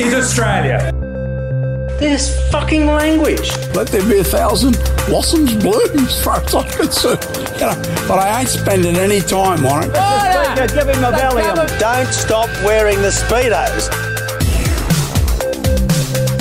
is 0.00 0.14
Australia. 0.14 0.92
This 1.98 2.38
fucking 2.52 2.86
language. 2.86 3.50
Let 3.74 3.88
there 3.88 4.06
be 4.08 4.18
a 4.18 4.24
thousand 4.24 4.78
blossoms 5.06 5.54
bloom 5.54 6.06
as 6.06 6.22
far 6.22 6.40
as 6.40 6.54
I'm 6.54 6.68
concerned. 6.70 7.26
You 7.54 7.66
know, 7.66 8.04
but 8.06 8.18
I 8.18 8.40
ain't 8.40 8.48
spending 8.48 8.96
any 8.96 9.20
time 9.20 9.66
on 9.66 9.84
it. 9.84 9.92
Give 10.68 10.88
him 10.88 11.02
a 11.02 11.10
Valium. 11.10 11.78
Don't 11.80 12.12
stop 12.12 12.48
wearing 12.64 13.02
the 13.02 13.08
Speedos. 13.08 13.88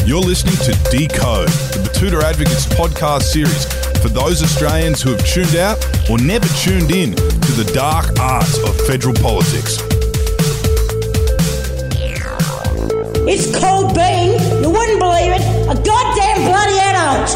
You're 0.07 0.21
listening 0.21 0.55
to 0.57 0.73
Decode, 0.91 1.49
the 1.49 1.89
Betoota 1.89 2.21
Advocates 2.21 2.67
podcast 2.67 3.23
series 3.23 3.65
for 3.99 4.09
those 4.09 4.43
Australians 4.43 5.01
who 5.01 5.11
have 5.11 5.25
tuned 5.25 5.55
out 5.55 5.83
or 6.09 6.19
never 6.19 6.47
tuned 6.59 6.91
in 6.91 7.15
to 7.15 7.51
the 7.53 7.69
dark 7.73 8.17
arts 8.19 8.57
of 8.59 8.79
federal 8.85 9.15
politics. 9.15 9.81
It's 13.29 13.53
called 13.59 13.93
being, 13.93 14.39
you 14.63 14.69
wouldn't 14.69 14.99
believe 14.99 15.33
it, 15.33 15.41
a 15.67 15.75
goddamn 15.83 16.45
bloody 16.47 16.79
adult. 16.79 17.27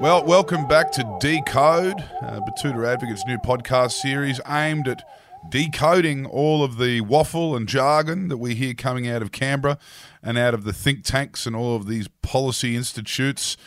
Well, 0.00 0.24
welcome 0.24 0.66
back 0.66 0.90
to 0.92 1.18
Decode, 1.20 2.00
uh, 2.22 2.40
Betoota 2.40 2.90
Advocates' 2.90 3.26
new 3.26 3.36
podcast 3.36 3.92
series 3.92 4.40
aimed 4.48 4.88
at 4.88 5.06
decoding 5.50 6.24
all 6.24 6.64
of 6.64 6.78
the 6.78 7.02
waffle 7.02 7.54
and 7.54 7.68
jargon 7.68 8.28
that 8.28 8.38
we 8.38 8.54
hear 8.54 8.72
coming 8.72 9.06
out 9.06 9.20
of 9.20 9.30
Canberra 9.30 9.76
and 10.22 10.38
out 10.38 10.54
of 10.54 10.64
the 10.64 10.72
think 10.72 11.04
tanks 11.04 11.44
and 11.44 11.54
all 11.54 11.76
of 11.76 11.86
these 11.86 12.08
policy 12.22 12.74
institutes 12.74 13.58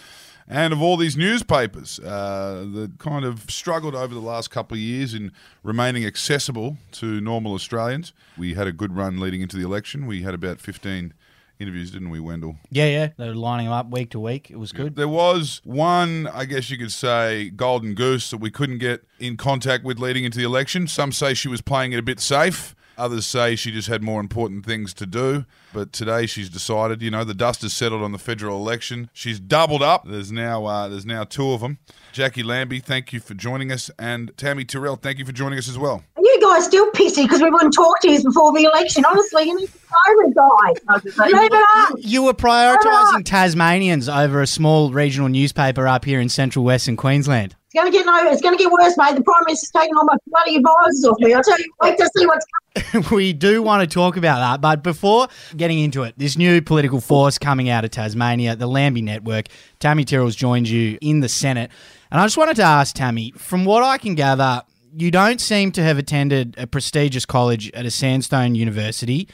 and 0.49 0.73
of 0.73 0.81
all 0.81 0.98
these 0.98 1.16
newspapers 1.16 1.99
uh, 1.99 2.66
that 2.73 2.98
kind 2.98 3.23
of 3.23 3.49
struggled 3.49 3.94
over 3.94 4.13
the 4.13 4.20
last 4.20 4.49
couple 4.49 4.75
of 4.75 4.81
years 4.81 5.13
in 5.13 5.31
remaining 5.63 6.05
accessible 6.05 6.77
to 6.94 7.22
normal 7.22 7.53
Australians. 7.53 8.12
We 8.38 8.55
had 8.55 8.66
a 8.66 8.72
good 8.72 8.95
run 8.95 9.20
leading 9.20 9.41
into 9.41 9.55
the 9.58 9.63
election. 9.63 10.08
We 10.08 10.23
had 10.23 10.34
about 10.34 10.59
15 10.59 11.14
interviews, 11.59 11.91
didn't 11.91 12.09
we, 12.09 12.19
Wendell? 12.19 12.58
Yeah, 12.72 12.88
yeah. 12.88 13.09
They 13.17 13.28
were 13.28 13.36
lining 13.36 13.67
them 13.67 13.73
up 13.73 13.91
week 13.91 14.09
to 14.11 14.19
week. 14.19 14.50
It 14.50 14.58
was 14.58 14.72
good. 14.72 14.95
There 14.95 15.08
was 15.08 15.61
one, 15.64 16.25
I 16.28 16.45
guess 16.45 16.69
you 16.69 16.78
could 16.78 16.91
say, 16.91 17.50
golden 17.52 17.94
goose 17.94 18.31
that 18.31 18.38
we 18.38 18.50
couldn't 18.50 18.80
get 18.80 19.03
in 19.19 19.38
contact 19.38 19.84
with 19.84 20.00
leading 20.00 20.23
into 20.23 20.39
the 20.39 20.45
election. 20.45 20.88
Some 20.88 21.11
say 21.11 21.34
she 21.34 21.47
was 21.47 21.61
playing 21.61 21.91
it 21.91 22.00
a 22.00 22.03
bit 22.03 22.19
safe. 22.19 22.75
Others 23.00 23.25
say 23.25 23.55
she 23.55 23.72
just 23.72 23.88
had 23.88 24.03
more 24.03 24.19
important 24.19 24.66
things 24.66 24.94
to 24.95 25.05
do. 25.05 25.45
But 25.73 25.94
today 25.94 26.25
she's 26.25 26.50
decided, 26.50 27.02
you 27.02 27.09
know, 27.09 27.23
the 27.23 27.33
dust 27.33 27.61
has 27.61 27.73
settled 27.73 28.02
on 28.02 28.11
the 28.11 28.17
federal 28.17 28.58
election. 28.58 29.09
She's 29.14 29.39
doubled 29.39 29.81
up. 29.81 30.06
There's 30.06 30.31
now 30.31 30.66
uh, 30.66 30.89
there's 30.89 31.06
now 31.06 31.23
two 31.23 31.52
of 31.52 31.61
them. 31.61 31.78
Jacqui 32.14 32.44
Lambie, 32.44 32.80
thank 32.80 33.14
you 33.14 33.19
for 33.19 33.33
joining 33.36 33.72
us, 33.72 33.89
and 33.97 34.36
Tammy 34.36 34.66
Tyrrell, 34.66 34.95
thank 34.95 35.19
you 35.19 35.25
for 35.25 35.31
joining 35.31 35.59
us 35.59 35.69
as 35.69 35.78
well. 35.78 36.03
Are 36.17 36.23
you 36.23 36.39
guys 36.41 36.66
still 36.66 36.89
pissy 36.91 37.23
because 37.23 37.41
we 37.41 37.50
wouldn't 37.50 37.73
talk 37.73 38.02
to 38.02 38.11
you 38.11 38.22
before 38.23 38.52
the 38.52 38.64
election? 38.64 39.06
Honestly, 39.06 39.44
you 39.44 39.56
need 39.59 39.67
to 39.67 39.78
know 39.78 40.28
the 40.28 40.34
guy. 40.34 41.25
Leave 41.28 41.53
it 41.53 41.63
up. 41.75 41.95
You 42.00 42.23
were 42.23 42.34
prioritising 42.34 43.23
Tasmanians 43.23 44.09
over 44.09 44.41
a 44.41 44.47
small 44.47 44.91
regional 44.91 45.30
newspaper 45.30 45.88
up 45.88 46.03
here 46.03 46.19
in 46.19 46.30
central 46.30 46.66
western 46.66 46.97
Queensland. 46.97 47.56
It's 47.72 47.80
going 47.80 47.92
to 47.92 47.95
get 47.95 48.03
no. 48.08 48.31
It's 48.31 48.42
going 48.42 48.58
to 48.58 48.64
get 48.64 48.72
worse, 48.72 48.98
mate. 48.98 49.16
The 49.16 49.22
prime 49.22 49.44
minister's 49.45 49.70
taking 49.70 49.95
all 49.95 50.03
my 50.06 50.17
bloody 50.25 50.56
advisors 50.56 51.06
off 51.06 51.20
me. 51.20 51.36
I 51.36 51.42
tell 51.42 51.59
you, 51.59 51.72
wait 51.80 51.98
to 52.00 52.09
see 52.17 52.25
what's 52.25 52.44
coming. 52.84 53.06
we 53.12 53.31
do 53.31 53.62
want 53.62 53.88
to 53.88 53.94
talk 53.94 54.17
about 54.17 54.39
that, 54.39 54.59
but 54.59 54.81
before 54.81 55.28
getting 55.56 55.78
into 55.78 56.02
it, 56.02 56.16
this 56.17 56.36
new 56.36 56.64
political 56.64 57.00
force 57.00 57.38
coming 57.38 57.70
out 57.70 57.86
of 57.86 57.92
Tasmania, 57.92 58.56
the 58.56 58.66
Lambie 58.66 59.03
Network, 59.03 59.50
Tammy 59.80 60.03
Tyrrell's 60.03 60.36
joined 60.36 60.67
you 60.67 60.97
in 61.00 61.20
the 61.20 61.30
Senate. 61.30 61.70
And 62.09 62.20
I 62.20 62.25
just 62.25 62.38
wanted 62.38 62.56
to 62.56 62.64
ask 62.64 62.95
Tammy, 62.95 63.34
from 63.38 63.66
what 63.66 63.84
I 63.84 64.00
can 64.00 64.16
gather, 64.16 64.64
you 64.97 65.12
don't 65.12 65.40
seem 65.40 65.72
to 65.73 65.84
have 65.84 66.00
attended 66.00 66.56
a 66.58 66.66
prestigious 66.66 67.23
college 67.23 67.70
at 67.73 67.86
a 67.86 67.92
sandstone 67.92 68.56
university. 68.56 69.28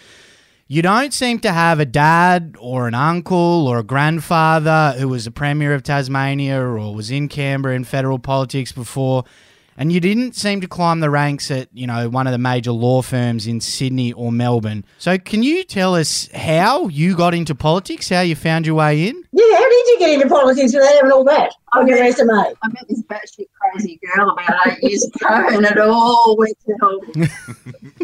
You 0.67 0.81
don't 0.81 1.13
seem 1.13 1.37
to 1.41 1.51
have 1.51 1.79
a 1.79 1.85
dad 1.85 2.55
or 2.59 2.87
an 2.87 2.95
uncle 2.95 3.67
or 3.67 3.77
a 3.77 3.83
grandfather 3.83 4.95
who 4.97 5.07
was 5.07 5.27
a 5.27 5.31
premier 5.31 5.75
of 5.75 5.83
Tasmania 5.83 6.59
or 6.59 6.91
was 6.91 7.11
in 7.11 7.27
Canberra 7.27 7.75
in 7.75 7.83
federal 7.83 8.17
politics 8.17 8.71
before. 8.71 9.25
And 9.77 9.91
you 9.91 9.99
didn't 9.99 10.33
seem 10.33 10.61
to 10.61 10.67
climb 10.67 11.01
the 11.01 11.11
ranks 11.11 11.51
at, 11.51 11.69
you 11.71 11.85
know, 11.85 12.09
one 12.09 12.25
of 12.25 12.31
the 12.31 12.39
major 12.39 12.71
law 12.71 13.03
firms 13.03 13.45
in 13.45 13.61
Sydney 13.61 14.11
or 14.13 14.31
Melbourne. 14.31 14.85
So 14.97 15.19
can 15.19 15.43
you 15.43 15.63
tell 15.63 15.93
us 15.93 16.29
how 16.33 16.87
you 16.87 17.15
got 17.15 17.35
into 17.35 17.53
politics, 17.53 18.09
how 18.09 18.21
you 18.21 18.35
found 18.35 18.65
your 18.65 18.73
way 18.73 19.07
in? 19.07 19.23
Yeah, 19.33 19.55
how 19.55 19.69
did 19.69 19.87
you 19.87 19.97
get 19.99 20.09
into 20.13 20.27
politics 20.27 20.73
without 20.73 20.95
having 20.95 21.11
all 21.11 21.25
that 21.25 21.53
on 21.73 21.87
your 21.87 21.99
resume? 21.99 22.33
I 22.33 22.67
met 22.69 22.87
this 22.89 23.03
batshit 23.03 23.49
crazy 23.61 23.99
girl 24.15 24.31
about 24.31 24.65
eight 24.65 24.81
years 24.81 25.05
ago, 25.05 25.27
and 25.29 25.63
it 25.63 25.77
all 25.77 26.35
went 26.39 26.57
to 26.65 26.75
hell. 26.81 27.27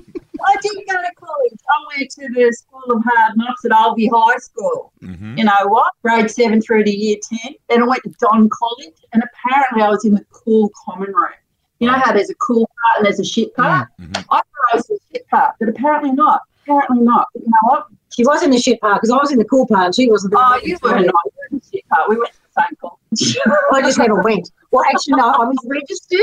I 0.45 0.55
didn't 0.61 0.87
go 0.87 0.95
to 0.95 1.11
college. 1.15 1.59
I 1.69 1.97
went 1.97 2.11
to 2.11 2.27
the 2.33 2.53
School 2.53 2.95
of 2.95 3.03
Hard 3.03 3.37
Knocks 3.37 3.65
at 3.65 3.71
Alby 3.71 4.09
High 4.13 4.37
School. 4.37 4.93
Mm-hmm. 5.01 5.37
You 5.37 5.45
know 5.45 5.53
what? 5.65 5.93
Grade 6.03 6.29
seven 6.29 6.61
through 6.61 6.83
to 6.83 6.91
year 6.91 7.17
10. 7.43 7.53
Then 7.69 7.83
I 7.83 7.87
went 7.87 8.03
to 8.03 8.13
Don 8.19 8.49
College, 8.49 8.95
and 9.13 9.23
apparently 9.23 9.83
I 9.83 9.89
was 9.89 10.05
in 10.05 10.15
the 10.15 10.25
cool 10.31 10.71
common 10.85 11.13
room. 11.13 11.33
You 11.79 11.87
know 11.87 11.97
how 11.97 12.13
there's 12.13 12.29
a 12.29 12.35
cool 12.35 12.67
part 12.67 12.97
and 12.97 13.05
there's 13.05 13.19
a 13.19 13.25
shit 13.25 13.55
part? 13.55 13.87
Mm-hmm. 13.99 14.15
I 14.15 14.37
thought 14.37 14.45
I 14.71 14.75
was 14.75 14.89
in 14.89 14.97
the 14.97 15.17
shit 15.17 15.27
part, 15.29 15.55
but 15.59 15.67
apparently 15.67 16.11
not. 16.11 16.41
Apparently 16.63 16.99
not. 16.99 17.27
But 17.33 17.41
you 17.41 17.49
know 17.49 17.69
what? 17.69 17.87
She 18.13 18.23
was 18.23 18.43
in 18.43 18.51
the 18.51 18.59
shit 18.59 18.79
part 18.81 19.01
because 19.01 19.09
I 19.09 19.17
was 19.17 19.31
in 19.31 19.39
the 19.39 19.45
cool 19.45 19.65
part 19.65 19.85
and 19.87 19.95
she 19.95 20.07
wasn't. 20.07 20.35
Oh, 20.37 20.59
you 20.63 20.77
were 20.83 20.91
not. 20.91 20.99
You 20.99 21.09
were 21.09 21.47
in 21.49 21.57
the 21.57 21.65
shit 21.73 21.87
part. 21.89 22.07
We 22.07 22.17
went 22.17 22.33
to 22.33 22.39
the 22.53 22.61
same 22.61 22.77
college. 22.79 23.61
I 23.73 23.81
just 23.81 23.97
never 23.97 24.21
went. 24.21 24.51
Well, 24.69 24.83
actually, 24.93 25.15
no, 25.15 25.29
I 25.29 25.45
was 25.45 25.57
registered, 25.65 26.19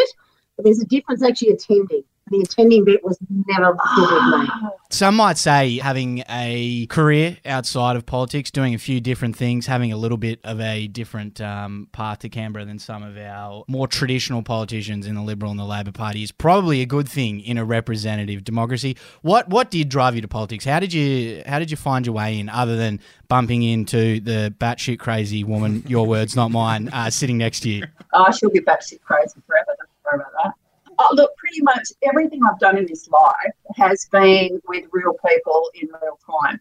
but 0.57 0.65
there's 0.65 0.81
a 0.81 0.87
difference 0.87 1.25
actually 1.25 1.49
attending. 1.49 2.05
The 2.31 2.41
attending 2.41 2.85
bit 2.85 3.05
was 3.05 3.19
never 3.31 3.77
good 3.97 4.33
with 4.33 4.41
me. 4.41 4.49
Some 4.91 5.17
might 5.17 5.39
say 5.39 5.79
having 5.79 6.25
a 6.29 6.87
career 6.87 7.37
outside 7.45 7.97
of 7.97 8.07
politics, 8.07 8.51
doing 8.51 8.75
a 8.75 8.79
few 8.79 9.01
different 9.01 9.37
things, 9.37 9.67
having 9.67 9.93
a 9.93 9.97
little 9.97 10.17
bit 10.17 10.41
of 10.45 10.61
a 10.61 10.87
different 10.87 11.41
um, 11.41 11.89
path 11.93 12.21
to 12.21 12.29
Canberra 12.29 12.65
than 12.65 12.79
some 12.79 13.03
of 13.03 13.17
our 13.17 13.65
more 13.69 13.87
traditional 13.87 14.43
politicians 14.43 15.07
in 15.07 15.15
the 15.15 15.23
Liberal 15.23 15.51
and 15.51 15.61
the 15.61 15.65
Labor 15.65 15.93
Party 15.93 16.23
is 16.23 16.33
probably 16.33 16.81
a 16.81 16.87
good 16.87 17.09
thing 17.09 17.41
in 17.41 17.59
a 17.59 17.65
representative 17.65 18.45
democracy. 18.45 18.97
What 19.23 19.49
what 19.49 19.71
did 19.71 19.89
drive 19.89 20.15
you 20.15 20.23
to 20.23 20.29
politics? 20.29 20.65
How 20.65 20.81
did 20.81 20.93
you 20.93 21.43
how 21.47 21.59
did 21.59 21.71
you 21.71 21.77
find 21.77 22.07
your 22.07 22.15
way 22.15 22.39
in, 22.39 22.49
other 22.49 22.77
than 22.77 23.01
bumping 23.29 23.63
into 23.63 24.21
the 24.21 24.55
batshit 24.59 24.99
crazy 24.99 25.45
woman, 25.45 25.83
your 25.87 26.07
words, 26.07 26.35
not 26.35 26.51
mine, 26.51 26.89
uh, 26.89 27.11
sitting 27.11 27.39
next 27.39 27.61
to 27.61 27.71
you? 27.71 27.85
Oh, 28.15 28.31
she'll 28.33 28.51
be 28.51 28.61
batshit 28.61 29.03
crazy 29.03 29.41
forever. 29.47 29.77
Don't 29.79 29.89
worry 30.05 30.21
about 30.21 30.33
that. 30.45 30.55
Oh, 30.99 31.09
look, 31.13 31.37
pretty 31.37 31.63
much 31.63 31.89
everything 32.03 32.41
I've 32.45 32.59
done 32.59 32.77
in 32.77 32.87
this 32.87 33.09
life 33.09 33.55
has 33.77 34.09
been 34.11 34.61
with 34.67 34.85
real 34.91 35.15
people 35.27 35.71
in 35.75 35.89
real 36.03 36.19
time, 36.43 36.61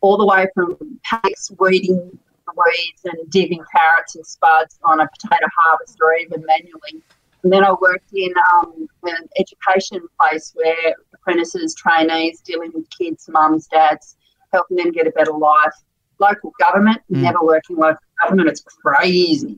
all 0.00 0.18
the 0.18 0.26
way 0.26 0.46
from 0.54 0.76
paddocks 1.04 1.50
weeding 1.58 2.18
weeds 2.56 3.02
and 3.04 3.30
digging 3.30 3.62
carrots 3.74 4.16
and 4.16 4.26
spuds 4.26 4.78
on 4.84 5.00
a 5.00 5.08
potato 5.08 5.46
harvest 5.56 5.98
or 6.02 6.14
even 6.14 6.44
manually. 6.44 7.02
And 7.42 7.52
then 7.52 7.64
I 7.64 7.72
worked 7.72 8.12
in 8.14 8.32
um, 8.52 8.88
an 9.04 9.28
education 9.38 10.00
place 10.20 10.52
where 10.54 10.94
apprentices, 11.14 11.74
trainees, 11.74 12.40
dealing 12.40 12.72
with 12.74 12.88
kids, 12.90 13.28
mums, 13.28 13.68
dads, 13.68 14.16
helping 14.52 14.76
them 14.76 14.92
get 14.92 15.06
a 15.06 15.10
better 15.12 15.32
life. 15.32 15.72
Local 16.18 16.52
government, 16.58 17.00
never 17.08 17.38
working 17.42 17.76
local 17.76 18.02
government, 18.20 18.48
it's 18.48 18.60
crazy 18.60 19.56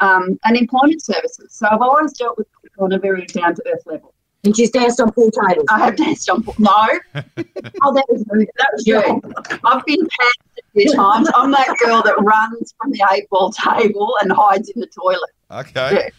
um, 0.00 0.38
and 0.44 0.56
employment 0.56 1.02
services. 1.02 1.54
So 1.54 1.66
I've 1.70 1.80
always 1.80 2.12
dealt 2.12 2.38
with 2.38 2.46
on 2.78 2.92
a 2.92 2.98
very 2.98 3.26
down 3.26 3.54
to 3.54 3.62
earth 3.72 3.82
level. 3.86 4.12
And 4.44 4.54
she's 4.54 4.70
danced 4.70 5.00
on 5.00 5.10
pool 5.12 5.30
tables. 5.30 5.64
I 5.70 5.78
have 5.78 5.96
danced 5.96 6.28
on 6.28 6.42
pool. 6.42 6.54
No, 6.58 6.70
Oh, 7.14 7.94
that 7.94 8.04
was 8.10 8.22
rude. 8.28 8.48
that 8.58 8.68
was 8.74 8.86
you. 8.86 8.98
I've 9.64 9.84
been 9.86 10.00
panned 10.00 10.34
a 10.58 10.62
few 10.74 10.92
times. 10.92 11.28
I'm 11.34 11.50
that 11.52 11.74
girl 11.82 12.02
that 12.02 12.14
runs 12.20 12.74
from 12.80 12.90
the 12.92 13.02
eight 13.12 13.28
ball 13.30 13.50
table 13.52 14.14
and 14.20 14.30
hides 14.30 14.68
in 14.68 14.80
the 14.80 14.86
toilet. 14.86 15.30
Okay. 15.50 16.10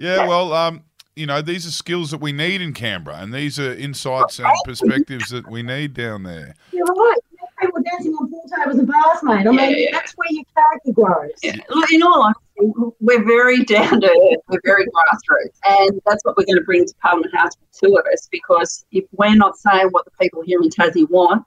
Yeah, 0.00 0.26
well, 0.26 0.52
um, 0.52 0.82
you 1.16 1.26
know, 1.26 1.40
these 1.42 1.66
are 1.66 1.70
skills 1.70 2.10
that 2.10 2.20
we 2.20 2.32
need 2.32 2.60
in 2.60 2.72
Canberra, 2.74 3.16
and 3.18 3.32
these 3.32 3.58
are 3.58 3.72
insights 3.74 4.38
and 4.38 4.48
perspectives 4.66 5.30
that 5.30 5.50
we 5.50 5.62
need 5.62 5.94
down 5.94 6.22
there. 6.24 6.54
You're 6.72 6.84
right. 6.86 7.16
People 7.60 7.82
dancing 7.82 8.12
on 8.14 8.28
pool 8.30 8.44
tables 8.58 8.78
and 8.78 8.88
bars, 8.88 9.18
mate. 9.22 9.46
I 9.46 9.50
mean, 9.50 9.54
Yeah, 9.58 9.68
yeah. 9.76 9.88
that's 9.92 10.12
where 10.12 10.28
your 10.30 10.44
character 10.56 10.92
grows. 10.92 11.30
Yeah. 11.42 11.56
Look, 11.70 11.90
in 11.92 12.02
all 12.02 12.22
honesty, 12.22 12.42
we're 12.58 13.24
very 13.24 13.64
down 13.64 14.00
to 14.00 14.06
earth. 14.06 14.42
We're 14.48 14.60
very 14.64 14.86
grassroots, 14.86 15.58
and 15.68 16.00
that's 16.06 16.24
what 16.24 16.36
we're 16.36 16.44
going 16.44 16.58
to 16.58 16.64
bring 16.64 16.84
to 16.84 16.94
Parliament 17.00 17.34
House 17.34 17.52
of 17.82 17.92
us. 18.12 18.28
Because 18.30 18.84
if 18.92 19.04
we're 19.12 19.34
not 19.34 19.56
saying 19.56 19.88
what 19.90 20.04
the 20.04 20.10
people 20.20 20.42
here 20.42 20.60
in 20.62 20.68
Tassie 20.68 21.08
want, 21.10 21.44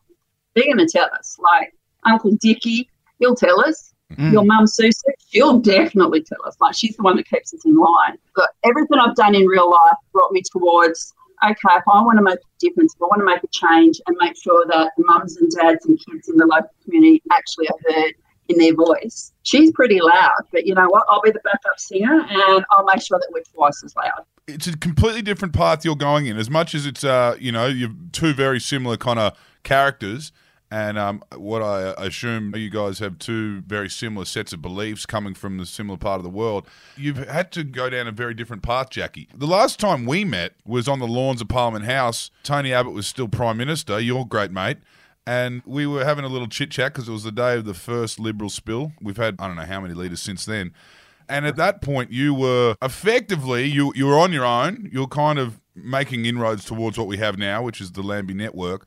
they're 0.54 0.66
going 0.66 0.78
to 0.78 0.88
tell 0.88 1.10
us. 1.18 1.38
Like 1.40 1.74
Uncle 2.06 2.32
Dickie, 2.42 2.90
he'll 3.20 3.36
tell 3.36 3.60
us. 3.62 3.94
Mm. 4.14 4.34
Your 4.34 4.46
mum 4.46 4.68
Susan, 4.68 5.14
she'll 5.30 5.60
definitely 5.60 6.22
tell 6.22 6.46
us. 6.46 6.56
Like 6.60 6.76
she's 6.76 6.96
the 6.96 7.04
one 7.04 7.18
that 7.18 7.28
keeps 7.28 7.54
us 7.54 7.66
in 7.66 7.76
line. 7.76 8.18
But 8.36 8.50
everything 8.64 9.00
I've 9.00 9.16
done 9.16 9.34
in 9.34 9.46
real 9.48 9.70
life 9.70 9.98
brought 10.12 10.32
me 10.32 10.42
towards. 10.52 11.14
Okay, 11.44 11.56
if 11.76 11.84
I 11.92 12.02
want 12.02 12.18
to 12.18 12.24
make 12.24 12.36
a 12.36 12.60
difference, 12.60 12.96
if 12.96 13.02
I 13.02 13.06
want 13.06 13.20
to 13.20 13.26
make 13.26 13.44
a 13.44 13.48
change 13.52 14.00
and 14.08 14.16
make 14.22 14.42
sure 14.42 14.66
that 14.68 14.92
mums 14.98 15.38
and 15.38 15.52
dads 15.52 15.86
and 15.86 16.00
kids 16.06 16.30
in 16.30 16.38
the 16.38 16.46
local 16.46 16.70
community 16.84 17.22
actually 17.32 17.68
are 17.68 17.94
heard, 17.94 18.14
in 18.48 18.58
their 18.58 18.74
voice. 18.74 19.32
She's 19.44 19.72
pretty 19.72 20.00
loud, 20.02 20.32
but 20.52 20.66
you 20.66 20.74
know 20.76 20.88
what? 20.88 21.04
I'll 21.10 21.22
be 21.22 21.32
the 21.32 21.40
backup 21.44 21.80
singer 21.80 22.26
and 22.30 22.66
I'll 22.72 22.86
make 22.86 23.02
sure 23.02 23.20
that 23.20 23.30
we're 23.32 23.44
twice 23.54 23.84
as 23.84 23.96
loud. 23.96 24.26
It's 24.48 24.68
a 24.68 24.78
completely 24.78 25.22
different 25.22 25.54
path 25.54 25.84
you're 25.84 25.96
going 25.96 26.28
in. 26.28 26.38
As 26.38 26.50
much 26.50 26.76
as 26.76 26.86
it's, 26.86 27.04
uh, 27.04 27.36
you 27.40 27.52
know, 27.52 27.66
you're 27.66 27.94
two 28.12 28.34
very 28.34 28.60
similar 28.60 28.98
kind 28.98 29.20
of 29.20 29.38
characters. 29.64 30.32
And 30.72 30.98
um, 30.98 31.24
what 31.36 31.62
I 31.62 31.94
assume 31.98 32.56
you 32.56 32.70
guys 32.70 33.00
have 33.00 33.20
two 33.20 33.62
very 33.62 33.90
similar 33.90 34.26
sets 34.26 34.52
of 34.52 34.62
beliefs 34.62 35.06
coming 35.06 35.34
from 35.34 35.58
the 35.58 35.66
similar 35.66 35.98
part 35.98 36.18
of 36.18 36.24
the 36.24 36.30
world. 36.30 36.68
You've 36.98 37.18
had 37.18 37.52
to 37.54 37.64
go 37.64 37.90
down 37.90 38.08
a 38.08 38.12
very 38.12 38.34
different 38.34 38.64
path, 38.64 38.90
Jacqui. 38.90 39.28
The 39.34 39.48
last 39.48 39.80
time 39.80 40.06
we 40.06 40.26
met 40.26 40.54
was 40.66 40.88
on 40.88 41.00
the 41.00 41.08
lawns 41.08 41.40
of 41.40 41.48
Parliament 41.48 41.86
House. 41.86 42.32
Tony 42.44 42.74
Abbott 42.74 42.94
was 42.94 43.08
still 43.08 43.28
Prime 43.28 43.58
Minister, 43.58 44.00
your 44.00 44.28
great 44.28 44.52
mate. 44.52 44.78
And 45.28 45.64
we 45.66 45.88
were 45.88 46.06
having 46.06 46.24
a 46.24 46.28
little 46.28 46.48
chit 46.48 46.72
chat 46.72 46.94
because 46.94 47.10
it 47.10 47.12
was 47.12 47.24
the 47.24 47.32
day 47.32 47.56
of 47.56 47.66
the 47.66 47.74
first 47.74 48.20
Liberal 48.20 48.50
spill. 48.50 48.92
We've 49.02 49.18
had, 49.18 49.36
I 49.40 49.48
don't 49.48 49.56
know 49.56 49.66
how 49.66 49.82
many 49.82 49.94
leaders 49.94 50.22
since 50.22 50.46
then. 50.46 50.74
And 51.28 51.48
at 51.48 51.56
that 51.56 51.82
point, 51.82 52.12
you 52.12 52.36
were 52.36 52.76
effectively, 52.82 53.66
you, 53.66 53.92
you 53.96 54.06
were 54.06 54.20
on 54.20 54.32
your 54.32 54.46
own. 54.46 54.90
You're 54.94 55.08
kind 55.08 55.40
of 55.40 55.60
making 55.74 56.26
inroads 56.26 56.64
towards 56.64 56.98
what 56.98 57.08
we 57.08 57.18
have 57.18 57.38
now, 57.38 57.64
which 57.64 57.82
is 57.82 57.94
the 57.94 58.04
Lambie 58.04 58.36
Network. 58.36 58.86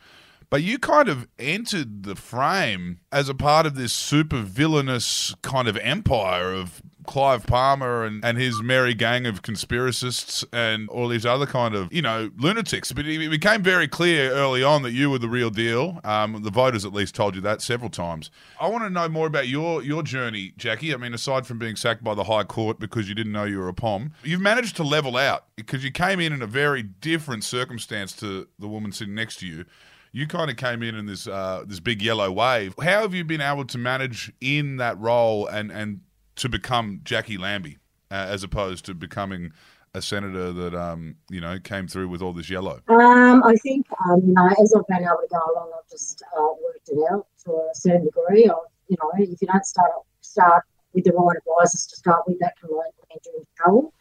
But 0.50 0.62
you 0.62 0.78
kind 0.78 1.08
of 1.08 1.28
entered 1.38 2.04
the 2.04 2.14
frame 2.14 3.00
as 3.12 3.28
a 3.28 3.34
part 3.34 3.66
of 3.66 3.74
this 3.74 3.92
super 3.92 4.40
villainous 4.40 5.34
kind 5.42 5.68
of 5.68 5.76
empire 5.78 6.54
of 6.54 6.80
Clive 7.08 7.46
Palmer 7.46 8.04
and, 8.04 8.22
and 8.22 8.36
his 8.36 8.62
merry 8.62 8.92
gang 8.92 9.26
of 9.26 9.40
conspiracists 9.40 10.44
and 10.52 10.90
all 10.90 11.08
these 11.08 11.24
other 11.24 11.46
kind 11.46 11.74
of, 11.74 11.90
you 11.90 12.02
know, 12.02 12.30
lunatics. 12.36 12.92
But 12.92 13.06
it 13.06 13.30
became 13.30 13.62
very 13.62 13.88
clear 13.88 14.30
early 14.30 14.62
on 14.62 14.82
that 14.82 14.92
you 14.92 15.08
were 15.08 15.18
the 15.18 15.28
real 15.28 15.48
deal. 15.48 16.00
Um, 16.04 16.42
the 16.42 16.50
voters 16.50 16.84
at 16.84 16.92
least 16.92 17.14
told 17.14 17.34
you 17.34 17.40
that 17.40 17.62
several 17.62 17.88
times. 17.88 18.30
I 18.60 18.68
want 18.68 18.84
to 18.84 18.90
know 18.90 19.08
more 19.08 19.26
about 19.26 19.48
your, 19.48 19.82
your 19.82 20.02
journey, 20.02 20.52
Jacqui. 20.58 20.92
I 20.92 20.98
mean, 20.98 21.14
aside 21.14 21.46
from 21.46 21.58
being 21.58 21.76
sacked 21.76 22.04
by 22.04 22.14
the 22.14 22.24
High 22.24 22.44
Court 22.44 22.78
because 22.78 23.08
you 23.08 23.14
didn't 23.14 23.32
know 23.32 23.44
you 23.44 23.58
were 23.58 23.68
a 23.68 23.74
POM, 23.74 24.12
you've 24.22 24.42
managed 24.42 24.76
to 24.76 24.82
level 24.82 25.16
out 25.16 25.46
because 25.56 25.82
you 25.82 25.90
came 25.90 26.20
in 26.20 26.34
in 26.34 26.42
a 26.42 26.46
very 26.46 26.82
different 26.82 27.42
circumstance 27.42 28.12
to 28.16 28.46
the 28.58 28.68
woman 28.68 28.92
sitting 28.92 29.14
next 29.14 29.36
to 29.40 29.46
you 29.46 29.64
you 30.10 30.26
kind 30.26 30.50
of 30.50 30.56
came 30.56 30.82
in 30.82 30.94
in 30.94 31.04
this 31.04 31.26
uh, 31.26 31.62
this 31.66 31.80
big 31.80 32.00
yellow 32.00 32.32
wave. 32.32 32.74
How 32.80 33.02
have 33.02 33.12
you 33.12 33.24
been 33.24 33.42
able 33.42 33.66
to 33.66 33.76
manage 33.76 34.32
in 34.40 34.78
that 34.78 34.98
role 34.98 35.46
and 35.46 35.70
and 35.70 36.00
to 36.38 36.48
become 36.48 37.00
Jacqui 37.04 37.38
Lambie 37.38 37.78
uh, 38.10 38.26
as 38.28 38.42
opposed 38.42 38.84
to 38.86 38.94
becoming 38.94 39.52
a 39.94 40.02
senator 40.02 40.52
that 40.52 40.74
um, 40.74 41.16
you 41.30 41.40
know 41.40 41.58
came 41.58 41.86
through 41.86 42.08
with 42.08 42.22
all 42.22 42.32
this 42.32 42.50
yellow? 42.50 42.80
Um, 42.88 43.42
I 43.44 43.54
think 43.56 43.86
um, 44.06 44.22
you 44.26 44.32
know, 44.32 44.48
as 44.60 44.74
I've 44.74 44.86
been 44.86 45.04
able 45.04 45.20
to 45.22 45.28
go 45.30 45.38
along, 45.52 45.70
I've 45.76 45.90
just 45.90 46.22
uh, 46.36 46.48
worked 46.62 46.88
it 46.88 46.98
out 47.12 47.26
to 47.44 47.52
a 47.52 47.74
certain 47.74 48.04
degree. 48.04 48.44
You 48.44 48.96
know, 49.02 49.10
if 49.18 49.40
you 49.40 49.48
don't 49.48 49.64
start 49.64 49.90
start 50.20 50.64
with 50.92 51.04
the 51.04 51.12
right 51.12 51.36
advisors 51.36 51.86
to 51.86 51.96
start 51.96 52.22
with, 52.26 52.38
that 52.40 52.54
can 52.60 52.70
land 52.70 52.92
you 52.96 53.04
into 53.14 53.46
trouble. 53.56 53.92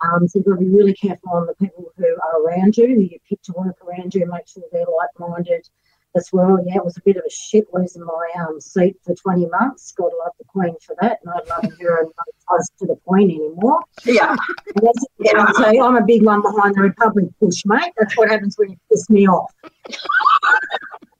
Um, 0.00 0.26
so 0.28 0.38
you've 0.38 0.46
got 0.46 0.54
to 0.54 0.60
be 0.60 0.68
really 0.68 0.94
careful 0.94 1.30
on 1.32 1.46
the 1.46 1.54
people 1.54 1.92
who 1.96 2.04
are 2.04 2.42
around 2.42 2.76
you, 2.76 2.86
who 2.88 3.00
you 3.02 3.18
pick 3.28 3.40
to 3.42 3.54
work 3.56 3.76
around 3.86 4.14
you, 4.14 4.26
make 4.26 4.46
sure 4.46 4.62
they're 4.72 4.84
like-minded 4.98 5.68
as 6.16 6.30
well. 6.32 6.58
Yeah, 6.66 6.76
it 6.76 6.84
was 6.84 6.96
a 6.96 7.02
bit 7.02 7.16
of 7.16 7.24
a 7.26 7.30
shit 7.30 7.66
losing 7.72 8.04
my 8.04 8.44
um, 8.44 8.60
seat 8.60 8.96
for 9.04 9.14
20 9.14 9.46
months. 9.46 9.92
God 9.92 10.10
love 10.24 10.32
the 10.38 10.44
Queen 10.44 10.74
for 10.84 10.96
that, 11.00 11.20
and 11.24 11.34
I'd 11.34 11.48
love 11.48 11.72
her 11.80 12.02
and 12.02 12.12
close 12.46 12.68
to 12.78 12.86
the 12.86 12.96
Queen 13.06 13.30
anymore. 13.30 13.80
Yeah. 14.04 14.36
yeah. 15.18 15.46
So 15.52 15.64
I'm 15.64 15.96
a 15.96 16.04
big 16.04 16.24
one 16.24 16.42
behind 16.42 16.74
the 16.74 16.82
Republic 16.82 17.26
push, 17.40 17.62
mate. 17.66 17.92
That's 17.98 18.16
what 18.16 18.30
happens 18.30 18.56
when 18.56 18.70
you 18.70 18.76
piss 18.90 19.08
me 19.10 19.26
off. 19.28 19.50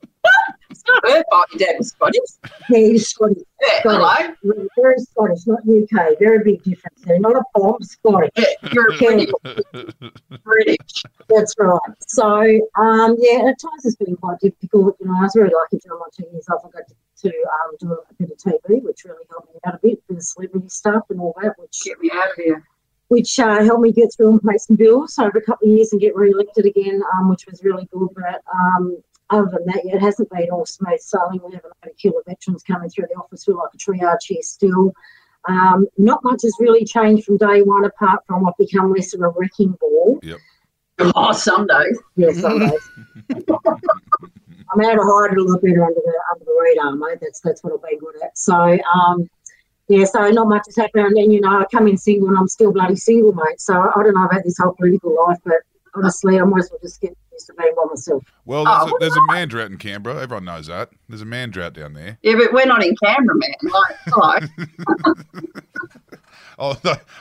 it's 0.75 0.83
not 0.89 1.09
her 1.09 1.25
fault 1.31 1.47
your 1.53 1.59
dad 1.61 1.77
was 1.79 1.89
Scottish. 1.91 2.21
Yeah, 2.69 2.79
he's 2.79 3.09
Scottish. 3.09 3.39
Yeah, 3.63 3.81
Scottish. 3.81 4.37
hello. 4.43 4.59
Very 4.77 4.99
Scottish, 4.99 5.47
not 5.47 5.61
UK. 5.61 6.19
Very 6.19 6.43
big 6.43 6.63
difference 6.63 7.01
there. 7.05 7.21
Not 7.21 7.37
a 7.37 7.43
bomb, 7.55 7.81
Scottish. 7.83 8.31
Yeah, 8.37 8.45
you're 8.73 8.93
a 8.93 8.99
British. 8.99 9.31
British. 10.43 11.03
That's 11.29 11.55
right. 11.59 11.79
So, 12.09 12.27
um, 12.77 13.17
yeah, 13.19 13.49
at 13.49 13.59
times 13.61 13.85
it's 13.85 13.97
been 13.97 14.17
quite 14.17 14.41
difficult. 14.41 14.97
You 15.01 15.07
know, 15.07 15.15
I 15.19 15.23
was 15.23 15.33
very 15.35 15.51
lucky 15.55 15.79
during 15.79 16.01
my 16.01 16.07
two 16.17 16.27
years 16.33 16.47
off. 16.49 16.63
I 16.65 16.71
got 16.71 16.89
to, 16.89 16.95
to 17.23 17.29
um, 17.29 17.77
do 17.81 17.93
a 17.93 18.15
bit 18.19 18.31
of 18.33 18.39
TV, 18.39 18.83
which 18.83 19.05
really 19.05 19.25
helped 19.31 19.55
me 19.55 19.61
out 19.67 19.75
a 19.75 19.79
bit, 19.79 20.03
bit 20.09 20.17
of 20.17 20.23
celebrity 20.23 20.69
stuff 20.69 21.05
and 21.11 21.21
all 21.21 21.35
that, 21.43 21.55
which 21.59 21.79
Get 21.85 22.01
me 22.01 22.11
out 22.13 22.31
of 22.31 22.37
here. 22.37 22.65
which 23.09 23.39
uh, 23.39 23.63
helped 23.65 23.83
me 23.83 23.93
get 23.93 24.13
through 24.15 24.33
and 24.33 24.43
pay 24.43 24.59
some 24.59 24.77
bills 24.77 25.19
over 25.19 25.39
a 25.39 25.43
couple 25.43 25.69
of 25.69 25.77
years 25.77 25.93
and 25.93 26.01
get 26.01 26.17
re-elected 26.17 26.67
again, 26.67 27.01
um, 27.15 27.29
which 27.29 27.47
was 27.47 27.63
really 27.63 27.87
good. 27.93 28.09
But 28.17 28.43
um, 28.53 29.03
other 29.31 29.49
than 29.53 29.67
that, 29.67 29.83
yeah, 29.85 29.97
it 29.97 30.03
hasn't 30.03 30.31
been 30.31 30.51
all 30.51 30.67
smooth 30.67 31.01
sailing. 31.01 31.41
We 31.45 31.55
have 31.55 31.65
a 31.65 31.69
lot 31.69 31.91
of 31.91 31.97
killer 31.97 32.23
veterans 32.27 32.63
coming 32.63 32.89
through 32.89 33.07
the 33.09 33.19
office. 33.19 33.47
We're 33.47 33.55
like 33.55 33.71
a 33.75 33.79
triage 33.79 34.25
here 34.27 34.43
still. 34.43 34.93
Um, 35.49 35.87
not 35.99 36.23
much 36.25 36.43
has 36.43 36.55
really 36.59 36.85
changed 36.85 37.25
from 37.25 37.37
day 37.37 37.63
one, 37.63 37.85
apart 37.85 38.21
from 38.27 38.47
I've 38.47 38.57
become 38.59 38.93
less 38.93 39.15
of 39.15 39.21
a 39.21 39.29
wrecking 39.29 39.77
ball. 39.81 40.19
Yep. 40.23 40.39
Oh, 41.01 41.33
some 41.33 41.67
days. 41.67 41.99
Yeah, 42.17 42.33
some 42.33 42.61
days. 42.61 42.91
I'm 44.73 44.81
out 44.81 44.99
of 44.99 45.05
hide 45.05 45.37
a 45.37 45.41
little 45.41 45.61
bit 45.61 45.79
under 45.79 45.95
the 45.95 46.21
under 46.33 46.45
the 46.45 46.59
radar, 46.61 46.97
mate. 46.97 47.19
That's 47.21 47.41
that's 47.41 47.63
what 47.63 47.75
I've 47.75 47.83
been 47.83 47.99
good 47.99 48.23
at. 48.23 48.37
So, 48.37 48.55
um, 48.55 49.29
yeah, 49.89 50.05
so 50.05 50.31
not 50.31 50.49
much 50.49 50.63
has 50.67 50.77
happened. 50.77 51.17
And 51.17 51.33
you 51.33 51.41
know, 51.41 51.61
I 51.61 51.65
come 51.71 51.89
in 51.89 51.99
single, 51.99 52.29
and 52.29 52.39
I'm 52.39 52.49
still 52.49 52.73
bloody 52.73 52.97
single, 52.97 53.33
mate. 53.33 53.61
So 53.61 53.75
I 53.75 54.03
don't 54.03 54.15
know 54.15 54.25
about 54.25 54.45
this 54.45 54.59
whole 54.59 54.75
political 54.75 55.17
life, 55.27 55.39
but 55.45 55.59
honestly, 55.95 56.39
I 56.39 56.45
might 56.45 56.61
as 56.61 56.71
well 56.71 56.81
just 56.83 57.01
get 57.01 57.17
used 57.33 57.47
to 57.47 57.55
being 57.55 57.75
by 57.77 57.83
myself. 57.89 58.23
Well, 58.45 58.65
there's, 58.65 58.93
a, 58.93 58.95
there's 59.01 59.17
a 59.17 59.33
man 59.33 59.49
drought 59.49 59.71
in 59.71 59.79
Canberra. 59.79 60.21
Everyone 60.23 60.45
knows 60.45 60.67
that. 60.67 60.91
There's 61.09 61.23
a 61.23 61.27
man 61.27 61.51
drought 61.51 61.75
down 61.75 61.95
there. 61.95 62.19
Yeah, 62.23 62.35
but 62.37 62.53
we're 62.53 62.67
not 62.67 62.85
in 62.85 62.95
Canberra, 63.03 63.37
man. 63.37 63.55
Like, 63.63 63.97
hello. 64.07 65.15
Oh, 66.57 66.77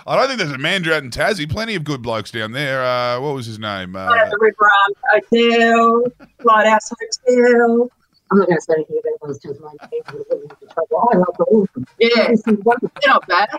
I 0.06 0.16
don't 0.16 0.28
think 0.28 0.38
there's 0.40 0.52
a 0.52 0.60
man 0.60 0.84
drought 0.84 1.04
in 1.04 1.10
Tassie. 1.10 1.50
Plenty 1.50 1.74
of 1.74 1.84
good 1.84 2.04
blokes 2.04 2.30
down 2.30 2.52
there. 2.52 2.84
Uh, 2.84 3.20
what 3.20 3.34
was 3.34 3.48
his 3.48 3.58
name? 3.58 3.96
Uh, 3.96 4.10
the 4.30 4.38
River 4.40 4.70
Arms 4.84 5.25
Hotel, 5.31 6.04
Lighthouse 6.44 6.92
Hotel. 6.92 7.90
I'm 8.31 8.38
not 8.38 8.48
going 8.48 8.58
to 8.58 8.62
say 8.62 8.74
anything 8.75 9.00
about 9.00 9.28
those 9.28 9.40
Tasmanian 9.40 9.78
people. 9.92 10.20
that 10.20 10.30
get 10.30 10.42
into 10.42 10.74
trouble. 10.74 11.10
I 11.12 11.18
love 11.18 11.36
all 11.48 11.64
of 11.64 11.70
them. 11.74 11.86
Yeah, 12.00 12.28
This 12.30 12.42
is 12.48 12.58
wonderful. 12.64 12.92
they're 13.02 13.14
not 13.14 13.28
bad. 13.28 13.50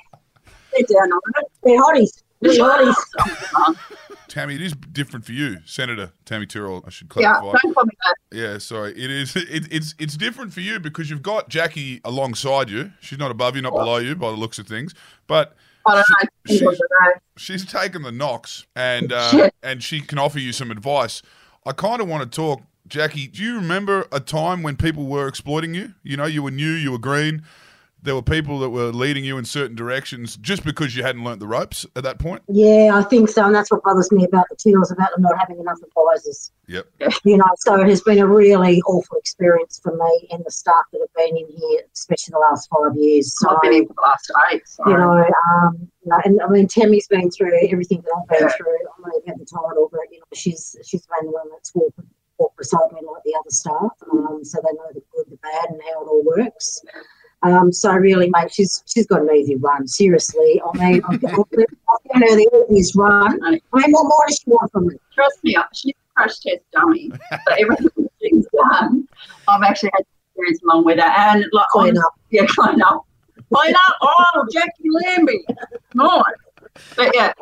They're 0.72 0.86
down 0.86 1.10
on 1.12 1.20
it. 1.38 1.46
They're 1.64 1.80
hotties. 1.80 2.22
They're. 2.44 2.94
Tammy, 4.28 4.54
it 4.56 4.62
is 4.62 4.72
different 4.72 5.24
for 5.24 5.32
you, 5.32 5.58
Senator 5.64 6.12
Tammy 6.24 6.46
Tyrrell. 6.46 6.82
I 6.86 6.90
should 6.90 7.08
Yeah, 7.16 7.34
clarify. 7.38 7.58
don't 7.62 7.74
call 7.74 7.84
me 7.84 7.92
that. 8.04 8.14
Yeah, 8.36 8.58
sorry. 8.58 8.90
It 8.92 9.10
is. 9.10 9.36
It, 9.36 9.68
it's 9.70 9.94
it's 9.98 10.16
different 10.16 10.52
for 10.52 10.60
you 10.60 10.80
because 10.80 11.08
you've 11.10 11.22
got 11.22 11.48
Jacqui 11.50 12.00
alongside 12.04 12.68
you. 12.70 12.92
She's 13.00 13.18
not 13.18 13.30
above 13.30 13.54
you, 13.54 13.62
not 13.62 13.72
below 13.72 13.98
you, 13.98 14.16
by 14.16 14.30
the 14.30 14.36
looks 14.36 14.58
of 14.58 14.66
things. 14.66 14.94
But 15.26 15.54
I 15.86 15.94
don't 15.94 16.04
know. 16.08 16.28
She- 16.48 16.58
People 16.58 16.72
today. 16.72 17.20
she's 17.36 17.64
taken 17.64 18.02
the 18.02 18.10
knocks, 18.12 18.66
and 18.74 19.12
uh, 19.12 19.50
and 19.62 19.82
she 19.82 20.00
can 20.00 20.18
offer 20.18 20.38
you 20.40 20.52
some 20.52 20.70
advice. 20.70 21.22
I 21.66 21.72
kind 21.72 22.00
of 22.00 22.08
want 22.08 22.30
to 22.30 22.34
talk, 22.36 22.62
Jacqui. 22.88 23.30
Do 23.32 23.42
you 23.42 23.54
remember 23.56 24.06
a 24.10 24.20
time 24.20 24.62
when 24.62 24.76
people 24.76 25.06
were 25.06 25.28
exploiting 25.28 25.74
you? 25.74 25.94
You 26.02 26.16
know, 26.16 26.26
you 26.26 26.42
were 26.42 26.50
new, 26.50 26.72
you 26.72 26.90
were 26.92 26.98
green. 26.98 27.42
There 28.04 28.14
were 28.14 28.22
people 28.22 28.58
that 28.58 28.68
were 28.68 28.92
leading 28.92 29.24
you 29.24 29.38
in 29.38 29.46
certain 29.46 29.74
directions 29.74 30.36
just 30.36 30.62
because 30.62 30.94
you 30.94 31.02
hadn't 31.02 31.24
learnt 31.24 31.40
the 31.40 31.46
ropes 31.46 31.86
at 31.96 32.04
that 32.04 32.18
point. 32.18 32.42
Yeah, 32.48 32.90
I 32.92 33.02
think 33.02 33.30
so. 33.30 33.46
And 33.46 33.54
that's 33.54 33.70
what 33.70 33.82
bothers 33.82 34.12
me 34.12 34.24
about 34.24 34.44
the 34.50 34.56
Teals, 34.56 34.90
about 34.90 35.10
them 35.12 35.22
not 35.22 35.38
having 35.38 35.58
enough 35.58 35.78
advisors. 35.82 36.52
Yep. 36.68 36.86
You 37.24 37.38
know, 37.38 37.46
so 37.56 37.80
it 37.80 37.88
has 37.88 38.02
been 38.02 38.18
a 38.18 38.26
really 38.26 38.82
awful 38.82 39.16
experience 39.16 39.80
for 39.82 39.96
me 39.96 40.28
and 40.30 40.44
the 40.44 40.50
staff 40.50 40.84
that 40.92 41.00
have 41.00 41.14
been 41.16 41.34
in 41.38 41.46
here, 41.48 41.80
especially 41.94 42.32
the 42.32 42.38
last 42.38 42.68
five 42.68 42.94
years. 42.96 43.34
So, 43.38 43.48
I've 43.48 43.62
been 43.62 43.72
in 43.72 43.86
for 43.86 43.94
the 43.94 44.02
last 44.02 44.30
eight. 44.52 44.68
So. 44.68 44.82
you 44.86 44.96
know, 44.98 45.12
um, 45.16 45.88
you 46.04 46.10
know, 46.10 46.20
and 46.26 46.42
I 46.42 46.48
mean, 46.48 46.68
Tammy's 46.68 47.08
been 47.08 47.30
through 47.30 47.52
everything 47.70 48.02
that 48.02 48.12
I've 48.14 48.28
been 48.28 48.46
Yeah. 48.48 48.54
through. 48.54 48.76
I 48.76 49.08
may 49.08 49.14
have 49.16 49.26
had 49.26 49.38
the 49.40 49.46
title, 49.46 49.88
but 49.90 50.00
you 50.12 50.18
know, 50.18 50.26
she's 50.34 50.76
she's 50.84 51.06
been 51.06 51.26
the 51.26 51.32
one 51.32 51.48
that's 51.50 51.74
walked, 51.74 51.98
walked 52.36 52.58
beside 52.58 52.92
me 52.92 53.00
like 53.10 53.22
the 53.24 53.34
other 53.40 53.50
staff, 53.50 53.92
um, 54.12 54.44
so 54.44 54.60
they 54.60 54.72
know 54.74 54.90
the 54.92 55.02
good, 55.16 55.30
the 55.30 55.36
bad, 55.38 55.70
and 55.70 55.80
how 55.82 56.02
it 56.02 56.08
all 56.08 56.22
works. 56.24 56.82
Um, 57.44 57.72
so 57.72 57.92
really, 57.92 58.30
mate, 58.30 58.52
she's 58.52 58.82
she's 58.86 59.06
got 59.06 59.20
an 59.20 59.30
easy 59.34 59.56
run. 59.56 59.86
Seriously, 59.86 60.62
I 60.64 60.78
mean, 60.78 61.02
I've, 61.08 61.24
I've, 61.24 61.34
I've 61.34 61.46
given 61.52 62.28
her 62.28 62.36
the 62.36 62.66
easiest 62.70 62.96
run. 62.96 63.38
I 63.44 63.50
mean, 63.50 63.60
what 63.72 64.04
more 64.04 64.24
does 64.26 64.38
she 64.38 64.50
want 64.50 64.72
from 64.72 64.86
me? 64.86 64.94
Trust 65.14 65.44
me, 65.44 65.56
she's 65.74 65.92
a 65.92 66.14
crash 66.14 66.38
test 66.38 66.62
dummy. 66.72 67.10
so 67.30 67.54
everything 67.58 68.08
she's 68.22 68.46
done, 68.46 69.06
I've 69.46 69.62
actually 69.62 69.90
had 69.92 70.04
experience 70.30 70.62
along 70.64 70.84
with 70.84 70.98
her. 70.98 71.04
And 71.04 71.44
like, 71.52 71.66
Clean 71.72 71.98
up. 71.98 72.14
Yeah, 72.30 72.46
clean 72.48 72.80
up. 72.82 73.06
Clean 73.52 73.74
up. 73.74 73.96
Oh, 74.00 74.46
Jacqui 74.54 74.88
Lambie. 74.90 75.44
Nice. 75.94 76.22
But 76.96 77.14
yeah, 77.14 77.32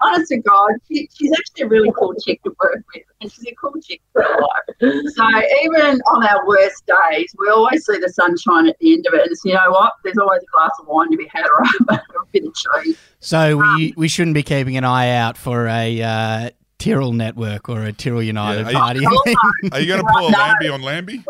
honest 0.00 0.28
to 0.28 0.38
God, 0.38 0.70
she, 0.88 1.08
she's 1.14 1.32
actually 1.32 1.62
a 1.62 1.68
really 1.68 1.92
cool 1.98 2.14
chick 2.24 2.42
to 2.44 2.54
work 2.62 2.84
with. 2.94 3.04
And 3.20 3.32
she's 3.32 3.46
a 3.46 3.54
cool 3.54 3.72
chick 3.82 4.00
for 4.12 4.22
life. 4.22 4.90
So 5.14 5.28
even 5.64 6.00
on 6.00 6.26
our 6.26 6.46
worst 6.46 6.84
days, 6.86 7.34
we 7.38 7.48
always 7.48 7.84
see 7.86 7.98
the 7.98 8.08
sunshine 8.08 8.68
at 8.68 8.76
the 8.78 8.92
end 8.92 9.06
of 9.06 9.14
it. 9.14 9.26
And 9.26 9.36
so, 9.36 9.48
you 9.48 9.54
know 9.54 9.70
what? 9.70 9.92
There's 10.04 10.18
always 10.18 10.42
a 10.42 10.50
glass 10.52 10.72
of 10.80 10.86
wine 10.86 11.10
to 11.10 11.16
be 11.16 11.28
had 11.32 11.46
or 11.90 11.96
a 11.96 12.26
bit 12.32 12.44
of 12.44 12.54
cheese. 12.54 12.98
So 13.20 13.56
we 13.56 13.94
we 13.96 14.08
shouldn't 14.08 14.34
be 14.34 14.42
keeping 14.42 14.76
an 14.76 14.84
eye 14.84 15.10
out 15.10 15.36
for 15.36 15.66
a 15.66 16.02
uh, 16.02 16.50
Tyrrell 16.78 17.12
network 17.12 17.68
or 17.68 17.84
a 17.84 17.92
Tyrrell 17.92 18.22
United 18.22 18.70
Yeah, 18.70 18.78
are 18.78 18.82
party. 18.82 19.06
Are 19.72 19.80
you 19.80 19.86
going 19.86 20.04
to 20.04 20.12
pull 20.12 20.28
a 20.28 20.30
No. 20.30 20.38
Lambie 20.38 20.68
on 20.68 20.82
Lambie? 20.82 21.24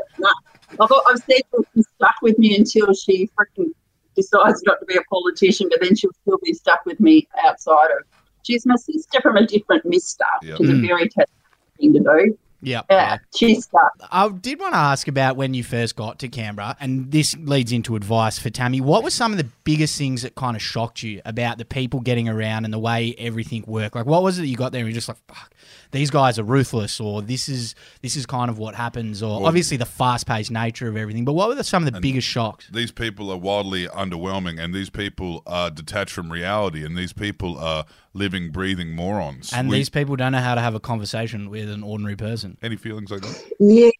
I've, 0.80 0.90
I've 1.08 1.18
said 1.18 1.40
she's 1.74 1.86
stuck 1.96 2.14
with 2.22 2.38
me 2.38 2.56
until 2.56 2.92
she 2.92 3.30
freaking 3.38 3.70
decides 4.16 4.62
not 4.64 4.80
to 4.80 4.86
be 4.86 4.96
a 4.96 5.02
politician, 5.02 5.68
but 5.70 5.80
then 5.80 5.94
she'll 5.94 6.10
still 6.22 6.38
be 6.42 6.52
stuck 6.52 6.84
with 6.84 6.98
me 7.00 7.28
outside 7.44 7.90
of. 7.98 8.04
She's 8.46 8.64
my 8.66 8.76
sister 8.76 9.20
from 9.20 9.36
a 9.36 9.46
different 9.46 9.84
mister, 9.84 10.24
Yep. 10.42 10.58
which 10.60 10.68
is 10.68 10.78
a 10.78 10.80
very 10.86 11.08
tough 11.08 11.30
thing 11.78 11.92
to 11.94 12.00
do. 12.00 12.38
Yeah. 12.62 12.82
Yeah, 12.90 13.18
stuck. 13.30 13.92
I 14.10 14.28
did 14.28 14.58
want 14.58 14.72
to 14.72 14.78
ask 14.78 15.08
about 15.08 15.36
when 15.36 15.52
you 15.54 15.62
first 15.62 15.94
got 15.94 16.18
to 16.20 16.28
Canberra, 16.28 16.76
and 16.80 17.12
this 17.12 17.36
leads 17.36 17.70
into 17.70 17.94
advice 17.96 18.38
for 18.38 18.50
Tammy. 18.50 18.80
What 18.80 19.04
were 19.04 19.10
some 19.10 19.30
of 19.30 19.38
the 19.38 19.46
biggest 19.64 19.96
things 19.98 20.22
that 20.22 20.34
kind 20.34 20.56
of 20.56 20.62
shocked 20.62 21.02
you 21.02 21.20
about 21.24 21.58
the 21.58 21.64
people 21.64 22.00
getting 22.00 22.28
around 22.28 22.64
and 22.64 22.72
the 22.72 22.78
way 22.78 23.14
everything 23.18 23.62
worked? 23.66 23.94
Like, 23.94 24.06
what 24.06 24.22
was 24.22 24.38
it 24.38 24.42
that 24.42 24.48
you 24.48 24.56
got 24.56 24.72
there 24.72 24.80
and 24.80 24.88
you're 24.88 24.94
just 24.94 25.06
like, 25.08 25.18
fuck, 25.28 25.52
these 25.96 26.10
guys 26.10 26.38
are 26.38 26.44
ruthless, 26.44 27.00
or 27.00 27.22
this 27.22 27.48
is 27.48 27.74
this 28.02 28.14
is 28.16 28.26
kind 28.26 28.50
of 28.50 28.58
what 28.58 28.74
happens, 28.74 29.22
or 29.22 29.46
obviously 29.46 29.76
the 29.76 29.86
fast 29.86 30.26
paced 30.26 30.50
nature 30.50 30.88
of 30.88 30.96
everything. 30.96 31.24
But 31.24 31.32
what 31.32 31.48
were 31.48 31.54
the, 31.54 31.64
some 31.64 31.86
of 31.86 31.92
the 31.92 32.00
biggest 32.00 32.28
shocks? 32.28 32.68
These 32.72 32.92
people 32.92 33.30
are 33.30 33.36
wildly 33.38 33.86
underwhelming, 33.88 34.60
and 34.62 34.74
these 34.74 34.90
people 34.90 35.42
are 35.46 35.70
detached 35.70 36.12
from 36.12 36.30
reality, 36.30 36.84
and 36.84 36.96
these 36.96 37.12
people 37.12 37.58
are 37.58 37.84
living, 38.14 38.50
breathing 38.50 38.92
morons. 38.94 39.52
And 39.52 39.68
We- 39.68 39.76
these 39.78 39.88
people 39.90 40.16
don't 40.16 40.32
know 40.32 40.38
how 40.40 40.54
to 40.54 40.60
have 40.60 40.74
a 40.74 40.80
conversation 40.80 41.50
with 41.50 41.68
an 41.68 41.82
ordinary 41.82 42.16
person. 42.16 42.56
any 42.62 42.76
feelings 42.76 43.10
like 43.10 43.20
that? 43.22 43.42
Yeah, 43.60 43.90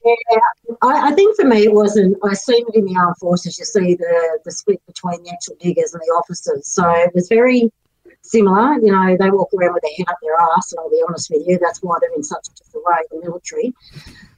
I, 0.83 1.09
I 1.11 1.15
think 1.15 1.37
for 1.37 1.45
me 1.47 1.65
it 1.65 1.73
wasn't. 1.73 2.17
I 2.25 2.35
seen 2.35 2.65
it 2.69 2.75
in 2.75 2.85
the 2.87 2.97
armed 2.97 3.17
forces. 3.19 3.59
You 3.59 3.65
see 3.65 3.95
the 3.95 4.39
the 4.45 4.53
split 4.53 4.81
between 4.87 5.23
the 5.23 5.31
actual 5.31 5.57
diggers 5.61 5.93
and 5.95 6.01
the 6.03 6.13
officers. 6.13 6.67
So 6.69 6.89
it 6.91 7.15
was 7.15 7.29
very 7.29 7.71
similar. 8.27 8.75
You 8.75 8.93
know, 8.93 9.17
they 9.19 9.31
walk 9.31 9.51
around 9.55 9.75
with 9.75 9.83
their 9.83 9.93
head 9.97 10.07
up 10.09 10.19
their 10.23 10.35
ass, 10.57 10.73
and 10.73 10.81
I'll 10.81 10.91
be 10.91 11.03
honest 11.07 11.31
with 11.31 11.47
you, 11.47 11.59
that's 11.59 11.81
why 11.81 11.97
they're 12.01 12.15
in 12.15 12.23
such 12.23 12.49
a 12.49 12.55
disarray. 12.55 13.03
The 13.11 13.21
military 13.23 13.75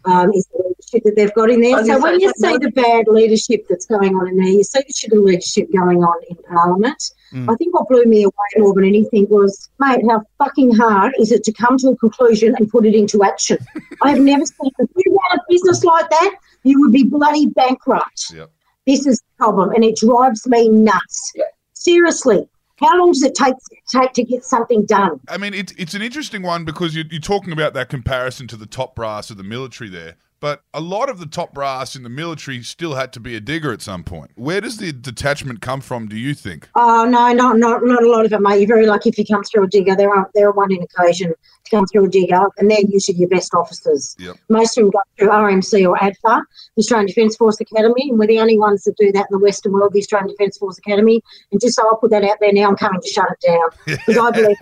um, 0.05 0.33
is 0.33 0.47
the 0.47 0.63
leadership 0.65 1.05
that 1.05 1.17
they've 1.17 1.35
got 1.35 1.51
in 1.51 1.61
there. 1.61 1.85
So 1.85 2.01
when 2.01 2.21
you 2.21 2.31
it's 2.31 2.41
see 2.41 2.57
the 2.59 2.71
bad 2.71 3.07
leadership 3.09 3.67
that's 3.69 3.87
going 3.87 4.15
on 4.15 4.29
in 4.29 4.37
there, 4.37 4.49
you 4.49 4.65
see 4.65 4.81
the 4.87 4.93
shit 4.93 5.13
of 5.13 5.19
leadership 5.19 5.69
going 5.73 6.03
on 6.03 6.17
in 6.29 6.37
Parliament. 6.49 7.03
Mm. 7.33 7.53
I 7.53 7.57
think 7.57 7.75
what 7.75 7.89
blew 7.89 8.05
me 8.05 8.23
away 8.23 8.33
more 8.57 8.75
than 8.75 8.85
anything 8.85 9.27
was, 9.29 9.69
mate, 9.79 10.03
how 10.09 10.23
fucking 10.39 10.75
hard 10.75 11.13
is 11.19 11.33
it 11.33 11.45
to 11.45 11.53
come 11.53 11.77
to 11.79 11.89
a 11.89 11.97
conclusion 11.97 12.55
and 12.59 12.69
put 12.71 12.87
it 12.87 12.95
into 12.95 13.23
action? 13.23 13.59
I 14.03 14.11
have 14.11 14.21
never 14.21 14.45
seen. 14.45 14.71
If 14.79 14.91
you 14.97 15.19
ran 15.31 15.39
a 15.39 15.43
business 15.49 15.85
like 15.85 16.09
that, 16.11 16.37
you 16.63 16.81
would 16.81 16.93
be 16.93 17.05
bloody 17.05 17.47
bankrupt. 17.47 18.33
Yep. 18.35 18.51
This 18.87 19.07
is 19.07 19.19
the 19.19 19.45
problem, 19.45 19.71
and 19.73 19.85
it 19.85 19.97
drives 19.97 20.47
me 20.47 20.69
nuts. 20.71 21.35
Seriously, 21.75 22.49
how 22.81 22.99
long 22.99 23.13
does 23.13 23.23
it 23.23 23.35
take 23.35 23.55
take 23.89 24.13
to 24.15 24.25
get 24.25 24.45
something 24.45 24.85
done? 24.87 25.21
I 25.29 25.39
mean, 25.39 25.55
it's 25.55 25.73
it's 25.73 25.95
an 25.95 26.03
interesting 26.03 26.43
one 26.43 26.65
because 26.65 26.95
you're, 26.95 27.07
you're 27.11 27.21
talking 27.21 27.53
about 27.53 27.75
that 27.75 27.89
comparison 27.89 28.47
to 28.49 28.57
the 28.57 28.67
top 28.67 28.95
brass 28.95 29.31
of 29.31 29.37
the 29.37 29.45
military 29.45 29.91
there. 29.91 30.17
But 30.41 30.63
a 30.73 30.81
lot 30.81 31.09
of 31.09 31.19
the 31.19 31.27
top 31.27 31.53
brass 31.53 31.97
in 31.97 32.05
the 32.05 32.09
military 32.09 32.63
still 32.63 32.95
had 32.95 33.13
to 33.15 33.21
be 33.21 33.35
a 33.35 33.41
digger 33.41 33.73
at 33.73 33.83
some 33.83 34.05
point. 34.05 34.31
Where 34.37 34.61
does 34.61 34.77
the 34.77 34.93
detachment 34.93 35.61
come 35.61 35.81
from? 35.81 36.07
Do 36.07 36.17
you 36.17 36.33
think? 36.33 36.69
Oh 36.77 37.05
no, 37.05 37.33
not 37.33 37.59
not 37.59 37.85
not 37.85 38.05
a 38.05 38.09
lot 38.09 38.25
of 38.25 38.33
it, 38.33 38.41
mate. 38.41 38.61
You're 38.61 38.69
very 38.69 38.87
lucky 38.87 39.09
if 39.09 39.19
you 39.19 39.25
come 39.27 39.43
through 39.43 39.65
a 39.65 39.69
digger. 39.69 39.97
There 39.97 40.15
are 40.15 40.31
there 40.35 40.49
are 40.49 40.53
one 40.53 40.71
in 40.73 40.83
occasion 40.83 41.35
come 41.71 41.87
through 41.87 42.07
a 42.07 42.09
digger, 42.09 42.41
and 42.59 42.71
they're 42.71 42.81
usually 42.81 43.19
your 43.19 43.29
best 43.29 43.55
officers. 43.55 44.17
Yep. 44.19 44.37
Most 44.49 44.77
of 44.79 44.85
them 44.85 44.91
go 44.91 45.01
through 45.19 45.29
RMC 45.29 45.89
or 45.89 45.97
ADFA, 45.97 46.43
the 46.77 46.81
Australian 46.81 47.07
Defence 47.07 47.37
Force 47.37 47.61
Academy, 47.61 48.09
and 48.11 48.19
we're 48.19 48.27
the 48.27 48.41
only 48.41 48.59
ones 48.59 48.85
that 48.85 48.97
do 48.97 49.13
that 49.13 49.27
in 49.31 49.39
the 49.39 49.39
Western 49.39 49.73
world, 49.73 49.93
the 49.93 50.01
Australian 50.01 50.29
Defence 50.29 50.59
Force 50.59 50.79
Academy. 50.79 51.23
And 51.53 51.61
just 51.61 51.77
so 51.77 51.83
I'll 51.87 51.97
put 51.97 52.11
that 52.11 52.25
out 52.25 52.39
there 52.41 52.53
now, 52.53 52.69
I'm 52.69 52.77
coming 52.77 53.01
to 53.01 53.09
shut 53.09 53.29
it 53.31 53.47
down 53.47 53.69
because 54.07 54.19
I 54.19 54.31
believe, 54.31 54.57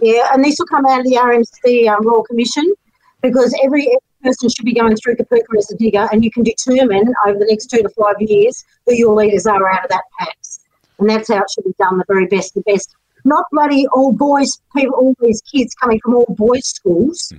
yeah, 0.00 0.28
and 0.32 0.44
this 0.44 0.56
will 0.58 0.66
come 0.66 0.86
out 0.86 1.00
of 1.00 1.06
the 1.06 1.16
RMC 1.16 1.88
um, 1.88 2.06
Royal 2.06 2.22
Commission 2.22 2.72
because 3.22 3.54
every 3.62 3.86
every 3.86 3.98
person 4.22 4.48
should 4.48 4.64
be 4.64 4.74
going 4.74 4.96
through 4.96 5.16
Kapooka 5.16 5.58
as 5.58 5.70
a 5.70 5.76
digger, 5.76 6.08
and 6.12 6.24
you 6.24 6.30
can 6.30 6.42
determine 6.42 7.12
over 7.26 7.38
the 7.38 7.46
next 7.48 7.66
two 7.66 7.82
to 7.82 7.88
five 7.90 8.16
years 8.20 8.64
who 8.86 8.94
your 8.94 9.14
leaders 9.14 9.46
are 9.46 9.68
out 9.70 9.84
of 9.84 9.90
that 9.90 10.04
PAX. 10.18 10.60
And 10.98 11.08
that's 11.08 11.28
how 11.28 11.38
it 11.38 11.50
should 11.52 11.64
be 11.64 11.74
done, 11.78 11.98
the 11.98 12.04
very 12.06 12.26
best, 12.26 12.54
the 12.54 12.60
best. 12.62 12.94
Not 13.24 13.44
bloody 13.52 13.86
all 13.92 14.12
boys, 14.12 14.60
people, 14.76 14.94
all 14.96 15.14
these 15.20 15.40
kids 15.42 15.74
coming 15.74 16.00
from 16.02 16.16
all 16.16 16.26
boys' 16.28 16.66
schools, 16.66 17.32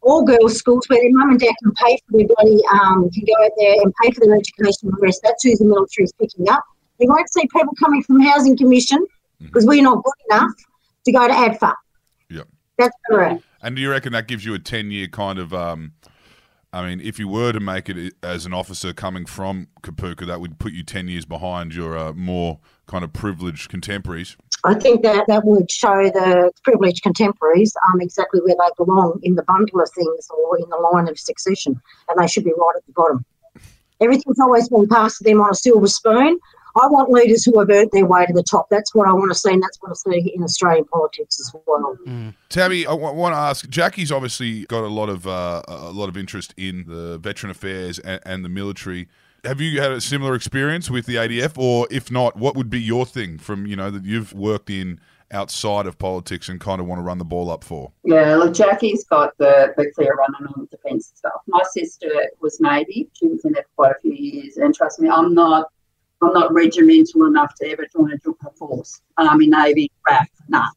all 0.00 0.24
girls' 0.24 0.56
schools 0.56 0.84
where 0.88 1.00
their 1.00 1.10
mum 1.12 1.30
and 1.30 1.40
dad 1.40 1.54
can 1.62 1.72
pay 1.74 1.98
for 2.06 2.18
their 2.18 2.26
bloody, 2.26 2.60
um, 2.72 3.08
can 3.10 3.24
go 3.24 3.44
out 3.44 3.52
there 3.58 3.74
and 3.80 3.92
pay 4.02 4.10
for 4.10 4.26
their 4.26 4.34
education 4.34 4.88
and 4.88 4.92
the 4.92 4.98
rest. 5.00 5.20
That's 5.22 5.42
who 5.44 5.56
the 5.56 5.64
military 5.64 6.04
is 6.04 6.12
picking 6.20 6.48
up. 6.48 6.64
You 6.98 7.08
won't 7.08 7.32
see 7.32 7.42
people 7.42 7.74
coming 7.78 8.02
from 8.02 8.20
Housing 8.20 8.56
Commission 8.56 9.04
because 9.40 9.66
we're 9.66 9.82
not 9.82 10.02
good 10.02 10.14
enough 10.30 10.52
to 11.04 11.12
go 11.12 11.26
to 11.26 11.34
ADFA. 11.34 11.74
Yep. 12.30 12.48
That's 12.78 12.96
correct. 13.08 13.44
And 13.62 13.76
do 13.76 13.82
you 13.82 13.90
reckon 13.90 14.12
that 14.12 14.28
gives 14.28 14.44
you 14.44 14.54
a 14.54 14.58
10 14.58 14.90
year 14.90 15.08
kind 15.08 15.38
of. 15.38 15.52
Um, 15.54 15.92
I 16.74 16.88
mean, 16.88 17.00
if 17.02 17.18
you 17.18 17.28
were 17.28 17.52
to 17.52 17.60
make 17.60 17.90
it 17.90 18.14
as 18.22 18.46
an 18.46 18.54
officer 18.54 18.94
coming 18.94 19.26
from 19.26 19.68
Kapooka, 19.82 20.26
that 20.26 20.40
would 20.40 20.58
put 20.58 20.72
you 20.72 20.82
10 20.82 21.06
years 21.06 21.26
behind 21.26 21.74
your 21.74 21.98
uh, 21.98 22.14
more 22.14 22.60
kind 22.86 23.04
of 23.04 23.12
privileged 23.12 23.68
contemporaries. 23.68 24.38
I 24.64 24.74
think 24.74 25.02
that 25.02 25.26
that 25.26 25.44
would 25.44 25.70
show 25.70 26.04
the 26.10 26.52
privileged 26.62 27.02
contemporaries 27.02 27.74
um, 27.92 28.00
exactly 28.00 28.40
where 28.40 28.54
they 28.54 28.84
belong 28.84 29.18
in 29.22 29.34
the 29.34 29.42
bundle 29.42 29.80
of 29.80 29.90
things 29.90 30.28
or 30.30 30.58
in 30.58 30.68
the 30.68 30.76
line 30.76 31.08
of 31.08 31.18
succession, 31.18 31.80
and 32.08 32.18
they 32.18 32.28
should 32.28 32.44
be 32.44 32.52
right 32.56 32.76
at 32.76 32.86
the 32.86 32.92
bottom. 32.92 33.24
Everything's 34.00 34.38
always 34.40 34.68
been 34.68 34.88
passed 34.88 35.18
to 35.18 35.24
them 35.24 35.40
on 35.40 35.50
a 35.50 35.54
silver 35.54 35.86
spoon. 35.88 36.38
I 36.80 36.86
want 36.86 37.10
leaders 37.10 37.44
who 37.44 37.58
have 37.58 37.68
earned 37.70 37.90
their 37.92 38.06
way 38.06 38.24
to 38.24 38.32
the 38.32 38.42
top. 38.42 38.68
That's 38.70 38.94
what 38.94 39.06
I 39.06 39.12
want 39.12 39.30
to 39.30 39.38
see, 39.38 39.52
and 39.52 39.62
that's 39.62 39.78
what 39.80 39.90
I 39.90 39.94
see 39.94 40.32
in 40.34 40.42
Australian 40.42 40.86
politics 40.86 41.38
as 41.38 41.54
well. 41.66 41.98
Tammy, 42.48 42.86
I 42.86 42.94
want 42.94 43.34
to 43.34 43.38
ask. 43.38 43.66
Jacqui's 43.66 44.10
obviously 44.10 44.64
got 44.66 44.84
a 44.84 44.88
lot 44.88 45.08
of 45.08 45.26
uh, 45.26 45.62
a 45.68 45.92
lot 45.92 46.08
of 46.08 46.16
interest 46.16 46.54
in 46.56 46.84
the 46.86 47.18
veteran 47.18 47.50
affairs 47.50 47.98
and, 47.98 48.20
and 48.24 48.44
the 48.44 48.48
military. 48.48 49.08
Have 49.44 49.60
you 49.60 49.80
had 49.80 49.90
a 49.90 50.00
similar 50.00 50.36
experience 50.36 50.88
with 50.88 51.06
the 51.06 51.16
ADF, 51.16 51.58
or 51.58 51.88
if 51.90 52.12
not, 52.12 52.36
what 52.36 52.54
would 52.54 52.70
be 52.70 52.80
your 52.80 53.04
thing 53.04 53.38
from 53.38 53.66
you 53.66 53.74
know 53.74 53.90
that 53.90 54.04
you've 54.04 54.32
worked 54.32 54.70
in 54.70 55.00
outside 55.32 55.84
of 55.86 55.98
politics 55.98 56.48
and 56.48 56.60
kind 56.60 56.80
of 56.80 56.86
want 56.86 57.00
to 57.00 57.02
run 57.02 57.18
the 57.18 57.24
ball 57.24 57.50
up 57.50 57.64
for? 57.64 57.90
Yeah, 58.04 58.36
look, 58.36 58.52
Jacqui's 58.52 59.02
got 59.02 59.36
the, 59.38 59.74
the 59.76 59.90
clear 59.90 60.14
running 60.14 60.46
on 60.46 60.68
the 60.70 60.76
defence 60.76 61.10
stuff. 61.16 61.40
My 61.48 61.62
sister 61.72 62.08
was 62.40 62.60
Navy; 62.60 63.08
she 63.14 63.26
was 63.26 63.44
in 63.44 63.50
there 63.50 63.64
for 63.64 63.84
quite 63.84 63.96
a 63.96 64.00
few 64.00 64.12
years, 64.12 64.58
and 64.58 64.72
trust 64.72 65.00
me, 65.00 65.08
I'm 65.08 65.34
not. 65.34 65.66
I'm 66.22 66.32
not 66.32 66.54
regimental 66.54 67.26
enough 67.26 67.52
to 67.56 67.68
ever 67.68 67.84
join 67.92 68.12
a 68.12 68.18
Jupiter 68.18 68.52
force, 68.54 69.00
Army, 69.18 69.48
Navy, 69.48 69.90
RAF. 70.08 70.28
Nah, 70.48 70.68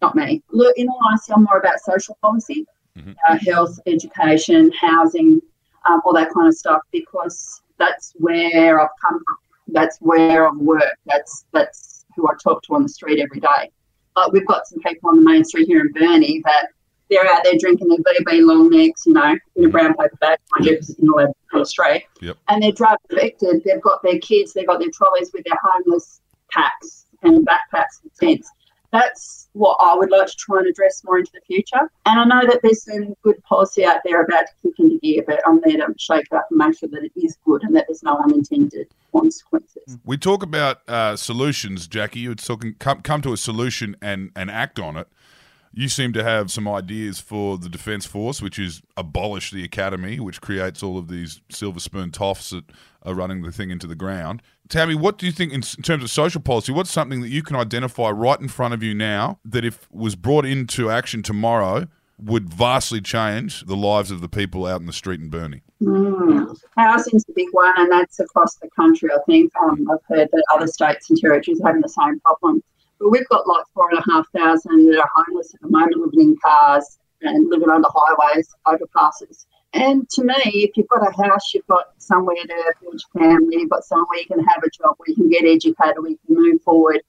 not 0.00 0.14
me. 0.14 0.42
Look, 0.52 0.74
in 0.78 0.88
all 0.88 0.98
honesty, 1.06 1.34
I'm 1.34 1.42
more 1.42 1.58
about 1.58 1.80
social 1.80 2.16
policy, 2.22 2.64
uh, 2.96 3.36
health, 3.36 3.78
education, 3.84 4.72
housing, 4.72 5.42
um, 5.86 6.00
all 6.06 6.14
that 6.14 6.32
kind 6.32 6.48
of 6.48 6.54
stuff, 6.54 6.80
because 6.92 7.60
that's 7.78 8.12
where 8.16 8.80
I've 8.80 8.88
come 9.00 9.22
from. 9.24 9.36
That's 9.68 9.98
where 9.98 10.48
I've 10.48 10.56
worked. 10.56 10.98
That's 11.06 11.44
that's 11.52 12.04
who 12.14 12.28
I 12.28 12.32
talk 12.42 12.62
to 12.64 12.74
on 12.74 12.82
the 12.82 12.88
street 12.88 13.20
every 13.20 13.40
day. 13.40 13.70
But 14.14 14.32
we've 14.32 14.46
got 14.46 14.66
some 14.66 14.80
people 14.80 15.10
on 15.10 15.16
the 15.16 15.22
main 15.22 15.44
street 15.44 15.66
here 15.66 15.80
in 15.80 15.92
Burnie 15.92 16.40
that 16.44 16.68
they're 17.10 17.26
out 17.26 17.44
there 17.44 17.54
drinking 17.58 17.88
their 17.88 17.98
BB 17.98 18.44
long 18.44 18.70
necks, 18.70 19.06
you 19.06 19.12
know, 19.12 19.36
in 19.56 19.64
a 19.64 19.68
brown 19.68 19.94
paper 19.94 20.16
bag, 20.20 20.38
mind 20.52 20.66
you, 20.66 20.72
because 20.72 20.90
it's 20.90 21.02
not 21.02 21.28
on 21.52 21.60
the 21.60 21.66
street. 21.66 22.04
Yep. 22.20 22.36
And 22.48 22.62
they're 22.62 22.72
drug 22.72 22.98
addicted. 23.10 23.62
They've 23.64 23.80
got 23.80 24.02
their 24.02 24.18
kids, 24.18 24.52
they've 24.52 24.66
got 24.66 24.80
their 24.80 24.90
trolleys 24.92 25.30
with 25.32 25.44
their 25.44 25.58
homeless 25.62 26.20
packs 26.50 27.06
and 27.22 27.46
backpacks 27.46 28.02
and 28.02 28.12
tents. 28.18 28.50
That's 28.96 29.48
what 29.52 29.76
I 29.78 29.94
would 29.94 30.10
like 30.10 30.26
to 30.26 30.36
try 30.36 30.58
and 30.58 30.66
address 30.66 31.02
more 31.04 31.18
into 31.18 31.32
the 31.32 31.40
future. 31.46 31.90
And 32.06 32.18
I 32.20 32.24
know 32.24 32.46
that 32.46 32.60
there's 32.62 32.84
some 32.84 33.14
good 33.22 33.42
policy 33.44 33.84
out 33.84 34.00
there 34.04 34.22
about 34.22 34.46
to 34.46 34.52
kick 34.62 34.78
into 34.78 34.98
gear, 35.00 35.22
but 35.26 35.40
I'm 35.46 35.60
there 35.64 35.76
to 35.76 35.94
shake 35.98 36.26
it 36.30 36.34
up 36.34 36.46
and 36.50 36.58
make 36.58 36.78
sure 36.78 36.88
that 36.88 37.04
it 37.04 37.12
is 37.14 37.36
good 37.44 37.62
and 37.62 37.76
that 37.76 37.84
there's 37.88 38.02
no 38.02 38.16
unintended 38.16 38.88
consequences. 39.12 39.98
We 40.04 40.16
talk 40.16 40.42
about 40.42 40.80
uh, 40.88 41.16
solutions, 41.16 41.88
Jacqui. 41.88 42.22
You're 42.22 42.34
talking 42.36 42.74
come 42.78 43.02
come 43.02 43.20
to 43.22 43.32
a 43.34 43.36
solution 43.36 43.96
and 44.00 44.30
and 44.34 44.50
act 44.50 44.78
on 44.78 44.96
it. 44.96 45.08
You 45.78 45.90
seem 45.90 46.14
to 46.14 46.24
have 46.24 46.50
some 46.50 46.66
ideas 46.66 47.20
for 47.20 47.58
the 47.58 47.68
Defence 47.68 48.06
Force, 48.06 48.40
which 48.40 48.58
is 48.58 48.80
abolish 48.96 49.50
the 49.50 49.62
academy, 49.62 50.18
which 50.18 50.40
creates 50.40 50.82
all 50.82 50.96
of 50.96 51.08
these 51.08 51.42
silver 51.50 51.80
spoon 51.80 52.10
toffs 52.12 52.48
that 52.48 52.64
are 53.02 53.12
running 53.12 53.42
the 53.42 53.52
thing 53.52 53.70
into 53.70 53.86
the 53.86 53.94
ground. 53.94 54.40
Tammy, 54.70 54.94
what 54.94 55.18
do 55.18 55.26
you 55.26 55.32
think 55.32 55.52
in, 55.52 55.62
in 55.76 55.82
terms 55.82 56.02
of 56.02 56.10
social 56.10 56.40
policy? 56.40 56.72
What's 56.72 56.90
something 56.90 57.20
that 57.20 57.28
you 57.28 57.42
can 57.42 57.56
identify 57.56 58.08
right 58.08 58.40
in 58.40 58.48
front 58.48 58.72
of 58.72 58.82
you 58.82 58.94
now 58.94 59.38
that, 59.44 59.66
if 59.66 59.86
was 59.92 60.16
brought 60.16 60.46
into 60.46 60.90
action 60.90 61.22
tomorrow, 61.22 61.88
would 62.18 62.48
vastly 62.48 63.02
change 63.02 63.66
the 63.66 63.76
lives 63.76 64.10
of 64.10 64.22
the 64.22 64.30
people 64.30 64.64
out 64.64 64.80
in 64.80 64.86
the 64.86 64.94
street 64.94 65.20
in 65.20 65.28
Burnie? 65.28 65.60
Mm. 65.82 66.58
Housing's 66.78 67.26
a 67.28 67.32
big 67.34 67.48
one, 67.52 67.74
and 67.76 67.92
that's 67.92 68.18
across 68.18 68.54
the 68.54 68.70
country. 68.70 69.10
I 69.14 69.18
think 69.26 69.52
um, 69.56 69.86
I've 69.92 69.98
heard 70.08 70.28
that 70.32 70.44
other 70.54 70.68
states 70.68 71.10
and 71.10 71.18
territories 71.18 71.60
are 71.60 71.66
having 71.66 71.82
the 71.82 71.88
same 71.90 72.18
problem. 72.20 72.62
But 72.98 73.10
we've 73.10 73.28
got 73.28 73.46
like 73.46 73.64
four 73.74 73.90
and 73.90 73.98
a 73.98 74.12
half 74.12 74.26
thousand 74.34 74.90
that 74.90 74.98
are 74.98 75.10
homeless 75.14 75.54
at 75.54 75.60
the 75.60 75.68
moment, 75.68 75.96
living 75.96 76.20
in 76.20 76.36
cars 76.42 76.98
and 77.22 77.50
living 77.50 77.70
under 77.70 77.88
highways, 77.90 78.48
overpasses. 78.66 79.46
And 79.72 80.08
to 80.10 80.24
me, 80.24 80.34
if 80.44 80.76
you've 80.76 80.88
got 80.88 81.06
a 81.06 81.22
house, 81.22 81.52
you've 81.52 81.66
got 81.66 81.86
somewhere 81.98 82.36
to 82.36 82.74
build 82.80 83.02
your 83.14 83.22
family, 83.22 83.58
you've 83.58 83.70
got 83.70 83.84
somewhere 83.84 84.18
you 84.18 84.26
can 84.26 84.40
have 84.40 84.62
a 84.64 84.70
job, 84.70 84.94
where 84.96 85.08
you 85.08 85.14
can 85.14 85.28
get 85.28 85.44
educated, 85.44 85.98
where 85.98 86.10
you 86.10 86.18
can 86.26 86.36
move 86.36 86.62
forward, 86.62 87.02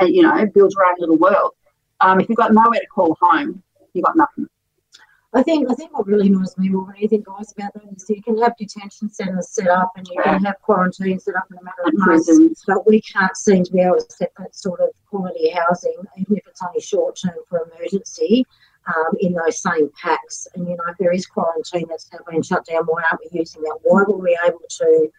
and 0.00 0.14
you 0.14 0.22
know, 0.22 0.46
build 0.46 0.72
your 0.74 0.86
own 0.86 0.94
little 0.98 1.18
world. 1.18 1.52
Um, 2.00 2.20
if 2.20 2.28
you've 2.28 2.38
got 2.38 2.52
nowhere 2.52 2.80
to 2.80 2.86
call 2.86 3.16
home, 3.20 3.62
you've 3.92 4.04
got 4.04 4.16
nothing. 4.16 4.46
I 5.36 5.42
think 5.42 5.68
I 5.68 5.74
think 5.74 5.92
what 5.92 6.06
really 6.06 6.28
annoys 6.28 6.56
me 6.56 6.68
more 6.68 6.86
than 6.86 6.94
anything, 6.96 7.24
guys, 7.26 7.52
about 7.52 7.74
that 7.74 7.82
is 7.96 8.08
you 8.08 8.22
can 8.22 8.38
have 8.40 8.56
detention 8.56 9.10
centres 9.10 9.50
set 9.50 9.66
up 9.66 9.90
and 9.96 10.06
you 10.06 10.22
can 10.22 10.44
have 10.44 10.62
quarantine 10.62 11.18
set 11.18 11.34
up 11.34 11.46
in 11.50 11.58
a 11.58 11.62
matter 11.62 11.82
of 11.86 11.92
And 11.92 11.98
months, 11.98 12.64
but 12.64 12.86
we 12.86 13.00
can't 13.00 13.36
seem 13.36 13.64
to 13.64 13.72
be 13.72 13.80
able 13.80 13.96
to 13.96 14.06
set 14.08 14.30
that 14.38 14.54
sort 14.54 14.78
of 14.78 14.90
quality 15.10 15.50
housing, 15.50 15.96
even 16.16 16.36
if 16.36 16.46
it's 16.46 16.62
only 16.62 16.80
short 16.80 17.18
term 17.20 17.34
for 17.48 17.68
emergency, 17.68 18.46
um, 18.86 19.16
in 19.18 19.32
those 19.32 19.60
same 19.60 19.90
packs. 20.00 20.46
And 20.54 20.68
you 20.68 20.76
know, 20.76 20.84
if 20.88 20.98
there 20.98 21.12
is 21.12 21.26
quarantine 21.26 21.86
that's 21.88 22.08
now 22.12 22.20
been 22.30 22.42
shut 22.42 22.64
down, 22.66 22.84
why 22.84 23.02
aren't 23.10 23.22
we 23.24 23.40
using 23.40 23.62
that? 23.62 23.78
Why 23.82 24.04
were 24.06 24.18
we 24.18 24.38
able 24.46 24.60
to? 24.68 25.10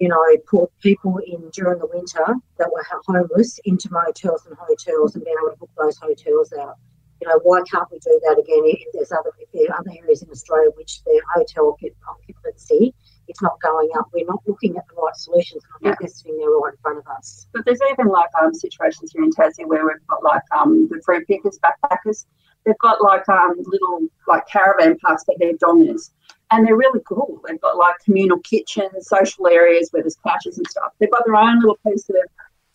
You 0.00 0.08
know, 0.08 0.36
put 0.48 0.70
people 0.80 1.18
in 1.24 1.50
during 1.50 1.78
the 1.78 1.86
winter 1.86 2.34
that 2.58 2.70
were 2.70 2.84
homeless 3.06 3.60
into 3.64 3.88
motels 3.92 4.44
and 4.44 4.56
hotels 4.58 5.14
and 5.14 5.24
be 5.24 5.30
able 5.30 5.52
to 5.52 5.56
book 5.56 5.70
those 5.78 5.96
hotels 5.98 6.52
out 6.52 6.76
you 7.20 7.28
know, 7.28 7.40
why 7.42 7.62
can't 7.70 7.90
we 7.90 7.98
do 7.98 8.20
that 8.24 8.38
again 8.38 8.62
if 8.64 8.88
there's 8.92 9.12
other 9.12 9.30
if 9.38 9.50
there 9.52 9.70
are 9.70 9.80
other 9.80 9.90
areas 10.02 10.22
in 10.22 10.30
Australia 10.30 10.70
which 10.76 11.02
their 11.04 11.20
hotel 11.34 11.76
occupancy 12.08 12.94
is 13.28 13.40
not 13.40 13.60
going 13.60 13.88
up? 13.98 14.08
We're 14.12 14.26
not 14.26 14.42
looking 14.46 14.76
at 14.76 14.84
the 14.88 15.00
right 15.00 15.16
solutions. 15.16 15.62
And 15.64 15.88
I 15.88 15.90
think 15.90 16.00
they're 16.00 16.08
sitting 16.08 16.38
there 16.38 16.50
right 16.50 16.72
in 16.72 16.78
front 16.82 16.98
of 16.98 17.06
us. 17.06 17.46
But 17.52 17.64
there's 17.64 17.80
even 17.92 18.08
like 18.08 18.30
um, 18.40 18.52
situations 18.52 19.12
here 19.12 19.22
in 19.22 19.30
Tassie 19.30 19.66
where 19.66 19.84
we've 19.84 20.06
got 20.08 20.22
like 20.22 20.42
um, 20.56 20.88
the 20.88 21.00
fruit 21.04 21.26
pickers, 21.26 21.58
backpackers. 21.58 22.26
They've 22.64 22.78
got 22.78 23.02
like 23.02 23.28
um, 23.28 23.54
little 23.64 24.00
like 24.26 24.46
caravan 24.48 24.98
parks, 24.98 25.24
but 25.26 25.36
they're 25.38 25.54
dongas. 25.54 26.10
And 26.50 26.66
they're 26.66 26.76
really 26.76 27.00
cool. 27.08 27.40
They've 27.46 27.60
got 27.60 27.76
like 27.76 27.96
communal 28.04 28.38
kitchens, 28.40 29.08
social 29.08 29.48
areas 29.48 29.88
where 29.90 30.02
there's 30.02 30.16
couches 30.26 30.58
and 30.58 30.66
stuff. 30.66 30.92
They've 30.98 31.10
got 31.10 31.24
their 31.24 31.36
own 31.36 31.60
little 31.60 31.78
piece 31.86 32.08
of 32.10 32.16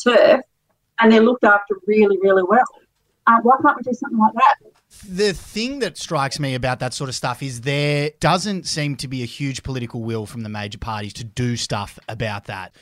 turf 0.03 0.41
and 0.99 1.11
they're 1.11 1.21
looked 1.21 1.43
after 1.43 1.75
really, 1.87 2.17
really 2.21 2.43
well. 2.43 2.65
Uh, 3.29 3.39
why 3.43 3.55
can't 3.61 3.77
we 3.77 3.83
do 3.83 3.93
something 3.93 4.17
like 4.17 4.33
that? 4.33 4.55
The 5.07 5.33
thing 5.33 5.79
that 5.79 5.97
strikes 5.97 6.39
me 6.39 6.55
about 6.55 6.79
that 6.79 6.95
sort 6.95 7.09
of 7.09 7.15
stuff 7.15 7.43
is 7.43 7.61
there 7.61 8.11
doesn't 8.19 8.65
seem 8.65 8.95
to 8.97 9.07
be 9.07 9.21
a 9.21 9.25
huge 9.25 9.61
political 9.61 10.01
will 10.01 10.25
from 10.25 10.41
the 10.41 10.49
major 10.49 10.79
parties 10.79 11.13
to 11.13 11.23
do 11.23 11.55
stuff 11.55 11.99
about 12.09 12.45
that. 12.45 12.73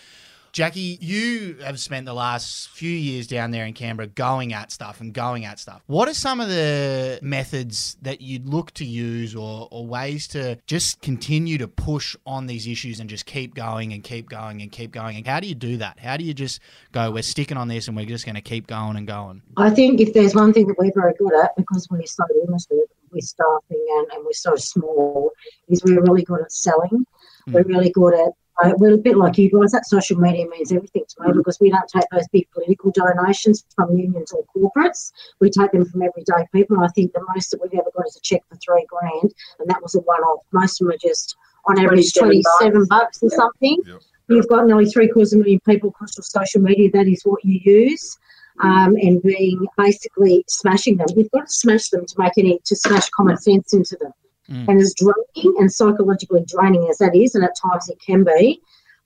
Jacqui, 0.58 0.98
you 1.00 1.58
have 1.64 1.80
spent 1.80 2.08
the 2.08 2.16
last 2.16 2.70
few 2.70 2.90
years 2.90 3.28
down 3.28 3.52
there 3.52 3.68
in 3.68 3.74
Canberra 3.74 4.08
going 4.08 4.54
at 4.54 4.72
stuff 4.72 5.02
and 5.02 5.14
going 5.14 5.46
at 5.46 5.60
stuff. 5.60 5.84
What 5.86 6.08
are 6.08 6.16
some 6.16 6.40
of 6.40 6.50
the 6.50 7.20
methods 7.22 7.96
that 8.02 8.22
you'd 8.22 8.48
look 8.48 8.72
to 8.72 8.84
use 8.84 9.36
or, 9.36 9.68
or 9.70 9.86
ways 9.86 10.28
to 10.30 10.58
just 10.66 11.00
continue 11.04 11.60
to 11.60 11.68
push 11.68 12.16
on 12.26 12.48
these 12.48 12.68
issues 12.68 13.00
and 13.00 13.08
just 13.08 13.28
keep 13.28 13.54
going 13.54 13.94
and 13.94 14.04
keep 14.04 14.30
going 14.30 14.64
and 14.64 14.72
keep 14.72 14.90
going? 14.90 15.18
And 15.18 15.28
how 15.28 15.40
do 15.40 15.48
you 15.48 15.54
do 15.54 15.78
that? 15.78 16.00
How 16.00 16.18
do 16.18 16.24
you 16.24 16.34
just 16.34 16.60
go, 16.92 17.12
we're 17.12 17.22
sticking 17.22 17.58
on 17.58 17.68
this 17.68 17.88
and 17.88 17.96
we're 17.96 18.08
just 18.08 18.26
going 18.26 18.34
to 18.34 18.42
keep 18.42 18.66
going 18.66 18.98
and 18.98 19.06
going? 19.06 19.44
I 19.58 19.70
think 19.70 20.02
if 20.02 20.14
there's 20.14 20.34
one 20.34 20.54
thing 20.54 20.66
that 20.70 20.78
we're 20.80 20.92
very 20.92 21.14
good 21.20 21.36
at, 21.36 21.56
because 21.56 21.88
we're 21.92 22.04
so 22.08 22.24
limited 22.34 22.88
with 23.12 23.24
staffing 23.24 23.86
and, 24.00 24.08
and 24.12 24.26
we're 24.26 24.34
so 24.34 24.56
small, 24.56 25.34
is 25.70 25.84
we're 25.84 26.02
really 26.02 26.24
good 26.24 26.42
at 26.42 26.52
selling. 26.52 27.06
We're 27.46 27.62
hmm. 27.62 27.70
really 27.70 27.92
good 27.92 28.16
at 28.16 28.32
we're 28.78 28.96
a 28.96 28.98
bit 28.98 29.18
like 29.18 29.38
you 29.38 29.50
guys. 29.50 29.72
That 29.72 29.86
social 29.86 30.18
media 30.20 30.48
means 30.50 30.72
everything 30.72 31.04
to 31.08 31.28
me 31.28 31.34
because 31.34 31.60
we 31.60 31.70
don't 31.70 31.88
take 31.88 32.06
those 32.12 32.28
big 32.30 32.50
political 32.52 32.92
donations 32.92 33.64
from 33.76 33.96
unions 33.98 34.32
or 34.34 34.44
corporates. 34.56 35.12
We 35.40 35.50
take 35.50 35.72
them 35.72 35.86
from 35.86 36.02
everyday 36.02 36.48
people. 36.54 36.78
And 36.78 36.86
I 36.86 36.90
think 36.90 37.14
the 37.14 37.26
most 37.36 37.52
that 37.52 37.62
we've 37.62 37.80
ever 37.80 37.92
got 37.96 38.08
is 38.08 38.18
a 38.18 38.22
check 38.22 38.44
for 38.50 38.56
three 38.58 38.86
grand, 38.90 39.34
and 39.60 39.70
that 39.70 39.82
was 39.82 39.96
a 39.96 40.00
one-off. 40.00 40.44
Most 40.52 40.82
of 40.82 40.88
them 40.88 40.96
are 40.96 41.00
just 41.00 41.36
on 41.66 41.80
average 41.80 42.14
27 42.14 42.74
bucks. 42.74 42.88
bucks 42.90 43.24
or 43.24 43.30
Yeah. 43.32 43.38
something. 43.38 43.78
Yep. 43.86 44.02
You've 44.30 44.48
got 44.48 44.66
nearly 44.68 44.86
three 44.88 45.08
quarters 45.08 45.34
of 45.34 45.38
a 45.40 45.44
million 45.44 45.60
people 45.66 45.90
across 45.90 46.18
your 46.18 46.24
social 46.24 46.62
media. 46.62 46.90
That 46.92 47.08
is 47.08 47.22
what 47.24 47.44
you 47.46 47.60
use. 47.64 48.18
Um, 48.60 48.96
and 48.96 49.22
being 49.22 49.68
basically 49.78 50.44
smashing 50.48 50.98
them. 50.98 51.06
You've 51.16 51.30
got 51.30 51.42
to 51.46 51.54
smash 51.54 51.90
them 51.90 52.08
to 52.08 52.16
make 52.18 52.32
any 52.40 52.60
to 52.66 52.76
smash 52.76 53.08
common 53.12 53.38
sense 53.38 53.72
into 53.72 53.96
them. 54.02 54.12
Mm. 54.52 54.68
And 54.68 54.82
as 54.82 54.94
draining 54.94 55.56
and 55.60 55.72
psychologically 55.72 56.44
draining 56.48 56.88
as 56.90 56.98
that 57.00 57.16
is, 57.16 57.36
and 57.36 57.44
at 57.44 57.56
times 57.56 57.90
it 57.90 58.00
can 58.00 58.24
be, 58.24 58.62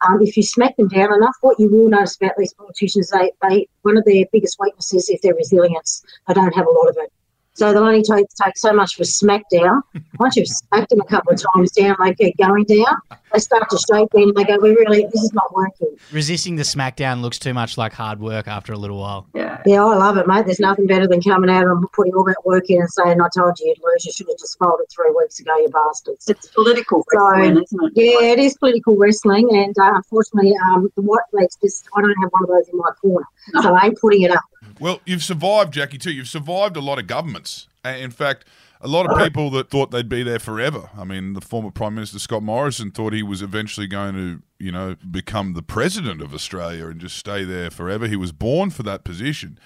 um, 0.08 0.22
if 0.22 0.36
you 0.36 0.44
smack 0.44 0.76
them 0.78 0.88
down 0.88 1.14
enough, 1.14 1.36
what 1.42 1.60
you 1.60 1.70
will 1.70 1.90
notice 1.90 2.16
about 2.16 2.32
these 2.38 2.54
politicians, 2.54 3.10
they, 3.10 3.32
they 3.48 3.68
one 3.84 3.98
of 3.98 4.06
their 4.06 4.26
biggest 4.32 4.58
weaknesses 4.60 5.10
is 5.10 5.22
their 5.22 5.36
resilience. 5.36 6.04
They 6.28 6.34
don't 6.34 6.56
have 6.56 6.66
a 6.66 6.72
lot 6.72 6.90
of 6.90 6.98
it. 7.00 7.12
So 7.54 7.74
they'll 7.74 7.84
only 7.84 8.02
take, 8.02 8.26
take 8.44 8.58
so 8.58 8.72
much 8.72 8.96
for 8.96 9.04
smack 9.04 9.44
down. 9.52 9.82
Once 10.20 10.36
you've 10.38 10.48
smacked 10.48 10.90
them 10.90 11.02
a 11.02 11.06
couple 11.06 11.34
of 11.34 11.42
times 11.54 11.72
down, 11.72 11.96
they 12.04 12.14
keep 12.16 12.38
going 12.38 12.64
down. 12.64 12.96
They 13.34 13.40
start 13.40 13.70
to 13.70 13.78
shake 13.78 14.10
then 14.14 14.24
and 14.24 14.36
they 14.36 14.44
go, 14.46 14.58
We 14.62 14.72
really 14.72 15.06
this 15.06 15.22
is 15.22 15.34
not 15.34 15.54
working. 15.54 15.96
Resisting 16.12 16.56
the 16.56 16.64
smackdown 16.64 17.22
looks 17.22 17.38
too 17.40 17.54
much 17.54 17.78
like 17.78 17.94
hard 17.94 18.20
work 18.20 18.48
after 18.48 18.72
a 18.74 18.78
little 18.78 19.00
while. 19.00 19.28
Yeah. 19.34 19.62
Yeah, 19.66 19.84
I 19.84 19.96
love 19.96 20.18
it, 20.18 20.28
mate. 20.28 20.46
There's 20.46 20.60
nothing 20.60 20.88
better 20.88 21.08
than 21.08 21.22
coming 21.22 21.50
out 21.50 21.66
and 21.66 21.86
putting 21.92 22.14
all 22.14 22.24
that 22.24 22.42
work 22.46 22.70
in 22.70 22.80
and 22.80 22.90
saying, 22.90 23.20
I 23.22 23.28
told 23.36 23.60
you 23.60 23.68
you'd 23.68 23.78
lose. 23.84 24.06
You 24.06 24.12
should 24.14 24.28
have 24.28 24.38
just 24.40 24.58
folded 24.58 24.88
three 24.90 25.12
weeks 25.18 25.40
ago, 25.40 25.56
you 25.58 25.70
bastards. 25.70 26.28
It's 26.30 26.48
political 26.48 27.04
So, 27.14 27.30
wrestling, 27.32 27.62
isn't 27.64 27.84
it? 27.84 27.92
Yeah, 27.96 28.32
it 28.32 28.40
is 28.40 28.58
political 28.58 28.96
wrestling, 28.98 29.50
and 29.52 29.78
uh, 29.78 29.96
unfortunately, 29.96 30.54
um, 30.66 30.90
the 30.96 31.02
white 31.02 31.22
flags 31.32 31.58
just 31.62 31.86
I 31.96 32.02
don't 32.02 32.16
have 32.22 32.30
one 32.32 32.44
of 32.44 32.50
those 32.50 32.68
in 32.70 32.78
my 32.78 32.90
corner, 33.02 33.26
so 33.62 33.76
I 33.80 33.86
ain't 33.88 34.00
putting 34.00 34.22
it 34.24 34.32
up. 34.32 34.44
Well, 34.82 35.00
you've 35.06 35.24
survived, 35.24 35.76
Jacqui, 35.76 36.00
too. 36.00 36.12
You've 36.12 36.28
survived 36.28 36.76
a 36.76 36.82
lot 36.82 36.98
of 36.98 37.06
governments. 37.06 37.68
In 37.86 38.10
fact, 38.10 38.46
a 38.82 38.88
lot 38.88 39.10
of 39.10 39.16
people 39.20 39.52
that 39.52 39.70
thought 39.70 39.92
they'd 39.92 40.10
be 40.10 40.24
there 40.24 40.40
forever. 40.40 40.90
I 40.98 41.04
mean, 41.04 41.34
the 41.34 41.42
former 41.42 41.70
Prime 41.70 41.94
Minister 41.94 42.18
Scott 42.18 42.42
Morrison 42.42 42.90
thought 42.90 43.14
he 43.14 43.22
was 43.22 43.44
eventually 43.44 43.86
going 43.86 44.16
to, 44.16 44.42
you 44.58 44.72
know, 44.72 44.96
become 45.10 45.54
the 45.54 45.62
president 45.62 46.20
of 46.20 46.34
Australia 46.34 46.88
and 46.88 47.00
just 47.00 47.16
stay 47.16 47.44
there 47.44 47.70
forever. 47.70 48.08
He 48.08 48.16
was 48.16 48.32
born 48.32 48.72
for 48.72 48.82
that 48.84 49.04
position. 49.04 49.60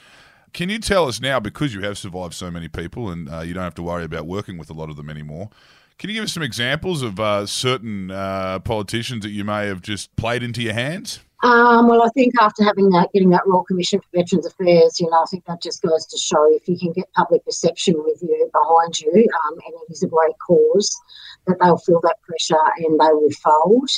Can 0.52 0.70
you 0.70 0.80
tell 0.80 1.08
us 1.08 1.22
now, 1.22 1.40
because 1.40 1.74
you 1.74 1.82
have 1.82 1.98
survived 1.98 2.34
so 2.34 2.52
many 2.52 2.68
people 2.68 3.10
and 3.10 3.30
uh, 3.30 3.40
you 3.40 3.54
don't 3.54 3.64
have 3.64 3.76
to 3.76 3.84
worry 3.84 4.04
about 4.04 4.26
working 4.26 4.58
with 4.58 4.70
a 4.70 4.74
lot 4.74 4.90
of 4.90 4.98
them 4.98 5.10
anymore, 5.10 5.50
can 5.98 6.10
you 6.10 6.16
give 6.16 6.26
us 6.26 6.34
some 6.34 6.44
examples 6.44 7.02
of 7.02 7.22
uh, 7.22 7.46
certain 7.46 8.12
uh, 8.12 8.60
politicians 8.60 9.24
that 9.24 9.32
you 9.32 9.46
may 9.46 9.68
have 9.68 9.82
just 9.82 10.14
played 10.18 10.44
into 10.44 10.62
your 10.62 10.74
hands? 10.74 11.20
Um, 11.44 11.88
well, 11.88 12.04
I 12.04 12.10
think 12.10 12.34
after 12.40 12.64
having 12.64 12.90
that, 12.90 13.10
getting 13.14 13.30
that 13.30 13.46
Royal 13.46 13.64
Commission 13.64 14.00
for 14.00 14.08
Veterans 14.14 14.46
Affairs, 14.46 15.00
you 15.00 15.10
know, 15.10 15.18
I 15.22 15.26
think 15.30 15.46
that 15.46 15.62
just 15.62 15.82
goes 15.82 16.06
to 16.06 16.18
show 16.18 16.44
if 16.56 16.68
you 16.68 16.78
can 16.78 16.94
get 16.94 17.12
public 17.14 17.44
perception 17.46 17.96
with 17.98 18.22
you 18.22 18.50
behind 18.52 19.00
you, 19.00 19.12
um, 19.12 19.54
and 19.54 19.74
it 19.88 19.92
is 19.92 20.04
a 20.04 20.08
great 20.08 20.34
cause, 20.46 20.96
that 21.48 21.58
they'll 21.62 21.78
feel 21.78 22.00
that 22.02 22.16
pressure 22.22 22.56
and 22.78 23.00
they 23.00 23.14
will 23.14 23.30
fold. 23.44 23.90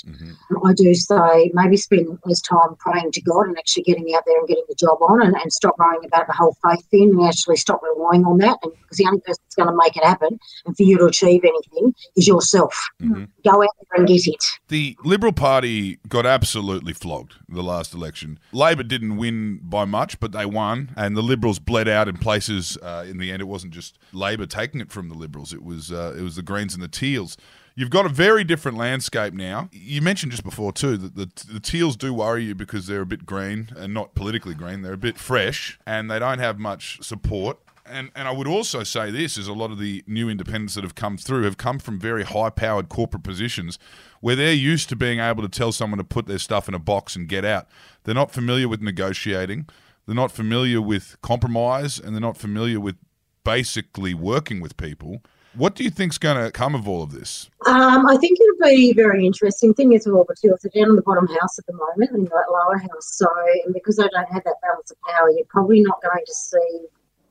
I 0.65 0.73
do 0.73 0.93
say 0.93 1.52
maybe 1.54 1.78
spend 1.78 2.17
less 2.26 2.41
time 2.41 2.76
praying 2.80 3.12
to 3.13 3.21
God 3.21 3.47
and 3.47 3.58
actually 3.58 3.84
getting 3.84 4.13
out 4.15 4.23
there 4.26 4.38
and 4.38 4.47
getting 4.47 4.65
the 4.67 4.76
job 4.76 4.97
on 5.02 5.21
and, 5.21 5.36
and 5.36 5.54
stop 5.54 5.76
worrying 5.78 6.06
about 6.06 6.28
the 6.28 6.34
whole 6.34 6.58
faith 6.67 6.86
thing 6.89 7.12
and 7.12 7.28
actually 7.28 7.58
stop 7.58 7.82
relying 7.84 8.26
on 8.26 8.38
that. 8.39 8.58
And 8.63 8.73
because 8.82 8.97
the 8.97 9.06
only 9.06 9.21
person 9.21 9.43
that's 9.45 9.56
going 9.56 9.69
to 9.69 9.78
make 9.78 9.95
it 9.95 10.04
happen 10.04 10.39
and 10.65 10.76
for 10.76 10.84
you 10.84 10.97
to 10.97 11.06
achieve 11.06 11.43
anything 11.43 11.93
is 12.15 12.28
yourself. 12.28 12.78
Go 13.02 13.63
out 13.63 13.69
there 13.80 14.00
and 14.00 14.08
get 14.08 14.28
it. 14.28 14.43
The 14.67 14.97
Liberal 15.04 15.34
Party 15.34 16.00
got 16.10 16.26
absolutely 16.26 16.93
flogged 16.93 17.27
the 17.48 17.63
last 17.63 17.94
election. 17.94 18.40
Labor 18.52 18.84
didn't 18.84 19.18
win 19.18 19.60
by 19.62 19.86
much, 19.86 20.20
but 20.20 20.32
they 20.32 20.46
won, 20.46 20.92
and 20.96 21.16
the 21.16 21.22
Liberals 21.22 21.60
bled 21.60 21.88
out 21.88 22.08
in 22.08 22.18
places. 22.18 22.78
Uh, 22.82 23.06
in 23.08 23.18
the 23.18 23.32
end, 23.32 23.42
it 23.42 23.46
wasn't 23.46 23.74
just 23.74 23.98
Labor 24.13 24.46
taking 24.46 24.82
it 24.82 24.92
from 24.92 25.10
the 25.10 25.16
Liberals; 25.16 25.54
it 25.54 25.63
was 25.63 25.92
uh, 25.92 26.16
it 26.18 26.22
was 26.22 26.36
the 26.36 26.42
Greens 26.42 26.74
and 26.74 26.84
the 26.84 26.88
Teals. 26.88 27.38
You've 27.76 27.92
got 27.92 28.08
a 28.08 28.10
very 28.10 28.44
different 28.44 28.76
landscape 28.76 29.36
now. 29.36 29.70
You 29.72 30.02
mentioned 30.02 30.32
just 30.32 30.44
before 30.44 30.74
too 30.74 30.98
that 30.98 31.16
the, 31.16 31.54
the 31.54 31.60
Teals 31.60 31.96
do 31.96 32.12
worry 32.12 32.46
you 32.46 32.56
because 32.56 32.88
they're 32.88 33.02
a 33.02 33.06
bit 33.06 33.24
green 33.24 33.70
and 33.78 33.94
not 33.94 34.16
politically 34.16 34.56
green. 34.56 34.82
They're 34.82 34.94
a 34.94 34.98
bit 34.98 35.20
fresh, 35.20 35.78
and 35.86 36.10
they 36.10 36.18
don't 36.18 36.40
have 36.40 36.58
much 36.58 36.98
support. 37.04 37.60
And 37.89 38.12
and 38.15 38.28
I 38.28 38.32
would 38.32 38.47
also 38.47 38.84
say 38.84 39.12
this 39.12 39.38
is 39.38 39.47
a 39.47 39.54
lot 39.54 39.71
of 39.71 39.80
the 39.80 40.04
new 40.08 40.30
independents 40.30 40.76
that 40.76 40.84
have 40.84 40.95
come 40.95 41.17
through 41.17 41.43
have 41.43 41.58
come 41.58 41.80
from 41.80 42.00
very 42.00 42.23
high 42.23 42.50
powered 42.50 42.89
corporate 42.89 43.23
positions 43.23 43.80
where 44.21 44.36
they're 44.36 44.54
used 44.54 44.89
to 44.89 44.95
being 44.95 45.19
able 45.19 45.43
to 45.43 45.50
tell 45.50 45.71
someone 45.71 45.97
to 45.97 46.04
put 46.04 46.26
their 46.26 46.39
stuff 46.39 46.67
in 46.67 46.73
a 46.73 46.80
box 46.80 47.15
and 47.15 47.28
get 47.28 47.45
out. 47.45 47.67
They're 48.04 48.15
not 48.15 48.32
familiar 48.32 48.67
with 48.67 48.82
negotiating. 48.82 49.67
They're 50.06 50.15
not 50.15 50.32
familiar 50.32 50.82
with 50.82 51.17
compromise 51.21 52.00
and 52.00 52.13
they're 52.15 52.21
not 52.21 52.38
familiar 52.38 52.80
with 52.80 52.95
basically 53.43 54.13
working 54.13 54.60
with 54.62 54.78
people. 54.78 55.21
What 55.54 55.73
do 55.73 55.84
you 55.84 55.89
think's 55.89 56.19
going 56.19 56.43
to 56.43 56.52
come 56.52 56.76
of 56.76 56.88
all 56.88 57.02
of 57.02 57.12
this? 57.12 57.50
Um, 57.65 58.06
I 58.08 58.15
think 58.17 58.38
it'll 58.39 58.69
be 58.69 58.93
very 58.93 59.26
interesting. 59.26 59.73
Thing 59.73 59.93
is, 59.93 60.06
all 60.06 60.23
the 60.28 60.36
fields 60.36 60.63
are 60.65 60.69
down 60.69 60.89
in 60.89 60.95
the 60.95 61.02
bottom 61.02 61.26
house 61.28 61.58
at 61.58 61.65
the 61.65 61.73
moment, 61.73 62.12
in 62.12 62.26
that 62.26 62.45
lower 62.52 62.78
house. 62.78 63.15
So, 63.17 63.28
and 63.65 63.73
because 63.73 63.95
they 63.95 64.08
don't 64.08 64.32
have 64.32 64.43
that 64.43 64.58
balance 64.62 64.91
of 64.91 64.97
power, 65.10 65.32
you're 65.32 65.47
probably 65.50 65.82
not 65.82 66.00
going 66.02 66.23
to 66.26 66.34
see 66.34 66.86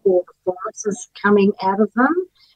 all 0.07 0.25
performances 0.25 1.09
coming 1.21 1.53
out 1.63 1.81
of 1.81 1.93
them 1.95 2.15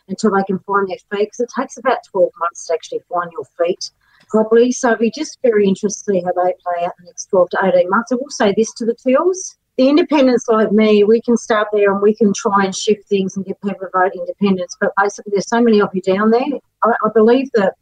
until 0.08 0.30
they 0.30 0.44
can 0.44 0.58
find 0.60 0.88
their 0.88 0.96
feet. 1.10 1.28
Because 1.28 1.40
it 1.40 1.50
takes 1.56 1.76
about 1.76 1.98
12 2.10 2.30
months 2.38 2.66
to 2.66 2.74
actually 2.74 3.00
find 3.12 3.30
your 3.32 3.44
feet 3.58 3.90
properly. 4.28 4.72
So, 4.72 4.92
it'll 4.92 5.00
be 5.00 5.10
just 5.10 5.38
very 5.42 5.66
interesting 5.66 6.14
to 6.14 6.20
see 6.20 6.24
how 6.24 6.32
they 6.32 6.52
play 6.62 6.84
out 6.84 6.92
in 6.98 7.04
the 7.04 7.10
next 7.10 7.26
12 7.26 7.50
to 7.50 7.58
18 7.64 7.90
months. 7.90 8.12
I 8.12 8.16
will 8.16 8.30
say 8.30 8.54
this 8.56 8.72
to 8.74 8.84
the 8.84 8.94
Teals. 8.94 9.56
The 9.76 9.88
independents 9.88 10.44
like 10.48 10.72
me, 10.72 11.04
we 11.04 11.22
can 11.22 11.36
start 11.36 11.68
there 11.72 11.90
and 11.90 12.02
we 12.02 12.14
can 12.14 12.34
try 12.34 12.64
and 12.64 12.76
shift 12.76 13.08
things 13.08 13.36
and 13.36 13.46
get 13.46 13.60
people 13.62 13.80
to 13.80 13.88
vote 13.94 14.12
independents. 14.14 14.76
But 14.78 14.92
basically, 15.00 15.30
there's 15.32 15.48
so 15.48 15.60
many 15.60 15.80
of 15.80 15.90
you 15.94 16.02
down 16.02 16.30
there. 16.30 16.60
I, 16.82 16.90
I 16.90 17.08
believe 17.14 17.48
that 17.54 17.74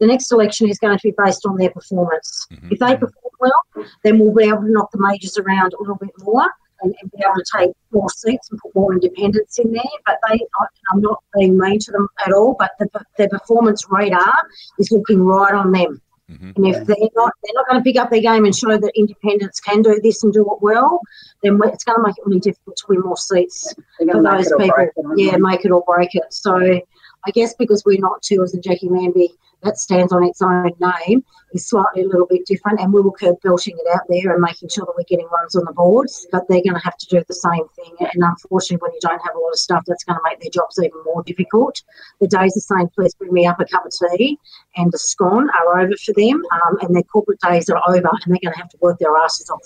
the 0.00 0.06
next 0.06 0.32
election 0.32 0.68
is 0.68 0.78
going 0.78 0.96
to 0.98 1.02
be 1.02 1.14
based 1.16 1.46
on 1.46 1.56
their 1.56 1.70
performance. 1.70 2.46
Mm-hmm. 2.52 2.72
If 2.72 2.78
they 2.78 2.86
mm-hmm. 2.86 3.04
perform 3.04 3.32
well, 3.40 3.86
then 4.02 4.18
we'll 4.18 4.34
be 4.34 4.44
able 4.44 4.62
to 4.62 4.70
knock 4.70 4.90
the 4.90 4.98
majors 4.98 5.38
around 5.38 5.74
a 5.74 5.80
little 5.80 5.96
bit 5.96 6.10
more. 6.18 6.46
And, 6.84 6.94
and 7.00 7.10
be 7.10 7.18
able 7.24 7.34
to 7.34 7.44
take 7.58 7.70
more 7.92 8.08
seats 8.10 8.50
and 8.50 8.60
put 8.60 8.74
more 8.74 8.92
independence 8.92 9.58
in 9.58 9.72
there. 9.72 9.82
But 10.06 10.18
they, 10.28 10.34
I, 10.34 10.66
I'm 10.92 11.00
not 11.00 11.22
being 11.38 11.58
mean 11.58 11.78
to 11.80 11.92
them 11.92 12.08
at 12.24 12.32
all, 12.32 12.54
but 12.58 12.72
the, 12.78 12.88
their 13.18 13.28
performance 13.28 13.84
radar 13.90 14.34
is 14.78 14.90
looking 14.92 15.20
right 15.20 15.54
on 15.54 15.72
them. 15.72 16.00
Mm-hmm. 16.30 16.52
And 16.56 16.66
if 16.66 16.86
they're 16.86 16.96
not, 17.14 17.32
they're 17.42 17.54
not 17.54 17.68
going 17.68 17.80
to 17.80 17.84
pick 17.84 17.96
up 17.96 18.10
their 18.10 18.20
game 18.20 18.46
and 18.46 18.56
show 18.56 18.78
that 18.78 18.92
independents 18.96 19.60
can 19.60 19.82
do 19.82 20.00
this 20.02 20.22
and 20.24 20.32
do 20.32 20.40
it 20.40 20.62
well, 20.62 21.00
then 21.42 21.60
it's 21.64 21.84
going 21.84 21.96
to 21.96 22.02
make 22.02 22.16
it 22.16 22.24
really 22.24 22.40
difficult 22.40 22.76
to 22.76 22.84
win 22.88 23.00
more 23.00 23.16
seats 23.16 23.74
for 23.98 24.06
going 24.06 24.24
to 24.24 24.30
make 24.30 24.38
those 24.38 24.52
people. 24.58 24.74
break 24.74 24.90
Yeah, 25.16 25.36
make 25.36 25.64
it 25.64 25.70
or 25.70 25.84
break 25.86 26.14
it. 26.14 26.24
So 26.30 26.80
I 27.26 27.30
guess 27.30 27.54
because 27.54 27.82
we're 27.84 28.00
not 28.00 28.22
Tours 28.22 28.54
and 28.54 28.62
Jacqui 28.62 28.90
Lambie, 28.90 29.34
that 29.62 29.78
stands 29.78 30.12
on 30.12 30.24
its 30.24 30.42
own 30.42 30.72
name, 30.78 31.24
is 31.54 31.66
slightly 31.66 32.02
a 32.02 32.06
little 32.06 32.26
bit 32.26 32.44
different. 32.46 32.80
And 32.80 32.92
we 32.92 33.00
will 33.00 33.12
keep 33.12 33.40
belting 33.42 33.76
it 33.78 33.94
out 33.94 34.02
there 34.08 34.32
and 34.32 34.42
making 34.42 34.68
sure 34.68 34.84
that 34.84 34.92
we're 34.96 35.04
getting 35.04 35.28
runs 35.28 35.56
on 35.56 35.64
the 35.64 35.72
boards. 35.72 36.26
But 36.30 36.46
they're 36.48 36.62
going 36.62 36.74
to 36.74 36.84
have 36.84 36.98
to 36.98 37.06
do 37.06 37.24
the 37.26 37.34
same 37.34 37.66
thing. 37.74 37.94
And 38.00 38.22
unfortunately, 38.22 38.82
when 38.82 38.92
you 38.92 39.00
don't 39.00 39.22
have 39.22 39.34
a 39.34 39.38
lot 39.38 39.50
of 39.50 39.58
stuff, 39.58 39.84
that's 39.86 40.04
going 40.04 40.16
to 40.16 40.22
make 40.24 40.40
their 40.40 40.50
jobs 40.50 40.78
even 40.78 41.02
more 41.04 41.22
difficult. 41.22 41.82
The 42.20 42.28
days 42.28 42.56
of 42.56 42.62
saying, 42.62 42.90
please 42.94 43.14
bring 43.14 43.32
me 43.32 43.46
up 43.46 43.58
a 43.58 43.64
cup 43.64 43.86
of 43.86 43.92
tea 43.92 44.38
and 44.76 44.92
a 44.92 44.98
scone 44.98 45.48
are 45.50 45.80
over 45.80 45.94
for 46.04 46.12
them. 46.12 46.42
Um, 46.52 46.78
and 46.82 46.94
their 46.94 47.02
corporate 47.04 47.40
days 47.40 47.70
are 47.70 47.80
over 47.88 47.96
and 47.96 48.04
they're 48.26 48.38
going 48.42 48.52
to 48.54 48.58
have 48.58 48.68
to 48.70 48.78
work 48.80 48.98
their 48.98 49.16
asses 49.16 49.48
off. 49.48 49.62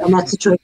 and 0.00 0.12
that's 0.12 0.32
the 0.32 0.36
truth. 0.36 0.60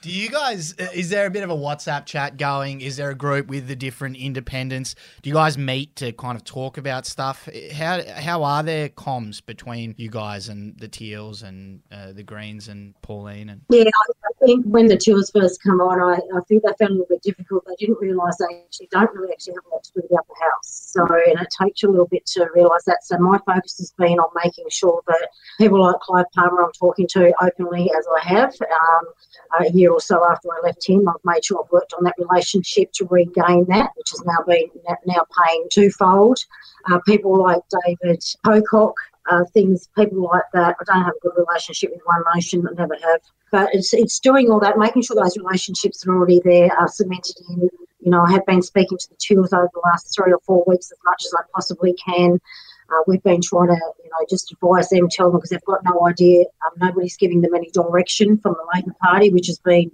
Do 0.00 0.10
you 0.10 0.28
guys, 0.28 0.74
uh, 0.78 0.88
is 0.94 1.10
there 1.10 1.26
a 1.26 1.30
bit 1.30 1.42
of 1.42 1.50
a 1.50 1.56
WhatsApp 1.56 2.06
chat 2.06 2.36
going? 2.36 2.80
Is 2.80 2.96
there 2.96 3.10
a 3.10 3.14
group 3.14 3.48
with 3.48 3.68
the 3.68 3.76
different 3.76 4.16
independents? 4.16 4.94
Do 5.22 5.30
you 5.30 5.34
guys 5.34 5.58
meet 5.58 5.96
to 5.96 6.12
kind 6.12 6.36
of 6.36 6.44
talk 6.44 6.78
about 6.78 7.06
stuff? 7.06 7.48
How 7.72 8.02
how 8.14 8.42
are 8.44 8.62
there 8.62 8.88
comms 8.88 9.44
between 9.44 9.94
you 9.98 10.10
guys 10.10 10.48
and 10.48 10.78
the 10.78 10.88
Teals 10.88 11.42
and 11.42 11.80
uh, 11.90 12.12
the 12.12 12.22
Greens 12.22 12.68
and 12.68 12.94
Pauline? 13.02 13.48
And 13.48 13.62
Yeah, 13.70 13.84
I 13.84 14.37
think 14.48 14.64
when 14.64 14.86
the 14.86 14.96
tours 14.96 15.30
first 15.30 15.62
come 15.62 15.80
on, 15.80 16.00
I, 16.00 16.16
I 16.34 16.40
think 16.48 16.62
they 16.62 16.72
found 16.78 16.80
it 16.80 16.90
a 16.90 16.92
little 16.92 17.06
bit 17.10 17.22
difficult. 17.22 17.64
They 17.66 17.74
didn't 17.78 18.00
realise 18.00 18.36
they 18.38 18.64
actually 18.64 18.88
don't 18.90 19.12
really 19.14 19.32
actually 19.32 19.54
have 19.54 19.66
a 19.70 19.74
lot 19.74 19.84
to 19.84 19.92
do 19.92 20.00
with 20.00 20.08
the 20.08 20.16
upper 20.16 20.32
house. 20.40 20.88
So, 20.94 21.04
and 21.04 21.38
it 21.38 21.48
takes 21.60 21.82
you 21.82 21.90
a 21.90 21.92
little 21.92 22.06
bit 22.06 22.24
to 22.34 22.48
realise 22.54 22.84
that. 22.84 23.04
So, 23.04 23.18
my 23.18 23.38
focus 23.44 23.76
has 23.76 23.92
been 23.98 24.18
on 24.18 24.30
making 24.42 24.64
sure 24.70 25.02
that 25.06 25.28
people 25.58 25.82
like 25.82 26.00
Clive 26.00 26.24
Palmer, 26.34 26.64
I'm 26.64 26.72
talking 26.72 27.06
to 27.10 27.32
openly 27.42 27.90
as 27.96 28.06
I 28.16 28.26
have. 28.26 28.54
Um, 28.62 29.04
a 29.60 29.70
year 29.72 29.90
or 29.90 30.00
so 30.00 30.22
after 30.30 30.48
I 30.48 30.60
left 30.62 30.86
him, 30.86 31.08
I've 31.08 31.24
made 31.24 31.44
sure 31.44 31.62
I've 31.64 31.72
worked 31.72 31.94
on 31.94 32.04
that 32.04 32.14
relationship 32.18 32.92
to 32.94 33.06
regain 33.06 33.64
that, 33.68 33.90
which 33.96 34.10
has 34.10 34.22
now 34.26 34.44
been 34.46 34.68
now 35.06 35.24
paying 35.46 35.66
twofold. 35.72 36.38
Uh, 36.90 36.98
people 37.06 37.42
like 37.42 37.62
David 37.84 38.22
Pocock, 38.44 38.94
uh, 39.30 39.44
things, 39.52 39.88
people 39.96 40.22
like 40.22 40.44
that. 40.52 40.76
I 40.80 40.84
don't 40.84 41.04
have 41.04 41.14
a 41.14 41.20
good 41.20 41.32
relationship 41.36 41.90
with 41.92 42.00
One 42.04 42.22
Nation, 42.34 42.66
I 42.68 42.74
never 42.74 42.94
have. 42.94 43.20
But 43.50 43.70
it's 43.72 43.94
it's 43.94 44.18
doing 44.18 44.50
all 44.50 44.60
that, 44.60 44.78
making 44.78 45.02
sure 45.02 45.16
those 45.16 45.36
relationships 45.36 46.06
are 46.06 46.14
already 46.14 46.40
there, 46.44 46.72
are 46.78 46.88
cemented 46.88 47.36
in. 47.50 47.68
You 48.00 48.12
know, 48.12 48.22
I 48.22 48.30
have 48.32 48.46
been 48.46 48.62
speaking 48.62 48.96
to 48.96 49.08
the 49.08 49.16
tours 49.18 49.52
over 49.52 49.68
the 49.72 49.80
last 49.84 50.14
three 50.14 50.32
or 50.32 50.38
four 50.46 50.64
weeks 50.66 50.90
as 50.92 50.98
much 51.04 51.24
as 51.24 51.34
I 51.34 51.42
possibly 51.52 51.94
can. 51.94 52.40
Uh, 52.90 53.02
we've 53.06 53.22
been 53.22 53.42
trying 53.42 53.68
to, 53.68 53.74
you 54.02 54.10
know, 54.10 54.26
just 54.30 54.50
advise 54.52 54.88
them, 54.88 55.08
tell 55.10 55.30
them 55.30 55.38
because 55.38 55.50
they've 55.50 55.64
got 55.64 55.84
no 55.84 56.06
idea. 56.06 56.40
Um, 56.40 56.72
nobody's 56.78 57.16
giving 57.16 57.42
them 57.42 57.54
any 57.54 57.70
direction 57.70 58.38
from 58.38 58.54
the 58.54 58.66
Labor 58.74 58.94
Party, 59.02 59.30
which 59.30 59.46
has 59.48 59.58
been 59.58 59.90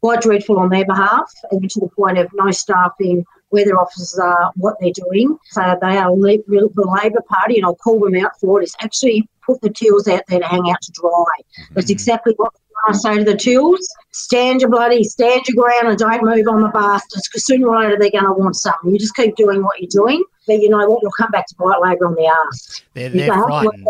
quite 0.00 0.22
dreadful 0.22 0.58
on 0.58 0.70
their 0.70 0.84
behalf, 0.84 1.32
even 1.52 1.68
to 1.68 1.80
the 1.80 1.88
point 1.88 2.18
of 2.18 2.28
no 2.34 2.50
staffing, 2.50 3.24
where 3.50 3.64
their 3.64 3.78
officers 3.78 4.18
are, 4.18 4.52
what 4.56 4.76
they're 4.80 4.92
doing. 4.92 5.38
So 5.50 5.78
they 5.80 5.96
are 5.96 6.10
le- 6.10 6.38
the 6.46 6.98
Labor 7.02 7.22
Party, 7.28 7.56
and 7.56 7.64
I'll 7.64 7.76
call 7.76 8.00
them 8.00 8.16
out 8.16 8.32
for 8.40 8.60
it, 8.60 8.64
is 8.64 8.74
actually 8.80 9.28
put 9.44 9.60
the 9.60 9.70
tools 9.70 10.08
out 10.08 10.22
there 10.28 10.40
to 10.40 10.46
hang 10.46 10.68
out 10.70 10.80
to 10.82 10.92
dry. 10.92 11.08
Mm-hmm. 11.10 11.74
That's 11.74 11.90
exactly 11.90 12.34
what 12.36 12.52
I 12.88 12.92
say 12.92 13.18
to 13.18 13.24
the 13.24 13.36
tools. 13.36 13.88
Stand 14.12 14.60
your 14.60 14.70
bloody, 14.70 15.04
stand 15.04 15.42
your 15.48 15.62
ground 15.62 15.88
and 15.88 15.98
don't 15.98 16.24
move 16.24 16.46
on 16.48 16.62
the 16.62 16.68
bastards 16.68 17.28
because 17.28 17.46
sooner 17.46 17.68
or 17.68 17.80
later 17.80 17.96
they're 17.98 18.10
going 18.10 18.24
to 18.24 18.32
want 18.32 18.56
something. 18.56 18.90
You 18.90 18.98
just 18.98 19.14
keep 19.14 19.36
doing 19.36 19.62
what 19.62 19.80
you're 19.80 19.88
doing, 19.88 20.22
but 20.46 20.60
you 20.60 20.68
know 20.68 20.86
what? 20.88 21.00
You'll 21.02 21.12
come 21.12 21.30
back 21.30 21.46
to 21.46 21.54
bite 21.56 21.80
Labor 21.80 22.06
on 22.06 22.14
the 22.14 22.26
arse. 22.26 22.82
they're, 22.94 23.10
they're 23.10 23.32
frightened. 23.32 23.86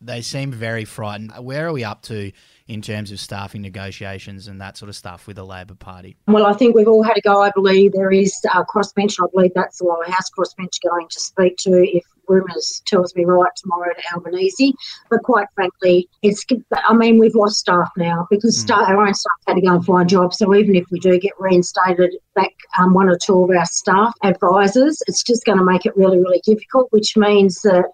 They 0.00 0.20
seem 0.20 0.52
very 0.52 0.84
frightened. 0.84 1.32
Where 1.38 1.68
are 1.68 1.72
we 1.72 1.84
up 1.84 2.02
to 2.02 2.32
in 2.70 2.80
terms 2.80 3.10
of 3.10 3.18
staffing 3.18 3.62
negotiations 3.62 4.46
and 4.46 4.60
that 4.60 4.76
sort 4.76 4.88
of 4.88 4.94
stuff 4.94 5.26
with 5.26 5.34
the 5.34 5.44
Labor 5.44 5.74
Party? 5.74 6.16
Well, 6.28 6.46
I 6.46 6.52
think 6.52 6.76
we've 6.76 6.86
all 6.86 7.02
had 7.02 7.16
a 7.16 7.20
go. 7.20 7.42
I 7.42 7.50
believe 7.50 7.92
there 7.92 8.12
is 8.12 8.32
a 8.54 8.64
crossbench. 8.64 9.16
I 9.20 9.26
believe 9.34 9.50
that's 9.56 9.78
the 9.78 9.86
lower 9.86 10.04
house 10.06 10.30
crossbench 10.30 10.78
going 10.88 11.08
to 11.08 11.20
speak 11.20 11.56
to 11.62 11.72
if 11.72 12.04
rumours 12.28 12.80
tells 12.86 13.12
me 13.16 13.24
right 13.24 13.50
tomorrow 13.56 13.92
to 13.92 14.02
Albanese. 14.14 14.72
But 15.10 15.24
quite 15.24 15.48
frankly, 15.56 16.08
it's. 16.22 16.46
I 16.72 16.94
mean, 16.94 17.18
we've 17.18 17.34
lost 17.34 17.56
staff 17.56 17.90
now 17.96 18.28
because 18.30 18.56
staff, 18.56 18.88
our 18.88 19.04
own 19.04 19.14
staff 19.14 19.32
had 19.48 19.54
to 19.54 19.62
go 19.62 19.74
and 19.74 19.84
find 19.84 20.08
jobs. 20.08 20.38
So 20.38 20.54
even 20.54 20.76
if 20.76 20.84
we 20.92 21.00
do 21.00 21.18
get 21.18 21.32
reinstated 21.40 22.14
back, 22.36 22.52
um, 22.78 22.94
one 22.94 23.08
or 23.08 23.18
two 23.18 23.42
of 23.42 23.50
our 23.50 23.66
staff 23.66 24.14
advisors, 24.22 25.02
it's 25.08 25.24
just 25.24 25.44
going 25.44 25.58
to 25.58 25.64
make 25.64 25.86
it 25.86 25.96
really, 25.96 26.18
really 26.18 26.40
difficult. 26.44 26.86
Which 26.92 27.16
means 27.16 27.62
that 27.62 27.86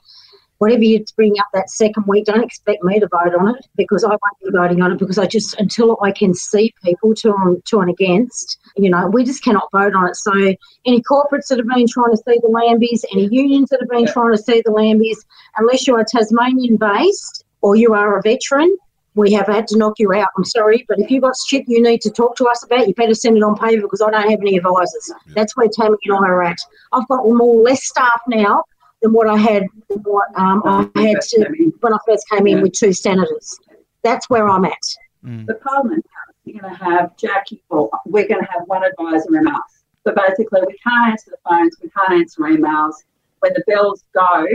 whatever 0.59 0.83
you 0.83 1.05
bring 1.17 1.39
up 1.39 1.47
that 1.53 1.71
second 1.71 2.05
week, 2.07 2.25
don't 2.25 2.43
expect 2.43 2.83
me 2.83 2.99
to 3.01 3.09
vote 3.09 3.35
on 3.39 3.55
it 3.55 3.67
because 3.77 4.05
I 4.05 4.09
won't 4.09 4.21
be 4.45 4.51
voting 4.51 4.83
on 4.83 4.93
it 4.93 4.99
because 4.99 5.19
I 5.19 5.27
just 5.27 5.59
until 5.61 5.99
I 6.03 6.13
can 6.13 6.35
see 6.35 6.73
people 6.83 7.15
to 7.17 7.35
and 7.35 7.65
to 7.67 7.81
and 7.81 7.91
against, 7.91 8.59
you 8.77 8.91
know, 8.91 9.09
we 9.09 9.25
just 9.25 9.43
cannot 9.43 9.71
vote 9.73 9.95
on 9.95 10.09
it. 10.09 10.17
So 10.17 10.33
any 10.87 11.03
corporates 11.03 11.49
that 11.49 11.59
have 11.59 11.69
been 11.69 11.87
trying 11.89 12.11
to 12.11 12.17
see 12.17 12.39
the 12.43 12.49
Lambies, 12.49 13.05
any 13.13 13.29
unions 13.31 13.69
that 13.71 13.81
have 13.81 13.91
been 13.91 14.07
trying 14.07 14.33
to 14.33 14.43
see 14.43 14.63
the 14.65 14.73
Lambies, 14.73 15.19
unless 15.59 15.87
you 15.87 15.95
are 15.97 16.05
Tasmanian 16.05 16.77
based 16.77 17.45
or 17.61 17.77
you 17.77 17.95
are 17.95 18.19
a 18.19 18.23
veteran. 18.23 18.77
We 19.15 19.33
have 19.33 19.47
had 19.47 19.67
to 19.69 19.79
knock 19.79 19.95
you 19.99 20.13
out. 20.13 20.29
I'm 20.37 20.45
sorry, 20.45 20.85
but 20.91 20.99
if 20.99 21.11
you've 21.11 21.23
got 21.23 21.35
shit 21.49 21.65
you 21.67 21.83
need 21.83 22.03
to 22.03 22.11
talk 22.11 22.37
to 22.37 22.47
us 22.49 22.63
about, 22.63 22.87
you 22.87 22.93
better 22.93 23.15
send 23.15 23.39
it 23.39 23.43
on 23.43 23.57
paper 23.57 23.81
because 23.81 24.03
I 24.03 24.11
don't 24.11 24.31
have 24.31 24.41
any 24.43 24.59
advisors. 24.59 25.11
That's 25.29 25.57
where 25.57 25.69
Tammy 25.73 25.97
and 26.05 26.15
I 26.15 26.29
are 26.29 26.43
at. 26.43 26.59
I've 26.93 27.09
got 27.09 27.25
more 27.25 27.63
less 27.63 27.83
staff 27.83 28.21
now 28.29 28.63
than 29.03 29.13
what 29.13 29.29
I 29.29 29.37
had 29.37 29.65
what 29.89 30.29
um, 30.37 30.63
I 30.65 31.01
had 31.01 31.21
to, 31.21 31.73
when 31.81 31.93
I 31.93 31.99
first 32.07 32.29
came 32.31 32.47
in 32.47 32.57
Yeah. 32.59 32.63
with 32.63 32.73
two 32.73 32.93
senators. 32.93 33.59
That's 34.03 34.29
where 34.31 34.49
I'm 34.49 34.65
at. 34.65 34.73
the 35.23 35.55
Parliament 35.55 36.05
House, 36.15 36.35
you're 36.45 36.61
going 36.61 36.73
to 36.73 36.85
have 36.85 37.17
Jacqui, 37.17 37.61
or 37.71 37.91
we're 38.07 38.29
going 38.29 38.41
to 38.41 38.51
have 38.53 38.63
one 38.67 38.85
advisor 38.85 39.37
and 39.37 39.49
us. 39.49 39.85
So 40.07 40.15
basically, 40.15 40.61
we 40.67 40.77
can't 40.79 41.11
answer 41.11 41.33
the 41.33 41.39
phones, 41.49 41.77
we 41.83 41.91
can't 41.91 42.21
answer 42.21 42.43
emails. 42.43 42.95
When 43.41 43.53
the 43.55 43.65
bells 43.67 44.05
go, 44.15 44.47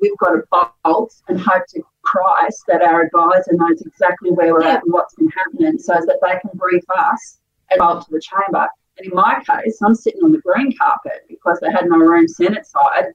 we've 0.00 0.16
got 0.18 0.32
to 0.32 0.42
bolt 0.84 1.14
and 1.28 1.40
hope 1.40 1.62
to 1.70 1.82
Christ 2.02 2.62
that 2.68 2.82
our 2.82 3.02
advisor 3.02 3.52
knows 3.52 3.80
exactly 3.80 4.30
where 4.30 4.52
we're 4.52 4.62
at 4.64 4.82
and 4.84 4.92
what's 4.92 5.14
been 5.14 5.30
happening 5.30 5.78
so 5.78 5.94
that 5.94 6.18
they 6.22 6.38
can 6.40 6.50
brief 6.54 6.84
us 6.96 7.38
and 7.70 7.78
bolt 7.78 8.04
to 8.06 8.10
the 8.12 8.20
chamber. 8.20 8.68
And 8.98 9.06
in 9.10 9.14
my 9.14 9.42
case, 9.48 9.78
I'm 9.82 9.94
sitting 9.94 10.22
on 10.22 10.32
the 10.32 10.38
green 10.38 10.76
carpet 10.76 11.24
because 11.28 11.58
they 11.60 11.70
had 11.70 11.88
my 11.88 11.96
room 11.96 12.28
Senate 12.28 12.66
side, 12.66 13.06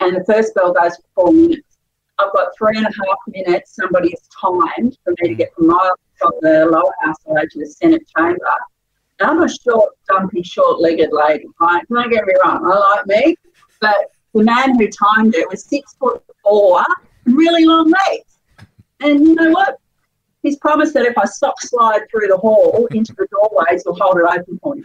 and 0.00 0.16
the 0.16 0.24
first 0.24 0.54
bell 0.54 0.72
goes 0.72 0.96
for 0.96 1.02
four 1.14 1.32
minutes. 1.32 1.78
I've 2.18 2.32
got 2.32 2.48
three 2.56 2.76
and 2.76 2.86
a 2.86 2.90
half 2.90 3.18
minutes. 3.28 3.74
somebody's 3.74 4.20
timed 4.40 4.96
for 5.04 5.14
me 5.20 5.28
to 5.28 5.34
get 5.34 5.54
from 5.54 5.68
my 5.68 5.90
from 6.16 6.32
the 6.40 6.66
lower 6.66 6.92
house 7.02 7.16
side 7.26 7.50
to 7.50 7.58
the 7.58 7.66
Senate 7.66 8.02
chamber. 8.16 8.40
I'm 9.20 9.42
a 9.42 9.48
short, 9.48 9.92
dumpy, 10.08 10.42
short-legged 10.42 11.10
lady. 11.12 11.46
Right? 11.60 11.82
Don't 11.88 12.10
get 12.10 12.24
me 12.26 12.34
wrong. 12.42 12.64
I 12.64 12.96
like 12.96 13.06
me, 13.06 13.36
but 13.80 13.96
the 14.34 14.44
man 14.44 14.78
who 14.78 14.88
timed 14.88 15.34
it 15.34 15.48
was 15.48 15.64
six 15.64 15.94
foot 15.94 16.22
four, 16.42 16.82
really 17.24 17.64
long 17.64 17.90
legs. 17.90 18.38
And 19.00 19.20
you 19.20 19.34
know 19.34 19.50
what? 19.50 19.78
He's 20.42 20.56
promised 20.58 20.94
that 20.94 21.04
if 21.04 21.18
I 21.18 21.24
sock 21.24 21.60
slide 21.60 22.02
through 22.10 22.28
the 22.28 22.36
hall 22.36 22.86
into 22.92 23.12
the 23.14 23.26
doorways, 23.30 23.82
he'll 23.82 23.94
hold 23.94 24.18
it 24.18 24.24
open 24.24 24.58
for 24.62 24.74
me. 24.76 24.84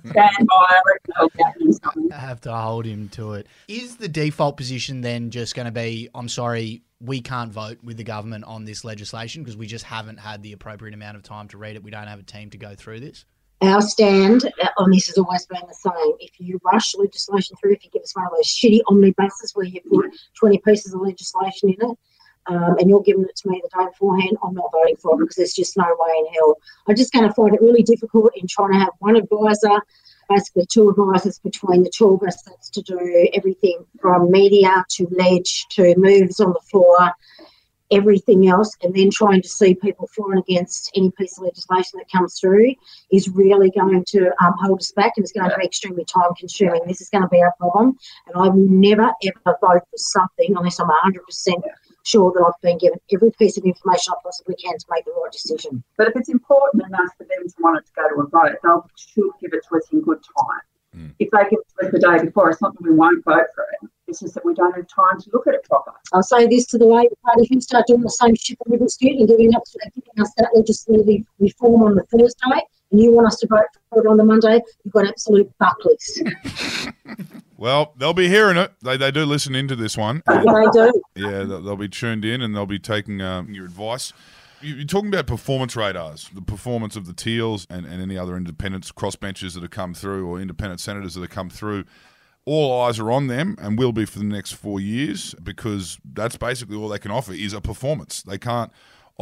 Stand 0.00 0.48
by, 0.48 0.66
I 0.68 0.80
reckon 0.86 1.14
I'll 1.16 1.28
get 1.28 1.60
him 1.60 1.72
something. 1.72 2.10
have 2.10 2.40
to 2.42 2.54
hold 2.54 2.86
him 2.86 3.08
to 3.10 3.34
it. 3.34 3.46
Is 3.68 3.96
the 3.96 4.08
default 4.08 4.56
position 4.56 5.00
then 5.00 5.30
just 5.30 5.54
going 5.54 5.66
to 5.66 5.72
be, 5.72 6.08
I'm 6.14 6.28
sorry, 6.28 6.82
we 7.00 7.20
can't 7.20 7.52
vote 7.52 7.78
with 7.82 7.96
the 7.96 8.04
government 8.04 8.44
on 8.44 8.64
this 8.64 8.84
legislation 8.84 9.42
because 9.42 9.56
we 9.56 9.66
just 9.66 9.84
haven't 9.84 10.18
had 10.18 10.42
the 10.42 10.52
appropriate 10.52 10.94
amount 10.94 11.16
of 11.16 11.22
time 11.22 11.48
to 11.48 11.58
read 11.58 11.76
it. 11.76 11.82
We 11.82 11.90
don't 11.90 12.06
have 12.06 12.20
a 12.20 12.24
team 12.24 12.50
to 12.50 12.58
go 12.58 12.74
through 12.74 13.00
this. 13.00 13.24
Our 13.60 13.80
stand 13.80 14.44
uh, 14.60 14.68
on 14.76 14.90
this 14.90 15.06
has 15.06 15.18
always 15.18 15.46
been 15.46 15.60
the 15.68 15.74
same. 15.74 16.14
If 16.18 16.32
you 16.38 16.58
rush 16.64 16.96
legislation 16.96 17.56
through, 17.60 17.74
if 17.74 17.84
you 17.84 17.90
give 17.90 18.02
us 18.02 18.14
one 18.16 18.26
of 18.26 18.32
those 18.32 18.48
shitty 18.48 18.80
omnibuses 18.88 19.52
where 19.54 19.66
you 19.66 19.80
put 19.88 20.10
20 20.38 20.58
pieces 20.58 20.94
of 20.94 21.00
legislation 21.00 21.68
in 21.68 21.90
it, 21.90 21.98
um, 22.46 22.76
and 22.78 22.88
you're 22.88 23.02
giving 23.02 23.24
it 23.24 23.36
to 23.36 23.48
me 23.48 23.62
the 23.62 23.68
day 23.68 23.86
beforehand, 23.86 24.36
I'm 24.42 24.54
not 24.54 24.72
voting 24.72 24.96
for 24.96 25.14
it 25.14 25.20
because 25.20 25.36
there's 25.36 25.54
just 25.54 25.76
no 25.76 25.84
way 25.84 26.14
in 26.18 26.34
hell. 26.34 26.58
I'm 26.88 26.96
just 26.96 27.12
going 27.12 27.26
to 27.26 27.34
find 27.34 27.54
it 27.54 27.60
really 27.60 27.82
difficult 27.82 28.32
in 28.36 28.46
trying 28.48 28.72
to 28.72 28.78
have 28.78 28.90
one 28.98 29.16
advisor, 29.16 29.80
basically 30.28 30.66
two 30.66 30.90
advisors 30.90 31.38
between 31.38 31.84
the 31.84 31.90
two 31.94 32.14
of 32.14 32.22
us. 32.22 32.42
That's 32.42 32.70
to 32.70 32.82
do 32.82 33.30
everything 33.32 33.84
from 34.00 34.30
media 34.30 34.84
to 34.96 35.06
ledge 35.10 35.66
to 35.70 35.94
moves 35.96 36.40
on 36.40 36.52
the 36.52 36.60
floor, 36.70 37.12
everything 37.92 38.48
else, 38.48 38.74
and 38.82 38.92
then 38.92 39.10
trying 39.10 39.42
to 39.42 39.48
see 39.48 39.74
people 39.74 40.08
for 40.14 40.32
and 40.32 40.40
against 40.40 40.90
any 40.96 41.12
piece 41.12 41.38
of 41.38 41.44
legislation 41.44 41.98
that 41.98 42.10
comes 42.10 42.40
through 42.40 42.74
is 43.12 43.28
really 43.28 43.70
going 43.70 44.04
to 44.08 44.32
um, 44.42 44.54
hold 44.58 44.80
us 44.80 44.92
back 44.96 45.12
and 45.16 45.22
it's 45.22 45.32
going 45.32 45.48
to 45.48 45.56
be 45.56 45.64
extremely 45.64 46.04
time 46.06 46.34
consuming. 46.36 46.80
This 46.88 47.00
is 47.00 47.10
going 47.10 47.22
to 47.22 47.28
be 47.28 47.40
our 47.40 47.54
problem, 47.58 47.96
and 48.26 48.36
I 48.36 48.48
will 48.48 48.66
never 48.68 49.12
ever 49.22 49.58
vote 49.60 49.82
for 49.90 49.96
something 49.96 50.56
unless 50.56 50.80
I'm 50.80 50.88
100% 50.88 51.62
sure 52.04 52.32
that 52.32 52.44
I've 52.44 52.60
been 52.62 52.78
given 52.78 52.98
every 53.12 53.30
piece 53.32 53.56
of 53.56 53.64
information 53.64 54.12
I 54.12 54.20
possibly 54.22 54.56
can 54.56 54.76
to 54.76 54.86
make 54.90 55.04
the 55.04 55.12
right 55.12 55.32
decision. 55.32 55.82
But 55.96 56.08
if 56.08 56.16
it's 56.16 56.28
important 56.28 56.84
enough 56.86 57.10
for 57.16 57.24
them 57.24 57.46
to 57.46 57.54
want 57.60 57.78
it 57.78 57.86
to 57.86 57.92
go 57.94 58.08
to 58.08 58.22
a 58.22 58.28
vote, 58.28 58.58
they'll 58.62 58.90
should 58.96 59.30
give 59.40 59.52
it 59.52 59.64
to 59.68 59.76
us 59.76 59.84
in 59.92 60.00
good 60.00 60.20
time. 60.38 60.62
Mm. 60.96 61.14
If 61.18 61.30
they 61.30 61.42
give 61.50 61.60
it 61.60 61.68
to 61.80 61.86
us 61.86 61.92
the 61.92 61.98
day 61.98 62.24
before, 62.24 62.50
it's 62.50 62.60
not 62.60 62.74
that 62.74 62.82
we 62.82 62.94
won't 62.94 63.24
vote 63.24 63.46
for 63.54 63.66
it. 63.80 63.90
It's 64.08 64.20
just 64.20 64.34
that 64.34 64.44
we 64.44 64.54
don't 64.54 64.74
have 64.74 64.86
time 64.88 65.20
to 65.20 65.30
look 65.32 65.46
at 65.46 65.54
it 65.54 65.64
proper. 65.64 65.92
I'll 66.12 66.22
say 66.22 66.46
this 66.46 66.66
to 66.66 66.78
the 66.78 66.84
Labor 66.84 67.14
Party: 67.24 67.44
if 67.44 67.50
you 67.50 67.60
start 67.60 67.86
doing 67.86 68.02
the 68.02 68.10
same 68.10 68.34
shit 68.34 68.58
for 68.58 68.74
every 68.74 68.88
student 68.88 69.20
and 69.20 69.28
giving 69.28 69.54
us, 69.54 69.74
giving 69.94 70.20
us 70.20 70.32
that 70.36 70.50
legislative 70.54 71.24
reform 71.38 71.82
on 71.82 71.94
the 71.94 72.02
Thursday, 72.04 72.60
and 72.90 73.00
you 73.00 73.12
want 73.12 73.26
us 73.26 73.38
to 73.38 73.46
vote 73.46 73.64
for 73.88 74.04
it 74.04 74.06
on 74.06 74.18
the 74.18 74.24
Monday, 74.24 74.60
you've 74.84 74.92
got 74.92 75.06
absolute 75.06 75.50
buckleys. 75.58 76.22
Well, 77.62 77.92
they'll 77.96 78.12
be 78.12 78.26
hearing 78.28 78.56
it. 78.56 78.72
They, 78.82 78.96
they 78.96 79.12
do 79.12 79.24
listen 79.24 79.54
into 79.54 79.76
this 79.76 79.96
one. 79.96 80.24
they 80.26 80.42
do. 80.72 80.92
Yeah, 81.14 81.44
they'll, 81.44 81.62
they'll 81.62 81.76
be 81.76 81.88
tuned 81.88 82.24
in 82.24 82.42
and 82.42 82.56
they'll 82.56 82.66
be 82.66 82.80
taking 82.80 83.22
um, 83.22 83.54
your 83.54 83.64
advice. 83.66 84.12
You- 84.60 84.74
You're 84.74 84.84
talking 84.84 85.06
about 85.10 85.28
performance 85.28 85.76
radars, 85.76 86.28
the 86.34 86.42
performance 86.42 86.96
of 86.96 87.06
the 87.06 87.12
Teals 87.12 87.68
and, 87.70 87.86
and 87.86 88.02
any 88.02 88.18
other 88.18 88.36
independents, 88.36 88.90
crossbenchers 88.90 89.54
that 89.54 89.62
have 89.62 89.70
come 89.70 89.94
through, 89.94 90.26
or 90.26 90.40
independent 90.40 90.80
senators 90.80 91.14
that 91.14 91.20
have 91.20 91.30
come 91.30 91.50
through. 91.50 91.84
All 92.46 92.80
eyes 92.82 92.98
are 92.98 93.12
on 93.12 93.28
them 93.28 93.54
and 93.60 93.78
will 93.78 93.92
be 93.92 94.06
for 94.06 94.18
the 94.18 94.24
next 94.24 94.54
four 94.54 94.80
years 94.80 95.32
because 95.40 95.98
that's 96.14 96.36
basically 96.36 96.76
all 96.76 96.88
they 96.88 96.98
can 96.98 97.12
offer 97.12 97.32
is 97.32 97.52
a 97.52 97.60
performance. 97.60 98.22
They 98.22 98.38
can't 98.38 98.72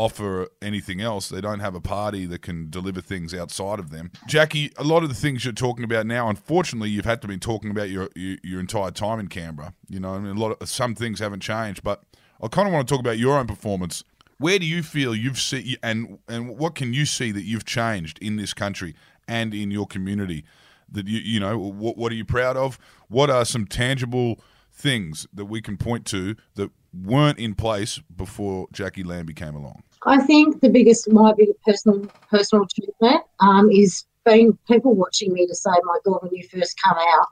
offer 0.01 0.49
anything 0.63 1.03
else. 1.03 1.29
They 1.29 1.43
don't 1.43 1.61
have 1.61 1.75
a 1.75 1.81
party 1.81 2.25
that 2.25 2.41
can 2.41 2.71
deliver 2.71 3.03
things 3.03 3.35
outside 3.35 3.79
of 3.79 3.91
them. 3.91 4.11
Jacqui, 4.27 4.73
a 4.79 4.83
lot 4.83 5.03
of 5.03 5.11
the 5.11 5.15
things 5.15 5.45
you're 5.45 5.53
talking 5.53 5.85
about 5.85 6.07
now, 6.07 6.31
unfortunately, 6.31 6.89
you've 6.89 7.05
had 7.05 7.21
to 7.21 7.29
be 7.29 7.37
talking 7.37 7.71
about 7.71 7.91
your 7.91 8.09
your, 8.17 8.39
your 8.43 8.61
entire 8.61 8.91
time 8.91 9.21
in 9.21 9.29
Canberra. 9.29 9.75
You 9.91 10.01
know, 10.01 10.15
I 10.15 10.19
mean, 10.19 10.35
a 10.35 10.41
lot 10.41 10.57
of 10.59 10.69
some 10.71 10.95
things 10.95 11.21
haven't 11.21 11.41
changed, 11.41 11.83
but 11.83 12.03
I 12.43 12.49
kind 12.49 12.67
of 12.67 12.73
want 12.73 12.89
to 12.89 12.95
talk 12.95 13.01
about 13.01 13.19
your 13.19 13.39
own 13.39 13.47
performance. 13.47 14.03
Where 14.39 14.59
do 14.59 14.65
you 14.65 14.83
feel 14.83 15.15
you've 15.15 15.39
seen, 15.39 15.77
and 15.83 16.19
and 16.27 16.57
what 16.57 16.75
can 16.75 16.95
you 16.95 17.05
see 17.05 17.31
that 17.33 17.43
you've 17.43 17.67
changed 17.67 18.19
in 18.23 18.37
this 18.37 18.55
country 18.55 18.95
and 19.29 19.53
in 19.53 19.71
your 19.71 19.87
community? 19.87 20.45
That 20.91 21.09
you 21.09 21.19
you 21.19 21.41
know, 21.41 21.59
what 21.59 21.99
what 21.99 22.11
are 22.11 22.15
you 22.15 22.25
proud 22.25 22.57
of? 22.57 22.79
What 23.09 23.29
are 23.29 23.45
some 23.45 23.67
tangible 23.67 24.41
things 24.73 25.27
that 25.35 25.45
we 25.45 25.61
can 25.61 25.77
point 25.77 26.07
to 26.07 26.37
that 26.55 26.71
weren't 26.93 27.39
in 27.39 27.55
place 27.55 28.01
before 28.17 28.67
Jacqui 28.69 29.05
Lambie 29.05 29.35
came 29.35 29.55
along? 29.55 29.83
I 30.07 30.19
think 30.19 30.61
the 30.61 30.71
biggest, 30.71 31.11
my 31.11 31.35
biggest 31.37 31.61
personal 31.63 32.07
personal 32.31 32.65
achievement 32.65 33.23
um, 33.41 33.71
is 33.71 34.07
being 34.25 34.57
people 34.67 34.95
watching 34.95 35.33
me 35.33 35.47
to 35.47 35.55
say, 35.55 35.71
"My 35.85 35.99
God, 36.05 36.23
when 36.23 36.35
you 36.35 36.47
first 36.49 36.81
come 36.83 36.97
out, 36.97 37.27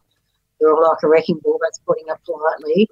you're 0.61 0.83
like 0.83 1.03
a 1.03 1.09
wrecking 1.09 1.39
ball." 1.43 1.59
That's 1.63 1.79
putting 1.81 2.05
it 2.09 2.19
politely. 2.27 2.89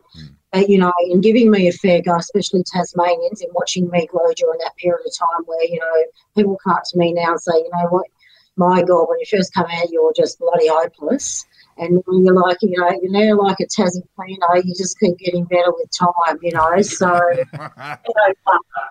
Uh, 0.54 0.64
you 0.66 0.78
know, 0.78 0.92
and 1.10 1.22
giving 1.22 1.50
me 1.50 1.68
a 1.68 1.72
fair 1.72 2.00
go, 2.00 2.16
especially 2.16 2.62
Tasmanians, 2.72 3.42
and 3.42 3.52
watching 3.52 3.90
me 3.90 4.06
grow 4.06 4.32
during 4.36 4.58
that 4.60 4.76
period 4.76 5.04
of 5.04 5.12
time 5.18 5.44
where 5.44 5.64
you 5.64 5.78
know 5.78 6.04
people 6.34 6.58
come 6.64 6.74
up 6.74 6.84
to 6.90 6.98
me 6.98 7.12
now 7.12 7.32
and 7.32 7.40
say, 7.40 7.56
"You 7.56 7.70
know 7.74 7.88
what, 7.90 8.06
my 8.56 8.82
God, 8.82 9.08
when 9.08 9.20
you 9.20 9.26
first 9.30 9.52
come 9.52 9.66
out, 9.66 9.90
you're 9.90 10.12
just 10.14 10.38
bloody 10.38 10.68
hopeless." 10.68 11.44
And 11.78 12.02
when 12.06 12.24
you're 12.24 12.34
like, 12.34 12.58
you 12.62 12.78
know, 12.78 12.90
you 13.02 13.10
know, 13.10 13.20
now 13.20 13.42
like 13.42 13.60
a 13.60 13.66
Tassie 13.66 14.02
Pinot, 14.18 14.64
you 14.64 14.74
just 14.74 14.98
keep 14.98 15.18
getting 15.18 15.44
better 15.44 15.70
with 15.72 15.90
time, 15.90 16.38
you 16.40 16.52
know. 16.52 16.80
So 16.82 17.08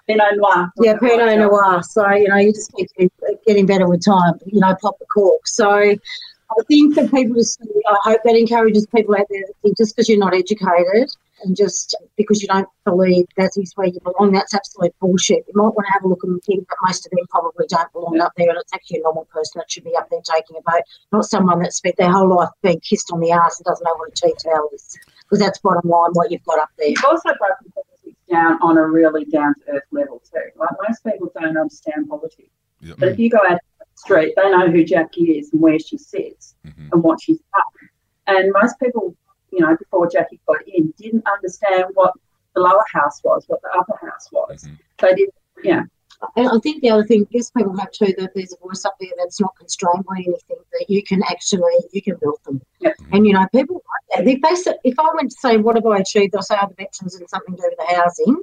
Pinot 0.08 0.38
Noir. 0.38 0.72
yeah, 0.82 0.98
Pinot 0.98 1.40
Noir. 1.40 1.82
So, 1.84 2.10
you 2.12 2.28
know, 2.28 2.38
you 2.38 2.54
just 2.54 2.72
keep 2.74 2.90
getting, 2.96 3.12
getting 3.48 3.66
better 3.66 3.88
with 3.90 4.06
time, 4.06 4.36
you 4.46 4.60
know, 4.60 4.76
pop 4.82 5.00
the 5.00 5.06
cork. 5.06 5.48
So 5.48 5.70
I 5.70 6.64
think 6.68 6.94
for 6.94 7.08
people 7.08 7.36
to 7.36 7.44
see, 7.44 7.66
I 7.88 7.98
hope 8.04 8.22
that 8.24 8.36
encourages 8.36 8.86
people 8.88 9.16
out 9.16 9.26
there 9.30 9.42
to 9.42 9.54
think 9.64 9.78
just 9.78 9.96
because 9.96 10.08
you're 10.08 10.20
not 10.20 10.36
educated 10.36 11.10
and 11.44 11.56
just 11.56 11.96
because 12.16 12.42
you 12.42 12.48
don't 12.48 12.68
believe 12.86 13.26
that 13.38 13.52
is 13.58 13.74
where 13.76 13.88
you 13.88 14.00
belong, 14.02 14.32
that's 14.32 14.54
absolute 14.54 14.94
bullshit. 15.00 15.44
You 15.48 15.54
might 15.56 15.74
want 15.76 15.86
to 15.88 15.94
have 15.94 16.04
a 16.04 16.08
look 16.08 16.24
and 16.24 16.42
think 16.44 16.68
that 16.68 16.78
most 16.84 17.06
of 17.06 17.12
them 17.12 17.26
probably 17.30 17.66
don't 17.68 17.92
belong 17.94 18.20
up 18.22 18.32
there 18.38 18.50
and 18.50 18.58
it's 18.58 18.74
actually 18.74 19.00
a 19.00 19.04
normal 19.04 19.26
person 19.26 19.60
that 19.60 19.70
should 19.70 19.84
be 19.84 19.96
up 19.96 20.10
there 20.10 20.22
taking 20.24 20.56
a 20.58 20.72
vote, 20.72 20.84
not 21.12 21.26
someone 21.26 21.60
that's 21.60 21.78
spent 21.78 21.98
their 21.98 22.12
whole 22.12 22.30
life 22.34 22.50
being 22.64 22.80
kissed 22.80 23.12
on 23.12 23.20
the 23.20 23.32
arse 23.32 23.60
and 23.60 23.66
doesn't 23.66 23.84
know 23.84 23.96
what 23.98 24.10
a 24.10 24.14
tea 24.14 24.34
towel 24.44 24.70
is. 24.74 24.98
Because 25.24 25.40
that's 25.40 25.60
bottom 25.60 25.90
line 25.90 26.12
what 26.14 26.32
you've 26.32 26.44
got 26.46 26.60
up 26.60 26.70
there. 26.78 26.90
You've 26.90 27.04
also 27.06 27.30
broken 27.38 27.72
politics 27.74 28.18
down 28.32 28.58
on 28.62 28.78
a 28.78 28.86
really 28.86 29.26
down 29.26 29.56
to 29.56 29.72
earth 29.74 29.84
level 29.92 30.22
too. 30.32 30.40
Like 30.58 30.70
most 30.88 31.04
people 31.04 31.32
don't 31.40 31.58
understand 31.58 32.08
politics. 32.08 32.50
Yep. 32.82 32.98
But 33.00 33.10
if 33.10 33.20
you 33.20 33.30
go 33.30 33.40
out 33.50 33.60
the 33.80 33.86
street, 33.96 34.34
they 34.38 34.50
know 34.52 34.70
who 34.70 34.86
Jacqui 34.86 35.40
is 35.40 35.52
and 35.52 35.62
where 35.62 35.80
she 35.80 35.98
sits 35.98 36.56
Mhm. 36.66 36.92
and 36.94 37.04
what 37.04 37.22
she's 37.22 37.40
done. 37.40 37.90
And 38.28 38.52
most 38.54 38.80
people, 38.80 39.16
you 39.56 39.62
know, 39.62 39.76
before 39.78 40.08
Jacqui 40.08 40.40
got 40.48 40.68
in, 40.68 40.94
didn't 40.98 41.26
understand 41.28 41.86
what 41.94 42.14
the 42.54 42.62
lower 42.62 42.84
house 42.94 43.22
was, 43.24 43.44
what 43.48 43.62
the 43.62 43.70
upper 43.78 43.98
house 44.06 44.30
was. 44.32 44.64
Mhm. 44.64 44.78
They 45.00 45.14
did, 45.16 45.30
yeah. 45.64 45.84
And 46.38 46.48
I 46.48 46.58
think 46.60 46.82
the 46.82 46.90
other 46.90 47.04
thing, 47.04 47.28
yes, 47.30 47.52
people 47.52 47.76
have 47.78 47.92
too, 47.92 48.14
that 48.18 48.32
there's 48.34 48.54
a 48.54 48.58
voice 48.66 48.86
up 48.86 48.96
there 49.00 49.10
that's 49.18 49.42
not 49.42 49.56
constrained 49.58 50.06
by 50.06 50.16
anything, 50.16 50.58
that 50.72 50.86
you 50.88 51.04
can 51.04 51.22
actually, 51.24 51.78
you 51.92 52.02
can 52.02 52.16
build 52.22 52.40
them. 52.46 52.62
Yep. 52.80 52.96
And, 53.12 53.28
you 53.28 53.34
know, 53.34 53.46
people 53.54 53.76
like 53.76 54.26
that. 54.26 54.28
If, 54.28 54.42
they 54.42 54.56
say, 54.56 54.78
if 54.84 54.98
I 54.98 55.10
went 55.14 55.32
to 55.32 55.38
say, 55.40 55.58
what 55.58 55.76
have 55.76 55.86
I 55.86 55.98
achieved, 55.98 56.36
I'll 56.36 56.42
say, 56.42 56.56
oh, 56.62 56.68
the 56.68 56.76
veterans 56.76 57.16
and 57.16 57.30
something 57.30 57.56
to 57.56 57.62
do 57.62 57.70
with 57.70 57.88
the 57.88 57.96
housing. 57.96 58.38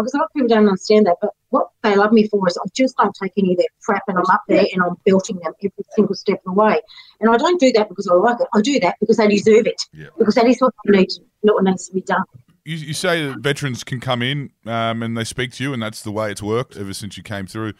Because 0.00 0.14
a 0.14 0.18
lot 0.18 0.24
of 0.24 0.32
people 0.32 0.48
don't 0.48 0.66
understand 0.66 1.06
that. 1.06 1.16
But 1.20 1.30
what 1.50 1.68
they 1.82 1.94
love 1.96 2.12
me 2.12 2.26
for 2.28 2.46
is 2.48 2.58
I 2.58 2.68
just 2.74 2.96
don't 2.96 3.14
take 3.20 3.32
any 3.38 3.52
of 3.52 3.58
their 3.58 3.66
crap 3.82 4.02
and 4.08 4.18
I'm 4.18 4.24
up 4.30 4.42
there 4.48 4.66
and 4.72 4.82
I'm 4.82 4.96
belting 5.06 5.38
them 5.38 5.52
every 5.62 5.72
single 5.94 6.14
step 6.14 6.38
of 6.46 6.54
the 6.54 6.60
way. 6.60 6.80
And 7.20 7.30
I 7.30 7.36
don't 7.36 7.60
do 7.60 7.72
that 7.72 7.88
because 7.88 8.08
I 8.08 8.14
like 8.14 8.40
it. 8.40 8.48
I 8.54 8.60
do 8.60 8.80
that 8.80 8.96
because 9.00 9.16
they 9.16 9.28
deserve 9.28 9.66
it. 9.66 9.80
Yeah. 9.92 10.08
Because 10.18 10.34
that 10.34 10.46
is 10.46 10.60
what 10.60 10.74
they 10.84 10.98
need 10.98 11.10
to, 11.10 11.20
what 11.42 11.64
needs 11.64 11.88
to 11.88 11.94
be 11.94 12.00
done. 12.02 12.24
You, 12.64 12.76
you 12.76 12.94
say 12.94 13.26
that 13.26 13.38
veterans 13.38 13.84
can 13.84 14.00
come 14.00 14.22
in 14.22 14.50
um, 14.66 15.02
and 15.02 15.16
they 15.16 15.24
speak 15.24 15.52
to 15.52 15.64
you, 15.64 15.72
and 15.72 15.82
that's 15.82 16.02
the 16.02 16.10
way 16.10 16.30
it's 16.30 16.42
worked 16.42 16.76
ever 16.76 16.94
since 16.94 17.16
you 17.16 17.22
came 17.22 17.46
through. 17.46 17.74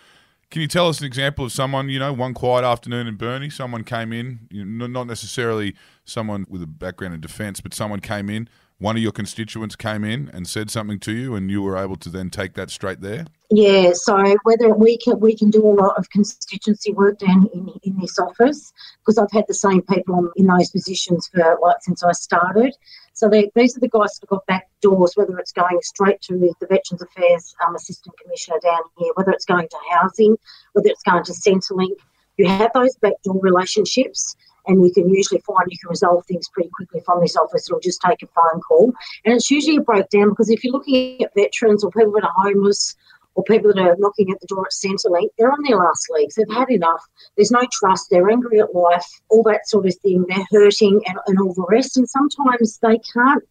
Can 0.50 0.60
you 0.60 0.68
tell 0.68 0.88
us 0.88 1.00
an 1.00 1.06
example 1.06 1.46
of 1.46 1.52
someone, 1.52 1.88
you 1.88 1.98
know, 1.98 2.12
one 2.12 2.34
quiet 2.34 2.64
afternoon 2.64 3.06
in 3.06 3.16
Burnie, 3.16 3.50
someone 3.50 3.82
came 3.82 4.12
in, 4.12 4.40
you 4.50 4.64
know, 4.64 4.86
not 4.86 5.06
necessarily 5.06 5.74
someone 6.04 6.46
with 6.48 6.62
a 6.62 6.66
background 6.66 7.14
in 7.14 7.20
defence, 7.20 7.60
but 7.60 7.74
someone 7.74 7.98
came 7.98 8.28
in, 8.28 8.48
one 8.84 8.98
of 8.98 9.02
your 9.02 9.12
constituents 9.12 9.74
came 9.76 10.04
in 10.04 10.30
and 10.34 10.46
said 10.46 10.70
something 10.70 11.00
to 11.00 11.12
you, 11.12 11.34
and 11.34 11.50
you 11.50 11.62
were 11.62 11.78
able 11.78 11.96
to 11.96 12.10
then 12.10 12.28
take 12.28 12.52
that 12.52 12.68
straight 12.68 13.00
there? 13.00 13.24
Yeah, 13.50 13.92
so 13.94 14.36
whether 14.42 14.74
we 14.74 14.98
can 14.98 15.18
we 15.20 15.34
can 15.34 15.48
do 15.50 15.66
a 15.66 15.72
lot 15.72 15.96
of 15.96 16.10
constituency 16.10 16.92
work 16.92 17.18
down 17.18 17.48
in, 17.54 17.70
in 17.82 17.98
this 17.98 18.18
office 18.18 18.74
because 19.00 19.16
I've 19.16 19.32
had 19.32 19.46
the 19.48 19.54
same 19.54 19.80
people 19.80 20.30
in 20.36 20.46
those 20.46 20.68
positions 20.70 21.28
for 21.28 21.58
like 21.62 21.76
since 21.80 22.04
I 22.04 22.12
started. 22.12 22.76
So 23.14 23.28
they, 23.30 23.50
these 23.54 23.74
are 23.74 23.80
the 23.80 23.88
guys 23.88 24.18
that 24.18 24.28
got 24.28 24.44
back 24.46 24.68
doors, 24.82 25.12
whether 25.14 25.38
it's 25.38 25.52
going 25.52 25.78
straight 25.80 26.20
to 26.22 26.36
the 26.36 26.66
Veterans 26.66 27.00
Affairs 27.00 27.54
um, 27.66 27.74
Assistant 27.74 28.14
Commissioner 28.22 28.58
down 28.62 28.82
here, 28.98 29.12
whether 29.14 29.30
it's 29.30 29.46
going 29.46 29.68
to 29.68 29.78
housing, 29.92 30.36
whether 30.74 30.90
it's 30.90 31.02
going 31.04 31.24
to 31.24 31.32
Centrelink. 31.32 31.96
You 32.36 32.48
have 32.48 32.72
those 32.74 32.96
backdoor 32.96 33.40
relationships, 33.40 34.36
and 34.66 34.84
you 34.84 34.92
can 34.92 35.08
usually 35.08 35.40
find 35.40 35.66
you 35.68 35.78
can 35.78 35.90
resolve 35.90 36.24
things 36.26 36.48
pretty 36.48 36.70
quickly 36.70 37.00
from 37.04 37.20
this 37.20 37.36
office. 37.36 37.68
It'll 37.68 37.80
just 37.80 38.00
take 38.00 38.22
a 38.22 38.26
phone 38.26 38.60
call, 38.60 38.92
and 39.24 39.34
it's 39.34 39.50
usually 39.50 39.76
a 39.76 39.82
breakdown 39.82 40.30
because 40.30 40.50
if 40.50 40.64
you're 40.64 40.72
looking 40.72 41.22
at 41.22 41.34
veterans 41.34 41.84
or 41.84 41.90
people 41.90 42.12
that 42.12 42.24
are 42.24 42.34
homeless 42.36 42.96
or 43.34 43.44
people 43.44 43.72
that 43.72 43.80
are 43.80 43.96
knocking 43.98 44.30
at 44.30 44.40
the 44.40 44.46
door 44.46 44.66
at 44.66 44.72
Centrelink, 44.72 45.28
they're 45.36 45.50
on 45.50 45.62
their 45.66 45.76
last 45.76 46.08
legs. 46.10 46.34
They've 46.34 46.56
had 46.56 46.70
enough. 46.70 47.04
There's 47.36 47.50
no 47.50 47.66
trust. 47.72 48.08
They're 48.10 48.30
angry 48.30 48.60
at 48.60 48.74
life, 48.74 49.06
all 49.28 49.42
that 49.44 49.68
sort 49.68 49.86
of 49.86 49.94
thing. 50.02 50.24
They're 50.28 50.46
hurting 50.50 51.00
and, 51.06 51.18
and 51.26 51.38
all 51.40 51.52
the 51.52 51.66
rest. 51.68 51.96
And 51.96 52.08
sometimes 52.08 52.78
they 52.78 52.98
can't 53.12 53.42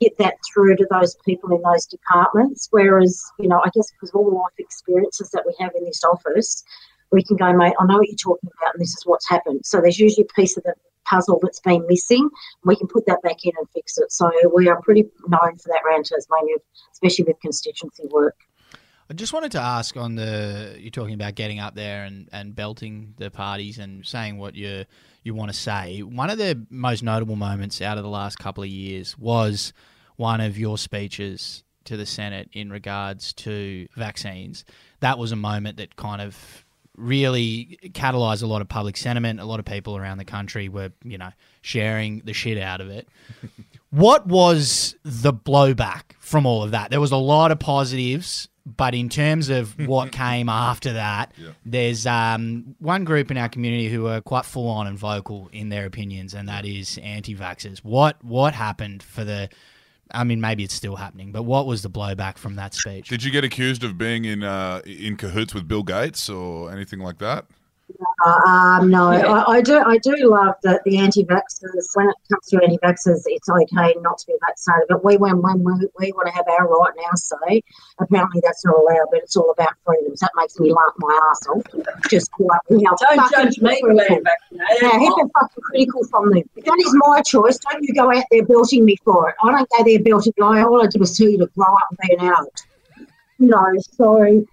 get 0.00 0.16
that 0.18 0.34
through 0.52 0.76
to 0.76 0.86
those 0.90 1.16
people 1.24 1.54
in 1.54 1.62
those 1.62 1.86
departments. 1.86 2.68
Whereas, 2.70 3.22
you 3.38 3.48
know, 3.48 3.60
I 3.64 3.70
guess 3.74 3.90
because 3.92 4.10
of 4.10 4.16
all 4.16 4.30
the 4.30 4.36
life 4.36 4.52
experiences 4.58 5.30
that 5.30 5.44
we 5.46 5.54
have 5.60 5.72
in 5.76 5.84
this 5.84 6.02
office, 6.04 6.64
we 7.12 7.22
can 7.22 7.36
go, 7.36 7.52
mate, 7.52 7.74
I 7.78 7.86
know 7.86 7.98
what 7.98 8.08
you're 8.08 8.16
talking 8.16 8.50
about 8.58 8.74
and 8.74 8.80
this 8.80 8.90
is 8.90 9.02
what's 9.04 9.28
happened. 9.28 9.60
So 9.64 9.80
there's 9.80 9.98
usually 9.98 10.26
a 10.28 10.34
piece 10.34 10.56
of 10.56 10.62
the 10.64 10.74
puzzle 11.04 11.40
that's 11.42 11.60
been 11.60 11.84
missing. 11.88 12.28
We 12.64 12.76
can 12.76 12.86
put 12.86 13.06
that 13.06 13.22
back 13.22 13.44
in 13.44 13.52
and 13.58 13.68
fix 13.70 13.98
it. 13.98 14.12
So 14.12 14.30
we 14.54 14.68
are 14.68 14.80
pretty 14.82 15.04
known 15.26 15.56
for 15.56 15.68
that 15.68 15.80
around 15.86 16.04
Tasmania, 16.04 16.56
especially 16.92 17.24
with 17.24 17.40
constituency 17.40 18.04
work. 18.10 18.36
I 19.10 19.14
just 19.14 19.32
wanted 19.32 19.52
to 19.52 19.60
ask 19.60 19.96
on 19.96 20.16
the 20.16 20.76
you're 20.78 20.90
talking 20.90 21.14
about 21.14 21.34
getting 21.34 21.60
up 21.60 21.74
there 21.74 22.04
and, 22.04 22.28
and 22.30 22.54
belting 22.54 23.14
the 23.16 23.30
parties 23.30 23.78
and 23.78 24.04
saying 24.04 24.36
what 24.36 24.54
you 24.54 24.84
you 25.22 25.34
want 25.34 25.50
to 25.50 25.56
say. 25.56 26.02
One 26.02 26.28
of 26.28 26.36
the 26.36 26.66
most 26.68 27.02
notable 27.02 27.36
moments 27.36 27.80
out 27.80 27.96
of 27.96 28.04
the 28.04 28.10
last 28.10 28.38
couple 28.38 28.62
of 28.62 28.68
years 28.68 29.16
was 29.16 29.72
one 30.16 30.42
of 30.42 30.58
your 30.58 30.76
speeches 30.76 31.64
to 31.84 31.96
the 31.96 32.04
Senate 32.04 32.50
in 32.52 32.70
regards 32.70 33.32
to 33.32 33.88
vaccines. 33.96 34.66
That 35.00 35.18
was 35.18 35.32
a 35.32 35.36
moment 35.36 35.78
that 35.78 35.96
kind 35.96 36.20
of 36.20 36.66
really 36.98 37.78
catalyzed 37.92 38.42
a 38.42 38.46
lot 38.46 38.60
of 38.60 38.68
public 38.68 38.96
sentiment. 38.96 39.40
A 39.40 39.44
lot 39.44 39.58
of 39.60 39.64
people 39.66 39.96
around 39.96 40.18
the 40.18 40.24
country 40.24 40.68
were, 40.68 40.90
you 41.04 41.16
know, 41.18 41.30
sharing 41.62 42.20
the 42.24 42.32
shit 42.32 42.58
out 42.58 42.80
of 42.80 42.88
it. 42.90 43.08
what 43.90 44.26
was 44.26 44.96
the 45.04 45.32
blowback 45.32 46.12
from 46.18 46.44
all 46.46 46.62
of 46.62 46.72
that? 46.72 46.90
There 46.90 47.00
was 47.00 47.12
a 47.12 47.16
lot 47.16 47.50
of 47.52 47.58
positives, 47.58 48.48
but 48.66 48.94
in 48.94 49.08
terms 49.08 49.48
of 49.48 49.78
what 49.86 50.12
came 50.26 50.48
after 50.48 50.92
that, 50.94 51.32
Yeah. 51.38 51.50
there's 51.64 52.06
um, 52.06 52.74
one 52.78 53.04
group 53.04 53.30
in 53.30 53.38
our 53.38 53.48
community 53.48 53.88
who 53.88 54.06
are 54.08 54.20
quite 54.20 54.44
full 54.44 54.68
on 54.68 54.86
and 54.86 54.98
vocal 54.98 55.48
in 55.52 55.68
their 55.70 55.86
opinions, 55.86 56.34
and 56.34 56.48
that 56.48 56.66
is 56.66 56.98
anti-vaxxers. 57.02 57.78
What 57.78 58.22
what 58.24 58.54
happened 58.54 59.02
for 59.02 59.24
the 59.24 59.48
I 60.10 60.24
mean, 60.24 60.40
maybe 60.40 60.64
it's 60.64 60.74
still 60.74 60.96
happening, 60.96 61.32
but 61.32 61.42
what 61.42 61.66
was 61.66 61.82
the 61.82 61.90
blowback 61.90 62.38
from 62.38 62.56
that 62.56 62.74
speech? 62.74 63.08
Did 63.08 63.22
you 63.22 63.30
get 63.30 63.44
accused 63.44 63.84
of 63.84 63.98
being 63.98 64.24
in 64.24 64.42
uh, 64.42 64.80
in 64.86 65.16
cahoots 65.16 65.54
with 65.54 65.68
Bill 65.68 65.82
Gates 65.82 66.28
or 66.28 66.72
anything 66.72 67.00
like 67.00 67.18
that? 67.18 67.46
Uh, 68.24 68.40
um, 68.48 68.90
no, 68.90 69.10
I, 69.10 69.56
I 69.56 69.60
do. 69.60 69.78
I 69.78 69.98
do 69.98 70.14
love 70.28 70.54
that 70.64 70.82
the 70.84 70.98
anti-vaxxers. 70.98 71.86
When 71.94 72.08
it 72.08 72.16
comes 72.30 72.46
to 72.48 72.62
anti-vaxxers, 72.62 73.22
it's 73.26 73.48
okay 73.48 73.94
not 74.00 74.18
to 74.18 74.26
be 74.26 74.34
vaccinated. 74.46 74.86
But 74.88 75.04
we, 75.04 75.16
when 75.16 75.40
when 75.40 75.62
we, 75.62 75.72
we 75.98 76.12
want 76.12 76.26
to 76.28 76.32
have 76.32 76.46
our 76.48 76.68
right 76.68 76.92
now, 76.96 77.10
say 77.14 77.62
apparently 78.00 78.40
that's 78.44 78.64
not 78.64 78.74
allowed. 78.74 79.06
But 79.10 79.20
it's 79.22 79.36
all 79.36 79.50
about 79.50 79.74
freedoms. 79.86 80.20
That 80.20 80.32
makes 80.36 80.58
me 80.58 80.72
laugh 80.72 80.94
my 80.98 81.20
ass 81.30 81.46
off. 81.48 81.62
Just 82.10 82.30
quite. 82.32 82.58
You 82.70 82.82
know, 82.82 82.96
Don't 82.98 83.30
judge 83.30 83.60
me 83.60 83.80
for 83.80 83.88
being 83.88 84.24
vaccinated. 84.24 84.82
Yeah, 84.82 84.98
fucking 84.98 85.62
critical 85.62 86.04
from 86.04 86.30
them. 86.30 86.42
That 86.64 86.78
is 86.80 86.94
my 87.06 87.22
choice, 87.22 87.58
don't 87.58 87.82
you 87.82 87.94
go 87.94 88.12
out 88.12 88.24
there 88.30 88.44
belting 88.44 88.84
me 88.84 88.96
for 89.04 89.30
it. 89.30 89.36
I 89.42 89.50
don't 89.50 89.68
go 89.70 89.84
there 89.84 90.02
belting 90.02 90.32
you. 90.36 90.44
All 90.44 90.82
I 90.82 90.86
did 90.86 91.00
was 91.00 91.16
tell 91.16 91.28
you 91.28 91.38
to 91.38 91.46
grow 91.56 91.72
up 91.72 91.82
and 91.90 91.98
be 92.02 92.14
an 92.14 92.32
adult. 92.32 92.66
No, 93.38 93.64
so 93.78 94.44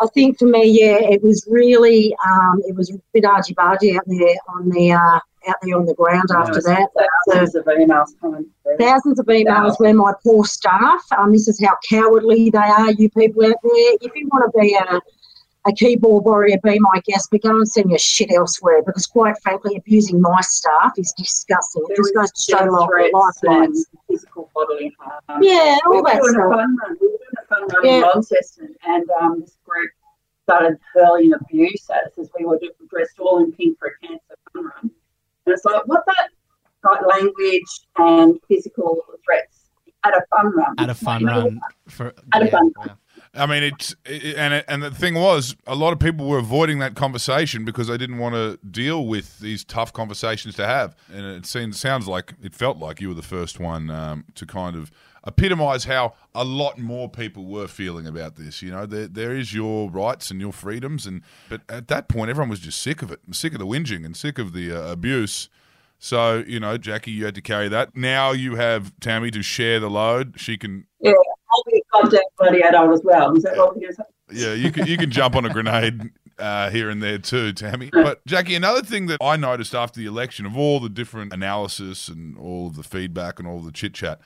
I 0.00 0.06
think 0.14 0.38
for 0.38 0.46
me, 0.46 0.64
yeah, 0.80 0.98
it 0.98 1.22
was 1.22 1.46
really, 1.48 2.14
um, 2.26 2.62
it 2.66 2.74
was 2.74 2.90
a 2.90 2.94
bit 3.12 3.24
argy 3.24 3.54
bargy 3.54 3.96
out 3.96 4.04
there 4.06 4.36
on 4.48 4.68
the, 4.70 4.92
uh, 4.92 5.20
out 5.48 5.56
there 5.62 5.76
on 5.76 5.86
the 5.86 5.94
ground 5.94 6.28
after 6.34 6.60
that. 6.62 6.88
Thousands 7.30 7.54
of 7.54 7.64
emails 7.66 8.08
coming 8.20 8.46
through. 8.62 8.76
Thousands 8.78 9.18
of 9.18 9.26
emails 9.26 9.78
where 9.78 9.94
my 9.94 10.12
poor 10.22 10.44
staff, 10.44 11.02
um, 11.16 11.32
this 11.32 11.48
is 11.48 11.62
how 11.64 11.76
cowardly 11.88 12.50
they 12.50 12.58
are, 12.58 12.92
you 12.92 13.10
people 13.10 13.44
out 13.44 13.56
there. 13.62 13.96
If 14.00 14.12
you 14.14 14.28
want 14.32 14.50
to 14.52 14.58
be 14.58 14.74
a, 14.74 15.00
a 15.66 15.72
keyboard 15.72 16.24
warrior, 16.24 16.58
be 16.62 16.78
my 16.78 17.00
guest, 17.04 17.28
but 17.30 17.42
go 17.42 17.50
and 17.50 17.68
send 17.68 17.90
your 17.90 17.98
shit 17.98 18.30
elsewhere 18.32 18.82
because, 18.82 19.06
quite 19.06 19.34
frankly, 19.42 19.76
abusing 19.76 20.20
my 20.20 20.40
staff 20.40 20.92
is 20.96 21.12
disgusting. 21.16 21.84
It 21.88 21.96
just 21.96 22.14
goes 22.14 22.30
to 22.32 22.52
show 22.52 22.58
Death 22.64 22.70
life, 22.70 22.88
threats 22.88 23.12
lifelines. 23.12 23.86
physical 24.08 24.50
bodily 24.54 24.94
harm. 24.98 25.42
Yeah, 25.42 25.76
all 25.86 26.02
that 26.02 26.22
stuff. 26.22 26.60
Fun 27.50 27.62
run. 27.62 27.68
We 27.70 27.76
were 27.76 27.82
doing 27.82 27.98
a 27.98 28.00
fun 28.00 28.00
run 28.00 28.00
Yeah. 28.00 28.06
Launceston, 28.06 28.74
and 28.86 29.10
um, 29.20 29.40
this 29.40 29.58
group 29.64 29.90
started 30.44 30.78
hurling 30.94 31.32
abuse 31.32 31.88
at 31.90 32.06
us 32.06 32.18
as 32.18 32.30
we 32.38 32.44
were 32.44 32.58
dressed 32.88 33.18
all 33.20 33.38
in 33.42 33.52
pink 33.52 33.78
for 33.78 33.88
a 33.88 34.06
cancer 34.06 34.34
fun 34.52 34.64
run. 34.64 34.90
And 35.46 35.54
it's 35.54 35.64
like, 35.64 35.86
what 35.86 36.04
that 36.06 36.30
got 36.82 37.06
language 37.06 37.62
and 37.96 38.38
physical 38.48 38.98
threats 39.24 39.70
at 40.04 40.14
a 40.14 40.22
fun 40.34 40.52
run. 40.54 40.74
At 40.78 40.90
a 40.90 40.94
fun 40.94 41.20
You 41.20 41.26
know, 41.26 41.42
run 41.42 41.60
for 41.88 42.14
At 42.32 42.42
a 42.42 42.48
fun 42.48 42.72
yeah. 42.86 42.94
I 43.32 43.46
mean, 43.46 43.62
it's 43.62 43.94
it, 44.04 44.36
and 44.36 44.54
it, 44.54 44.64
and 44.66 44.82
the 44.82 44.90
thing 44.90 45.14
was, 45.14 45.54
a 45.66 45.76
lot 45.76 45.92
of 45.92 46.00
people 46.00 46.26
were 46.26 46.38
avoiding 46.38 46.80
that 46.80 46.96
conversation 46.96 47.64
because 47.64 47.86
they 47.86 47.96
didn't 47.96 48.18
want 48.18 48.34
to 48.34 48.58
deal 48.68 49.06
with 49.06 49.38
these 49.38 49.64
tough 49.64 49.92
conversations 49.92 50.56
to 50.56 50.66
have. 50.66 50.96
And 51.12 51.24
it 51.24 51.46
seems 51.46 51.78
sounds 51.78 52.08
like 52.08 52.34
it 52.42 52.54
felt 52.54 52.78
like 52.78 53.00
you 53.00 53.08
were 53.08 53.14
the 53.14 53.22
first 53.22 53.60
one 53.60 53.90
um, 53.90 54.24
to 54.34 54.46
kind 54.46 54.74
of 54.74 54.90
epitomise 55.26 55.84
how 55.84 56.14
a 56.34 56.44
lot 56.44 56.78
more 56.78 57.08
people 57.08 57.46
were 57.46 57.68
feeling 57.68 58.06
about 58.06 58.36
this. 58.36 58.62
You 58.62 58.70
know, 58.70 58.86
there 58.86 59.06
there 59.08 59.36
is 59.36 59.54
your 59.54 59.90
rights 59.90 60.30
and 60.30 60.40
your 60.40 60.52
freedoms, 60.52 61.06
and 61.06 61.22
but 61.48 61.62
at 61.68 61.88
that 61.88 62.08
point, 62.08 62.30
everyone 62.30 62.50
was 62.50 62.60
just 62.60 62.80
sick 62.80 63.02
of 63.02 63.10
it, 63.10 63.20
sick 63.32 63.52
of 63.52 63.58
the 63.58 63.66
whinging, 63.66 64.04
and 64.04 64.16
sick 64.16 64.38
of 64.38 64.52
the 64.52 64.72
uh, 64.72 64.92
abuse. 64.92 65.48
So 65.98 66.42
you 66.46 66.58
know, 66.58 66.78
Jacqui, 66.78 67.08
you 67.08 67.24
had 67.26 67.34
to 67.34 67.42
carry 67.42 67.68
that. 67.68 67.94
Now 67.94 68.32
you 68.32 68.56
have 68.56 68.92
Tammy 69.00 69.30
to 69.32 69.42
share 69.42 69.80
the 69.80 69.90
load. 69.90 70.34
She 70.36 70.56
can 70.56 70.86
Yeah, 71.00 71.12
I'll 71.12 71.64
be 71.70 71.78
a 71.78 71.82
goddamn 71.92 72.20
bloody 72.38 72.62
adult 72.62 72.92
as 72.92 73.02
well. 73.04 73.36
Is 73.36 73.42
that 73.42 73.56
what 73.56 73.74
we're 73.74 73.82
going 73.82 73.94
to 73.94 73.94
say? 73.94 74.02
Yeah, 74.32 74.54
you 74.54 74.72
can 74.72 74.86
you 74.86 74.96
can 74.96 75.10
jump 75.10 75.36
on 75.36 75.44
a 75.44 75.50
grenade 75.50 76.10
uh, 76.38 76.70
here 76.70 76.88
and 76.88 77.02
there 77.02 77.18
too, 77.18 77.52
Tammy. 77.52 77.90
But 77.92 78.24
Jacqui, 78.26 78.56
another 78.56 78.82
thing 78.82 79.06
that 79.06 79.18
I 79.20 79.36
noticed 79.36 79.74
after 79.74 80.00
the 80.00 80.06
election, 80.06 80.46
of 80.46 80.56
all 80.56 80.80
the 80.80 80.88
different 80.88 81.32
analysis 81.32 82.08
and 82.08 82.38
all 82.38 82.68
of 82.68 82.76
the 82.76 82.82
feedback 82.82 83.38
and 83.38 83.46
all 83.46 83.60
the 83.60 83.72
chit 83.72 83.94
chat, 83.94 84.20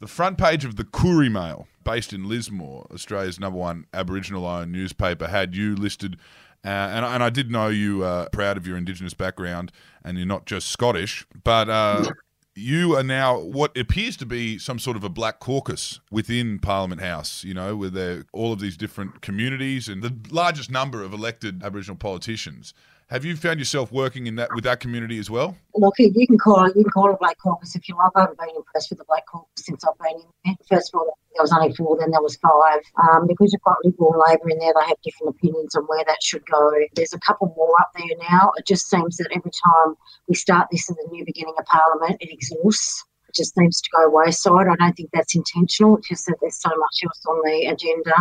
the 0.00 0.06
front 0.06 0.38
page 0.38 0.64
of 0.64 0.76
the 0.76 0.84
Koori 0.84 1.30
Mail, 1.30 1.68
based 1.84 2.12
in 2.12 2.28
Lismore, 2.28 2.86
Australia's 2.92 3.38
number 3.38 3.58
one 3.58 3.86
Aboriginal-owned 3.92 4.72
newspaper, 4.72 5.28
had 5.28 5.54
you 5.54 5.76
listed. 5.76 6.16
Uh, 6.64 6.68
and, 6.68 7.04
and 7.04 7.22
I 7.22 7.30
did 7.30 7.50
know 7.50 7.68
you 7.68 8.02
uh, 8.02 8.28
proud 8.30 8.56
of 8.56 8.66
your 8.66 8.76
Indigenous 8.76 9.14
background, 9.14 9.70
and 10.02 10.16
you're 10.16 10.26
not 10.26 10.46
just 10.46 10.68
Scottish, 10.68 11.26
but 11.44 11.68
uh, 11.68 12.12
you 12.54 12.96
are 12.96 13.02
now 13.02 13.38
what 13.38 13.76
appears 13.76 14.16
to 14.18 14.26
be 14.26 14.58
some 14.58 14.78
sort 14.78 14.96
of 14.96 15.04
a 15.04 15.10
black 15.10 15.38
caucus 15.38 16.00
within 16.10 16.58
Parliament 16.58 17.02
House, 17.02 17.44
you 17.44 17.54
know, 17.54 17.76
with 17.76 17.96
all 18.32 18.52
of 18.52 18.60
these 18.60 18.76
different 18.76 19.20
communities 19.20 19.86
and 19.86 20.02
the 20.02 20.14
largest 20.30 20.70
number 20.70 21.02
of 21.02 21.12
elected 21.12 21.62
Aboriginal 21.62 21.96
politicians. 21.96 22.72
Have 23.10 23.24
you 23.24 23.34
found 23.34 23.58
yourself 23.58 23.90
working 23.90 24.28
in 24.28 24.36
that 24.36 24.54
with 24.54 24.62
that 24.62 24.78
community 24.78 25.18
as 25.18 25.28
well? 25.28 25.56
Look, 25.74 25.94
you 25.98 26.28
can 26.28 26.38
call 26.38 26.64
you 26.68 26.84
can 26.84 26.84
call 26.84 27.12
it 27.12 27.18
Black 27.18 27.38
Caucus 27.38 27.74
if 27.74 27.88
you 27.88 27.96
like. 27.96 28.12
I 28.14 28.20
haven't 28.20 28.38
been 28.38 28.54
impressed 28.54 28.88
with 28.88 29.00
the 29.00 29.04
Black 29.04 29.26
Caucus 29.26 29.50
since 29.66 29.82
I've 29.84 29.98
been 29.98 30.20
in 30.20 30.28
there. 30.44 30.54
First 30.68 30.94
of 30.94 31.00
all, 31.00 31.18
there 31.34 31.42
was 31.42 31.52
only 31.52 31.74
four, 31.74 31.98
then 31.98 32.12
there 32.12 32.22
was 32.22 32.36
five. 32.36 32.82
Um, 33.02 33.26
because 33.26 33.52
you've 33.52 33.62
got 33.62 33.78
Liberal 33.82 34.12
and 34.12 34.22
Labor 34.28 34.50
in 34.50 34.58
there, 34.60 34.72
they 34.78 34.86
have 34.86 34.96
different 35.02 35.34
opinions 35.34 35.74
on 35.74 35.82
where 35.86 36.04
that 36.06 36.22
should 36.22 36.46
go. 36.46 36.70
There's 36.94 37.12
a 37.12 37.18
couple 37.18 37.52
more 37.56 37.74
up 37.80 37.90
there 37.96 38.16
now. 38.30 38.52
It 38.56 38.64
just 38.64 38.88
seems 38.88 39.16
that 39.16 39.26
every 39.34 39.50
time 39.50 39.96
we 40.28 40.36
start 40.36 40.68
this 40.70 40.88
in 40.88 40.94
the 40.94 41.08
new 41.10 41.24
beginning 41.24 41.54
of 41.58 41.64
Parliament, 41.64 42.16
it 42.20 42.32
exhausts. 42.32 43.04
It 43.28 43.34
just 43.34 43.56
seems 43.56 43.80
to 43.80 43.90
go 43.90 44.08
wayside. 44.08 44.68
I 44.70 44.76
don't 44.76 44.96
think 44.96 45.10
that's 45.12 45.34
intentional. 45.34 45.96
It's 45.96 46.08
just 46.08 46.26
that 46.26 46.36
there's 46.40 46.60
so 46.60 46.70
much 46.70 47.00
else 47.02 47.26
on 47.26 47.40
the 47.42 47.66
agenda. 47.66 48.14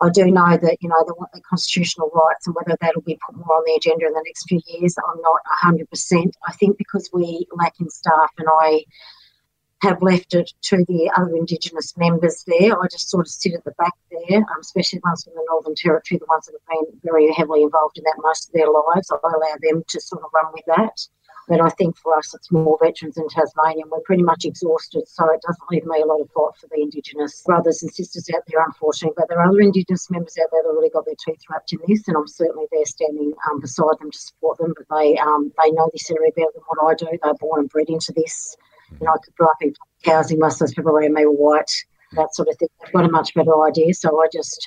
I 0.00 0.10
do 0.10 0.26
know 0.26 0.58
that, 0.60 0.76
you 0.80 0.88
know, 0.88 1.04
they 1.06 1.12
want 1.16 1.32
their 1.32 1.42
constitutional 1.48 2.10
rights 2.12 2.46
and 2.46 2.54
whether 2.54 2.76
that'll 2.80 3.02
be 3.02 3.18
put 3.26 3.36
more 3.36 3.56
on 3.56 3.62
the 3.66 3.74
agenda 3.74 4.06
in 4.06 4.12
the 4.12 4.22
next 4.26 4.44
few 4.46 4.60
years, 4.66 4.94
I'm 4.98 5.20
not 5.22 5.40
100%. 5.64 6.32
I 6.46 6.52
think 6.52 6.76
because 6.76 7.08
we 7.12 7.46
lack 7.56 7.74
in 7.80 7.88
staff 7.88 8.30
and 8.36 8.46
I 8.50 8.84
have 9.82 10.02
left 10.02 10.34
it 10.34 10.52
to 10.62 10.84
the 10.88 11.10
other 11.16 11.34
Indigenous 11.34 11.96
members 11.96 12.44
there, 12.46 12.78
I 12.78 12.86
just 12.90 13.08
sort 13.08 13.26
of 13.26 13.30
sit 13.30 13.54
at 13.54 13.64
the 13.64 13.72
back 13.72 13.92
there, 14.10 14.38
um, 14.38 14.60
especially 14.60 14.98
the 14.98 15.08
ones 15.08 15.24
from 15.24 15.34
the 15.34 15.46
Northern 15.50 15.74
Territory, 15.74 16.18
the 16.18 16.26
ones 16.28 16.46
that 16.46 16.52
have 16.52 16.68
been 16.68 17.00
very 17.02 17.32
heavily 17.32 17.62
involved 17.62 17.96
in 17.96 18.04
that 18.04 18.16
most 18.18 18.48
of 18.48 18.52
their 18.52 18.68
lives. 18.70 19.10
I 19.10 19.16
allow 19.22 19.56
them 19.62 19.82
to 19.88 20.00
sort 20.00 20.22
of 20.22 20.30
run 20.34 20.52
with 20.52 20.64
that. 20.66 21.08
But 21.48 21.60
I 21.60 21.68
think 21.70 21.96
for 21.96 22.16
us, 22.16 22.34
it's 22.34 22.50
more 22.50 22.76
veterans 22.82 23.16
in 23.16 23.28
Tasmania. 23.28 23.82
and 23.82 23.90
We're 23.90 24.00
pretty 24.00 24.24
much 24.24 24.44
exhausted, 24.44 25.06
so 25.06 25.32
it 25.32 25.40
doesn't 25.46 25.70
leave 25.70 25.86
me 25.86 26.00
a 26.00 26.06
lot 26.06 26.20
of 26.20 26.30
thought 26.30 26.58
for 26.58 26.66
the 26.68 26.82
Indigenous 26.82 27.42
brothers 27.42 27.82
and 27.82 27.92
sisters 27.92 28.28
out 28.34 28.42
there, 28.48 28.64
unfortunately. 28.64 29.14
But 29.16 29.28
there 29.28 29.38
are 29.38 29.48
other 29.48 29.60
Indigenous 29.60 30.10
members 30.10 30.36
out 30.42 30.48
there 30.50 30.62
that 30.62 30.74
really 30.74 30.90
got 30.90 31.04
their 31.06 31.14
teeth 31.24 31.42
wrapped 31.48 31.72
in 31.72 31.78
this, 31.86 32.08
and 32.08 32.16
I'm 32.16 32.26
certainly 32.26 32.66
there 32.72 32.84
standing 32.84 33.32
um, 33.48 33.60
beside 33.60 33.98
them 34.00 34.10
to 34.10 34.18
support 34.18 34.58
them. 34.58 34.74
But 34.76 34.96
they 34.96 35.16
um, 35.18 35.52
they 35.62 35.70
know 35.70 35.88
this 35.92 36.10
area 36.10 36.32
better 36.34 36.50
than 36.54 36.62
what 36.66 36.90
I 36.90 36.94
do. 36.94 37.18
They're 37.22 37.34
born 37.34 37.60
and 37.60 37.70
bred 37.70 37.88
into 37.88 38.12
this. 38.12 38.56
You 39.00 39.06
know, 39.06 39.12
I 39.12 39.16
grew 39.36 39.46
up 39.46 39.56
in 39.60 39.74
housing. 40.04 40.40
Most 40.40 40.54
of 40.54 40.66
those 40.66 40.74
people 40.74 40.90
around 40.90 41.14
me 41.14 41.26
were 41.26 41.32
white, 41.32 41.70
that 42.12 42.34
sort 42.34 42.48
of 42.48 42.56
thing. 42.58 42.68
They've 42.82 42.92
got 42.92 43.04
a 43.04 43.08
much 43.08 43.34
better 43.34 43.64
idea. 43.64 43.94
So 43.94 44.20
I 44.20 44.26
just 44.32 44.66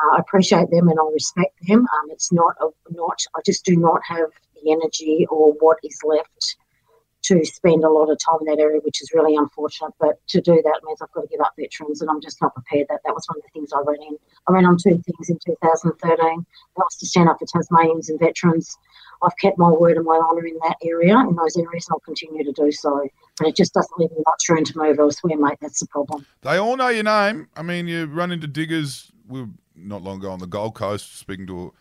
uh, 0.00 0.16
I 0.16 0.20
appreciate 0.20 0.70
them 0.70 0.88
and 0.88 0.98
I 0.98 1.10
respect 1.12 1.54
them. 1.66 1.80
Um, 1.80 2.10
it's 2.10 2.32
not 2.32 2.54
a, 2.60 2.68
not. 2.90 3.18
I 3.36 3.40
just 3.44 3.64
do 3.64 3.76
not 3.76 4.00
have 4.06 4.30
the 4.62 4.72
energy 4.72 5.26
or 5.30 5.52
what 5.60 5.78
is 5.82 5.98
left 6.04 6.56
to 7.22 7.44
spend 7.44 7.84
a 7.84 7.90
lot 7.90 8.10
of 8.10 8.18
time 8.18 8.38
in 8.40 8.46
that 8.46 8.62
area, 8.62 8.80
which 8.82 9.02
is 9.02 9.10
really 9.14 9.36
unfortunate. 9.36 9.92
But 10.00 10.16
to 10.28 10.40
do 10.40 10.60
that 10.64 10.80
means 10.84 11.02
I've 11.02 11.12
got 11.12 11.22
to 11.22 11.26
give 11.28 11.40
up 11.40 11.52
veterans, 11.58 12.00
and 12.00 12.10
I'm 12.10 12.20
just 12.20 12.40
not 12.40 12.54
prepared. 12.54 12.86
That 12.88 13.00
that 13.04 13.14
was 13.14 13.26
one 13.28 13.38
of 13.38 13.42
the 13.42 13.50
things 13.52 13.70
I 13.72 13.80
ran 13.86 14.02
in. 14.08 14.16
I 14.48 14.52
ran 14.52 14.64
on 14.64 14.76
two 14.78 15.02
things 15.02 15.28
in 15.28 15.38
2013. 15.44 16.16
That 16.16 16.46
was 16.76 16.96
to 16.96 17.06
stand 17.06 17.28
up 17.28 17.38
for 17.38 17.46
Tasmanians 17.46 18.08
and 18.08 18.18
veterans. 18.18 18.76
I've 19.22 19.36
kept 19.36 19.58
my 19.58 19.70
word 19.70 19.96
and 19.96 20.06
my 20.06 20.16
honour 20.16 20.46
in 20.46 20.56
that 20.62 20.76
area, 20.82 21.18
in 21.18 21.36
those 21.36 21.56
areas, 21.56 21.86
and 21.88 21.92
I'll 21.92 22.00
continue 22.00 22.42
to 22.42 22.52
do 22.52 22.72
so. 22.72 23.06
But 23.38 23.48
it 23.48 23.56
just 23.56 23.74
doesn't 23.74 23.98
leave 23.98 24.10
me 24.12 24.22
much 24.24 24.48
room 24.48 24.64
to 24.64 24.78
move 24.78 24.98
elsewhere, 24.98 25.36
mate. 25.36 25.58
That's 25.60 25.80
the 25.80 25.86
problem. 25.88 26.24
They 26.40 26.56
all 26.56 26.76
know 26.76 26.88
your 26.88 27.04
name. 27.04 27.48
I 27.54 27.62
mean, 27.62 27.86
you 27.86 28.06
run 28.06 28.32
into 28.32 28.46
diggers. 28.46 29.12
We 29.28 29.42
were 29.42 29.48
not 29.76 30.02
long 30.02 30.18
ago 30.18 30.30
on 30.30 30.38
the 30.38 30.46
Gold 30.46 30.74
Coast 30.74 31.18
speaking 31.18 31.46
to 31.48 31.74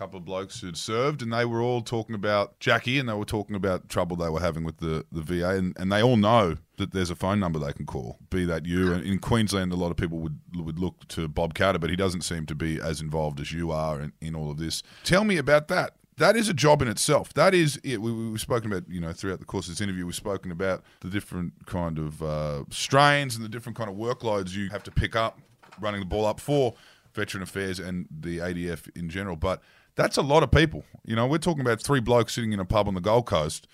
couple 0.00 0.16
of 0.16 0.24
blokes 0.24 0.60
who'd 0.60 0.78
served, 0.78 1.20
and 1.20 1.30
they 1.30 1.44
were 1.44 1.60
all 1.60 1.82
talking 1.82 2.14
about 2.14 2.58
Jacqui, 2.58 2.98
and 2.98 3.06
they 3.06 3.12
were 3.12 3.26
talking 3.26 3.54
about 3.54 3.90
trouble 3.90 4.16
they 4.16 4.30
were 4.30 4.40
having 4.40 4.64
with 4.64 4.78
the, 4.78 5.04
the 5.12 5.20
VA, 5.20 5.50
and, 5.50 5.76
and 5.78 5.92
they 5.92 6.02
all 6.02 6.16
know 6.16 6.56
that 6.78 6.92
there's 6.92 7.10
a 7.10 7.14
phone 7.14 7.38
number 7.38 7.58
they 7.58 7.74
can 7.74 7.84
call, 7.84 8.16
be 8.30 8.46
that 8.46 8.64
you. 8.64 8.94
And 8.94 9.04
in 9.04 9.18
Queensland, 9.18 9.72
a 9.72 9.76
lot 9.76 9.90
of 9.90 9.98
people 9.98 10.16
would 10.20 10.40
would 10.56 10.78
look 10.78 11.06
to 11.08 11.28
Bob 11.28 11.52
Katter, 11.52 11.78
but 11.78 11.90
he 11.90 11.96
doesn't 11.96 12.22
seem 12.22 12.46
to 12.46 12.54
be 12.54 12.80
as 12.80 13.02
involved 13.02 13.40
as 13.40 13.52
you 13.52 13.70
are 13.70 14.00
in, 14.00 14.14
in 14.22 14.34
all 14.34 14.50
of 14.50 14.56
this. 14.56 14.82
Tell 15.04 15.22
me 15.22 15.36
about 15.36 15.68
that. 15.68 15.96
That 16.16 16.34
is 16.34 16.48
a 16.48 16.54
job 16.54 16.80
in 16.80 16.88
itself. 16.88 17.34
That 17.34 17.52
is 17.52 17.78
it. 17.84 18.00
We, 18.00 18.10
we've 18.10 18.40
spoken 18.40 18.72
about, 18.72 18.88
you 18.88 19.02
know, 19.02 19.12
throughout 19.12 19.40
the 19.40 19.44
course 19.44 19.66
of 19.66 19.72
this 19.72 19.82
interview, 19.82 20.06
we've 20.06 20.14
spoken 20.14 20.50
about 20.50 20.82
the 21.00 21.10
different 21.10 21.66
kind 21.66 21.98
of 21.98 22.22
uh, 22.22 22.64
strains 22.70 23.36
and 23.36 23.44
the 23.44 23.50
different 23.50 23.76
kind 23.76 23.90
of 23.90 23.96
workloads 23.96 24.54
you 24.54 24.70
have 24.70 24.82
to 24.84 24.90
pick 24.90 25.14
up 25.14 25.40
running 25.78 26.00
the 26.00 26.06
ball 26.06 26.24
up 26.24 26.40
for 26.40 26.74
Veteran 27.12 27.42
Affairs 27.42 27.78
and 27.78 28.06
the 28.10 28.38
ADF 28.38 28.88
in 28.96 29.10
general. 29.10 29.36
But 29.36 29.62
that's 29.94 30.16
a 30.16 30.22
lot 30.22 30.42
of 30.42 30.50
people. 30.50 30.84
You 31.04 31.16
know, 31.16 31.26
we're 31.26 31.38
talking 31.38 31.60
about 31.60 31.80
three 31.80 32.00
blokes 32.00 32.34
sitting 32.34 32.52
in 32.52 32.60
a 32.60 32.64
pub 32.64 32.88
on 32.88 32.94
the 32.94 33.00
Gold 33.00 33.26
Coast. 33.26 33.66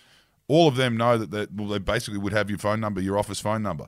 All 0.49 0.69
of 0.69 0.77
them 0.77 0.97
know 0.97 1.19
that 1.19 1.31
they, 1.31 1.47
well, 1.55 1.69
they 1.69 1.79
basically 1.79 2.19
would 2.19 2.33
have 2.33 2.49
your 2.49 2.59
phone 2.59 2.81
number, 2.81 3.01
your 3.01 3.19
office 3.19 3.41
phone 3.41 3.62
number. 3.62 3.87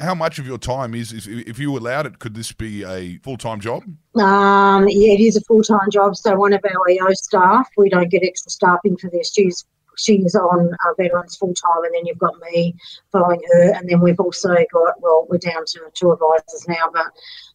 How 0.00 0.14
much 0.14 0.38
of 0.38 0.46
your 0.46 0.58
time 0.58 0.94
is, 0.94 1.12
is 1.12 1.26
if 1.26 1.58
you 1.58 1.76
allowed 1.76 2.06
it, 2.06 2.20
could 2.20 2.34
this 2.34 2.52
be 2.52 2.84
a 2.84 3.18
full 3.18 3.36
time 3.36 3.60
job? 3.60 3.82
Um, 4.14 4.88
yeah, 4.88 5.12
it 5.12 5.20
is 5.20 5.36
a 5.36 5.40
full 5.42 5.62
time 5.62 5.90
job. 5.90 6.16
So 6.16 6.36
one 6.36 6.52
of 6.52 6.64
our 6.64 6.88
EO 6.88 7.12
staff, 7.12 7.68
we 7.76 7.88
don't 7.88 8.08
get 8.08 8.22
extra 8.22 8.50
staffing 8.50 8.96
for 8.96 9.10
this. 9.10 9.28
students 9.28 9.66
she's 10.00 10.34
on 10.34 10.72
uh, 10.72 10.94
veterans 10.96 11.36
full 11.36 11.54
time, 11.54 11.84
and 11.84 11.94
then 11.94 12.06
you've 12.06 12.18
got 12.18 12.34
me 12.52 12.74
following 13.12 13.40
her, 13.52 13.72
and 13.74 13.88
then 13.88 14.00
we've 14.00 14.20
also 14.20 14.48
got 14.48 15.00
well, 15.00 15.26
we're 15.28 15.38
down 15.38 15.64
to 15.66 15.80
two 15.94 16.12
advisors 16.12 16.66
now, 16.68 16.88
but 16.92 17.06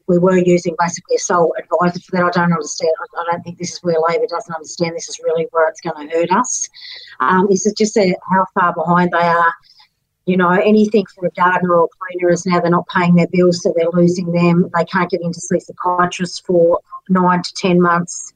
we 0.07 0.17
were 0.17 0.37
using 0.37 0.75
basically 0.79 1.15
a 1.15 1.19
sole 1.19 1.53
advisor 1.57 1.99
for 1.99 2.17
that. 2.17 2.25
I 2.25 2.29
don't 2.29 2.53
understand. 2.53 2.91
I, 2.99 3.21
I 3.21 3.31
don't 3.31 3.43
think 3.43 3.57
this 3.57 3.73
is 3.73 3.79
where 3.79 3.95
Labor 4.07 4.25
doesn't 4.29 4.53
understand. 4.53 4.95
This 4.95 5.09
is 5.09 5.19
really 5.23 5.47
where 5.51 5.67
it's 5.69 5.81
going 5.81 6.07
to 6.07 6.15
hurt 6.15 6.31
us. 6.31 6.69
Um, 7.19 7.47
this 7.49 7.65
is 7.65 7.73
just 7.73 7.97
a, 7.97 8.15
how 8.31 8.45
far 8.53 8.73
behind 8.73 9.11
they 9.11 9.17
are. 9.17 9.53
You 10.25 10.37
know, 10.37 10.49
anything 10.49 11.05
for 11.13 11.27
a 11.27 11.31
gardener 11.31 11.75
or 11.75 11.87
cleaner 11.99 12.31
is 12.31 12.45
now 12.45 12.59
they're 12.59 12.71
not 12.71 12.87
paying 12.87 13.15
their 13.15 13.27
bills, 13.31 13.61
so 13.61 13.73
they're 13.75 13.89
losing 13.93 14.31
them. 14.31 14.69
They 14.75 14.85
can't 14.85 15.09
get 15.09 15.21
in 15.21 15.31
to 15.31 15.39
see 15.39 15.59
psychiatrists 15.59 16.39
for 16.39 16.79
nine 17.09 17.43
to 17.43 17.53
ten 17.53 17.79
months. 17.79 18.33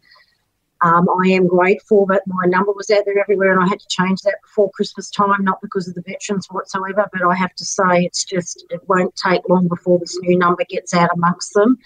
Um, 0.82 1.08
I 1.24 1.30
am 1.30 1.48
grateful 1.48 2.06
that 2.08 2.24
my 2.26 2.46
number 2.46 2.72
was 2.72 2.90
out 2.90 3.04
there 3.06 3.20
everywhere, 3.20 3.52
and 3.52 3.62
I 3.62 3.68
had 3.68 3.80
to 3.80 3.88
change 3.88 4.22
that 4.22 4.38
before 4.42 4.72
Christmas 4.72 5.10
time, 5.10 5.44
not 5.44 5.62
because 5.62 5.88
of 5.88 5.96
the 5.96 6.02
veterans 6.02 6.48
whatsoever, 6.50 7.06
but 7.12 7.22
I 7.22 7.36
have 7.36 7.54
to 7.56 7.66
say 7.66 8.04
it's 8.06 8.24
just 8.24 8.66
it 8.70 8.82
won't 8.88 9.14
take 9.16 9.48
long 9.50 9.68
before 9.68 10.00
this 10.00 10.18
new 10.22 10.38
number 10.38 10.64
gets 10.70 10.94
out 10.94 11.10
amongst 11.14 11.54
them. 11.54 11.78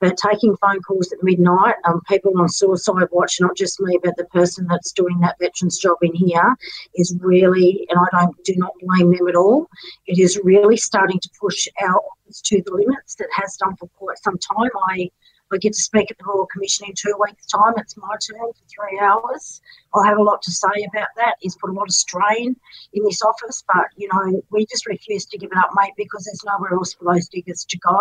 But 0.00 0.16
taking 0.16 0.56
phone 0.56 0.80
calls 0.80 1.12
at 1.12 1.22
midnight, 1.22 1.74
um, 1.84 2.00
people 2.08 2.32
on 2.40 2.48
suicide 2.48 3.08
watch, 3.12 3.36
not 3.38 3.54
just 3.54 3.78
me, 3.80 3.98
but 4.02 4.16
the 4.16 4.24
person 4.24 4.66
that's 4.66 4.92
doing 4.92 5.20
that 5.20 5.36
veterans 5.38 5.78
job 5.78 5.98
in 6.00 6.14
here, 6.14 6.56
is 6.94 7.14
really, 7.20 7.86
and 7.90 8.00
I 8.00 8.18
don't 8.18 8.44
do 8.44 8.54
not 8.56 8.72
blame 8.80 9.10
them 9.10 9.28
at 9.28 9.36
all. 9.36 9.68
It 10.06 10.18
is 10.18 10.40
really 10.42 10.78
starting 10.78 11.20
to 11.20 11.30
push 11.38 11.68
our 11.82 11.96
office 11.96 12.40
to 12.40 12.62
the 12.64 12.72
limits. 12.72 13.16
It 13.20 13.28
has 13.34 13.56
done 13.56 13.76
for 13.76 13.88
quite 13.98 14.16
some 14.18 14.38
time. 14.38 14.70
I 14.88 15.10
I 15.52 15.56
get 15.56 15.72
to 15.72 15.80
speak 15.80 16.10
at 16.10 16.18
the 16.18 16.24
Royal 16.24 16.46
Commission 16.46 16.86
in 16.86 16.94
two 16.94 17.14
weeks' 17.20 17.46
time. 17.46 17.74
It's 17.76 17.96
my 17.96 18.14
turn 18.24 18.38
for 18.38 18.64
three 18.68 19.00
hours. 19.00 19.60
I'll 19.92 20.04
have 20.04 20.18
a 20.18 20.22
lot 20.22 20.42
to 20.42 20.50
say 20.50 20.86
about 20.92 21.08
that. 21.16 21.36
He's 21.40 21.56
put 21.56 21.70
a 21.70 21.72
lot 21.72 21.88
of 21.88 21.94
strain 21.94 22.54
in 22.92 23.04
this 23.04 23.22
office, 23.22 23.64
but 23.66 23.86
you 23.96 24.08
know, 24.12 24.42
we 24.50 24.64
just 24.66 24.86
refuse 24.86 25.26
to 25.26 25.38
give 25.38 25.50
it 25.50 25.58
up, 25.58 25.70
mate, 25.74 25.92
because 25.96 26.24
there's 26.24 26.44
nowhere 26.44 26.74
else 26.74 26.94
for 26.94 27.12
those 27.12 27.28
diggers 27.28 27.64
to 27.64 27.78
go. 27.78 27.98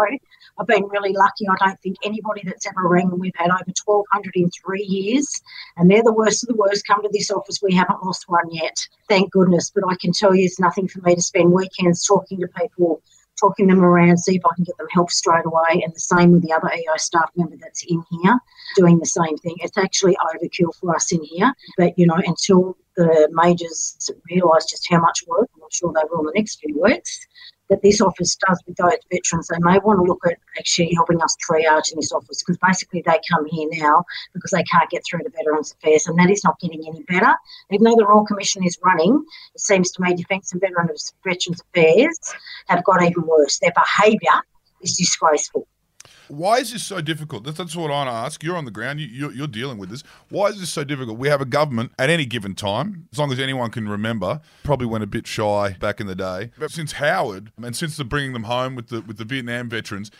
I've 0.60 0.68
been 0.68 0.84
really 0.86 1.14
lucky. 1.14 1.48
I 1.50 1.56
don't 1.66 1.80
think 1.80 1.98
anybody 2.04 2.42
that's 2.46 2.68
ever 2.68 2.88
rang, 2.88 3.18
we've 3.18 3.34
had 3.36 3.50
over 3.50 3.64
1,200 3.66 4.36
in 4.36 4.52
three 4.52 4.84
years, 4.84 5.28
and 5.78 5.90
they're 5.90 6.04
the 6.04 6.14
worst 6.14 6.44
of 6.44 6.50
the 6.50 6.56
worst. 6.56 6.86
Come 6.86 7.02
to 7.02 7.10
this 7.12 7.32
office, 7.32 7.62
we 7.64 7.74
haven't 7.74 8.04
lost 8.04 8.26
one 8.28 8.52
yet, 8.52 8.78
thank 9.08 9.32
goodness. 9.32 9.72
But 9.74 9.86
I 9.90 9.96
can 9.96 10.12
tell 10.12 10.36
you, 10.36 10.46
it's 10.46 10.60
nothing 10.60 10.88
for 10.88 11.02
me 11.02 11.16
to 11.16 11.22
spend 11.22 11.52
weekends 11.52 12.06
talking 12.06 12.40
to 12.42 12.48
people 12.48 13.02
talking 13.40 13.68
them 13.68 13.84
around, 13.84 14.18
see 14.18 14.36
if 14.36 14.46
I 14.46 14.56
can 14.56 14.64
get 14.64 14.78
them 14.78 14.88
help 14.92 15.12
straight 15.12 15.46
away. 15.46 15.82
And 15.84 15.94
the 15.94 16.00
same 16.00 16.32
with 16.32 16.42
the 16.42 16.54
other 16.54 16.70
EO 16.74 16.98
staff 16.98 17.30
member 17.36 17.56
that's 17.60 17.84
in 17.88 18.04
here 18.10 18.40
doing 18.76 19.00
the 19.00 19.06
same 19.06 19.38
thing. 19.38 19.56
It's 19.60 19.78
actually 19.78 20.16
overkill 20.34 20.76
for 20.80 20.96
us 20.96 21.12
in 21.12 21.24
here. 21.24 21.54
But, 21.78 21.98
you 21.98 22.06
know, 22.06 22.20
until 22.26 22.78
the 22.96 23.30
majors 23.32 24.10
realise 24.30 24.66
just 24.66 24.88
how 24.90 25.00
much 25.00 25.24
work, 25.28 25.50
I'm 25.56 25.70
sure 25.72 25.94
they 25.94 26.02
will 26.10 26.20
in 26.20 26.26
the 26.28 26.34
next 26.36 26.60
few 26.60 26.82
weeks, 26.82 27.26
that 27.70 27.82
this 27.82 28.02
office 28.02 28.36
does 28.48 28.62
with 28.66 28.76
those 28.78 28.98
veterans, 29.12 29.48
they 29.48 29.58
may 29.60 29.80
want 29.80 30.00
to 30.00 30.04
look 30.04 30.26
at 30.26 30.38
actually 30.58 30.94
helping 30.96 31.22
us 31.22 31.36
triage 31.38 31.92
in 31.92 32.00
this 32.00 32.12
office 32.12 32.42
because 32.42 32.58
basically 32.58 33.04
they 33.06 33.20
come 33.32 33.46
here 33.46 33.70
now 33.74 34.04
because 34.34 34.52
they 34.52 34.64
can't 34.64 34.90
get 34.90 35.04
through 35.10 35.20
to 35.20 35.30
Veterans 35.30 35.74
Affairs 35.74 36.08
and 36.08 36.18
that 36.20 36.30
is 36.30 36.44
not 36.44 36.60
getting 36.60 36.84
any 36.88 37.04
better. 37.04 37.34
Even 37.72 37.84
though 37.84 37.96
the 37.96 38.06
Royal 38.06 38.26
Commission 38.26 38.64
is 38.64 38.78
running, 38.84 39.24
it 39.54 39.62
seems 39.62 39.92
to 39.92 40.02
me 40.02 40.16
Defence 40.16 40.52
and 40.52 40.62
Veterans, 40.62 41.14
Affairs 41.26 42.20
have 42.68 42.84
got 42.84 43.04
even 43.04 43.26
worse. 43.26 43.60
Their 43.60 43.74
behaviour 43.74 44.42
is 44.82 44.98
disgraceful. 44.98 45.68
Why 46.30 46.58
is 46.58 46.72
this 46.72 46.84
so 46.84 47.02
difficult? 47.02 47.44
That's, 47.44 47.58
that's 47.58 47.76
what 47.76 47.92
I 47.92 47.94
want 47.94 48.08
to 48.08 48.14
ask. 48.14 48.44
You're 48.44 48.56
on 48.56 48.66
the 48.66 48.72
ground. 48.72 49.00
You, 49.02 49.08
you're, 49.08 49.32
you're 49.32 49.48
dealing 49.48 49.78
with 49.78 49.90
this. 49.90 50.04
Why 50.30 50.48
is 50.48 50.60
this 50.60 50.70
so 50.70 50.84
difficult? 50.84 51.18
We 51.18 51.28
have 51.28 51.42
a 51.42 51.46
government 51.46 51.92
at 51.98 52.10
any 52.10 52.26
given 52.26 52.56
time, 52.56 53.08
as 53.12 53.20
long 53.20 53.32
as 53.32 53.40
anyone 53.40 53.72
can 53.72 53.90
remember, 53.90 54.40
probably 54.64 54.88
went 54.88 55.04
a 55.04 55.08
bit 55.08 55.28
shy 55.28 55.76
back 55.80 56.00
in 56.00 56.08
the 56.08 56.16
day. 56.16 56.52
But 56.58 56.72
since 56.72 56.94
Howard 56.94 57.52
and 57.62 57.76
since 57.76 57.98
the 57.98 58.04
bringing 58.04 58.34
them 58.34 58.44
home 58.44 58.76
with 58.76 58.90
the 58.90 59.02
with 59.02 59.18
the 59.18 59.26
Vietnam 59.26 59.70
veterans, 59.70 60.12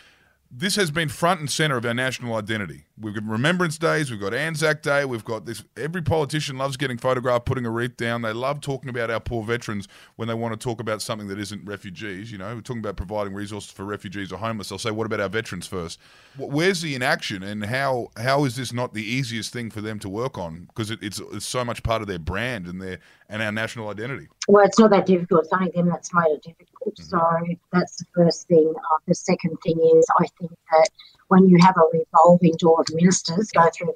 this 0.50 0.74
has 0.74 0.90
been 0.90 1.08
front 1.08 1.38
and 1.38 1.48
center 1.48 1.76
of 1.76 1.86
our 1.86 1.94
national 1.94 2.34
identity. 2.34 2.84
We've 2.98 3.14
got 3.14 3.24
Remembrance 3.24 3.78
Days, 3.78 4.10
we've 4.10 4.20
got 4.20 4.34
Anzac 4.34 4.82
Day, 4.82 5.04
we've 5.04 5.24
got 5.24 5.46
this. 5.46 5.62
Every 5.76 6.02
politician 6.02 6.58
loves 6.58 6.76
getting 6.76 6.98
photographed, 6.98 7.46
putting 7.46 7.64
a 7.64 7.70
wreath 7.70 7.96
down. 7.96 8.22
They 8.22 8.32
love 8.32 8.60
talking 8.60 8.90
about 8.90 9.10
our 9.10 9.20
poor 9.20 9.44
veterans 9.44 9.86
when 10.16 10.26
they 10.26 10.34
want 10.34 10.52
to 10.52 10.62
talk 10.62 10.80
about 10.80 11.02
something 11.02 11.28
that 11.28 11.38
isn't 11.38 11.64
refugees. 11.64 12.32
You 12.32 12.38
know, 12.38 12.52
we're 12.54 12.62
talking 12.62 12.80
about 12.80 12.96
providing 12.96 13.32
resources 13.32 13.70
for 13.70 13.84
refugees 13.84 14.32
or 14.32 14.38
homeless. 14.38 14.70
They'll 14.70 14.78
say, 14.78 14.90
"What 14.90 15.06
about 15.06 15.20
our 15.20 15.28
veterans 15.28 15.68
first? 15.68 16.00
Where's 16.36 16.80
the 16.80 16.96
inaction, 16.96 17.44
and 17.44 17.64
how 17.64 18.08
how 18.16 18.44
is 18.44 18.56
this 18.56 18.72
not 18.72 18.92
the 18.92 19.04
easiest 19.04 19.52
thing 19.52 19.70
for 19.70 19.80
them 19.80 20.00
to 20.00 20.08
work 20.08 20.36
on? 20.36 20.64
Because 20.66 20.90
it, 20.90 20.98
it's 21.00 21.20
it's 21.32 21.46
so 21.46 21.64
much 21.64 21.84
part 21.84 22.02
of 22.02 22.08
their 22.08 22.18
brand 22.18 22.66
and 22.66 22.82
their 22.82 22.98
and 23.28 23.40
our 23.40 23.52
national 23.52 23.88
identity. 23.88 24.26
Well, 24.50 24.66
it's 24.66 24.80
not 24.80 24.90
that 24.90 25.06
difficult. 25.06 25.44
It's 25.44 25.52
only 25.52 25.70
them 25.70 25.88
that's 25.88 26.12
made 26.12 26.32
it 26.32 26.42
difficult. 26.42 26.96
Mm-hmm. 26.96 27.04
So 27.04 27.56
that's 27.72 27.96
the 27.98 28.04
first 28.12 28.48
thing. 28.48 28.74
Uh, 28.76 28.96
the 29.06 29.14
second 29.14 29.56
thing 29.62 29.78
is, 29.96 30.04
I 30.18 30.26
think 30.40 30.50
that 30.50 30.88
when 31.28 31.48
you 31.48 31.56
have 31.60 31.76
a 31.76 31.86
revolving 31.96 32.56
door 32.58 32.80
of 32.80 32.86
ministers 32.92 33.52
go 33.52 33.70
through 33.72 33.94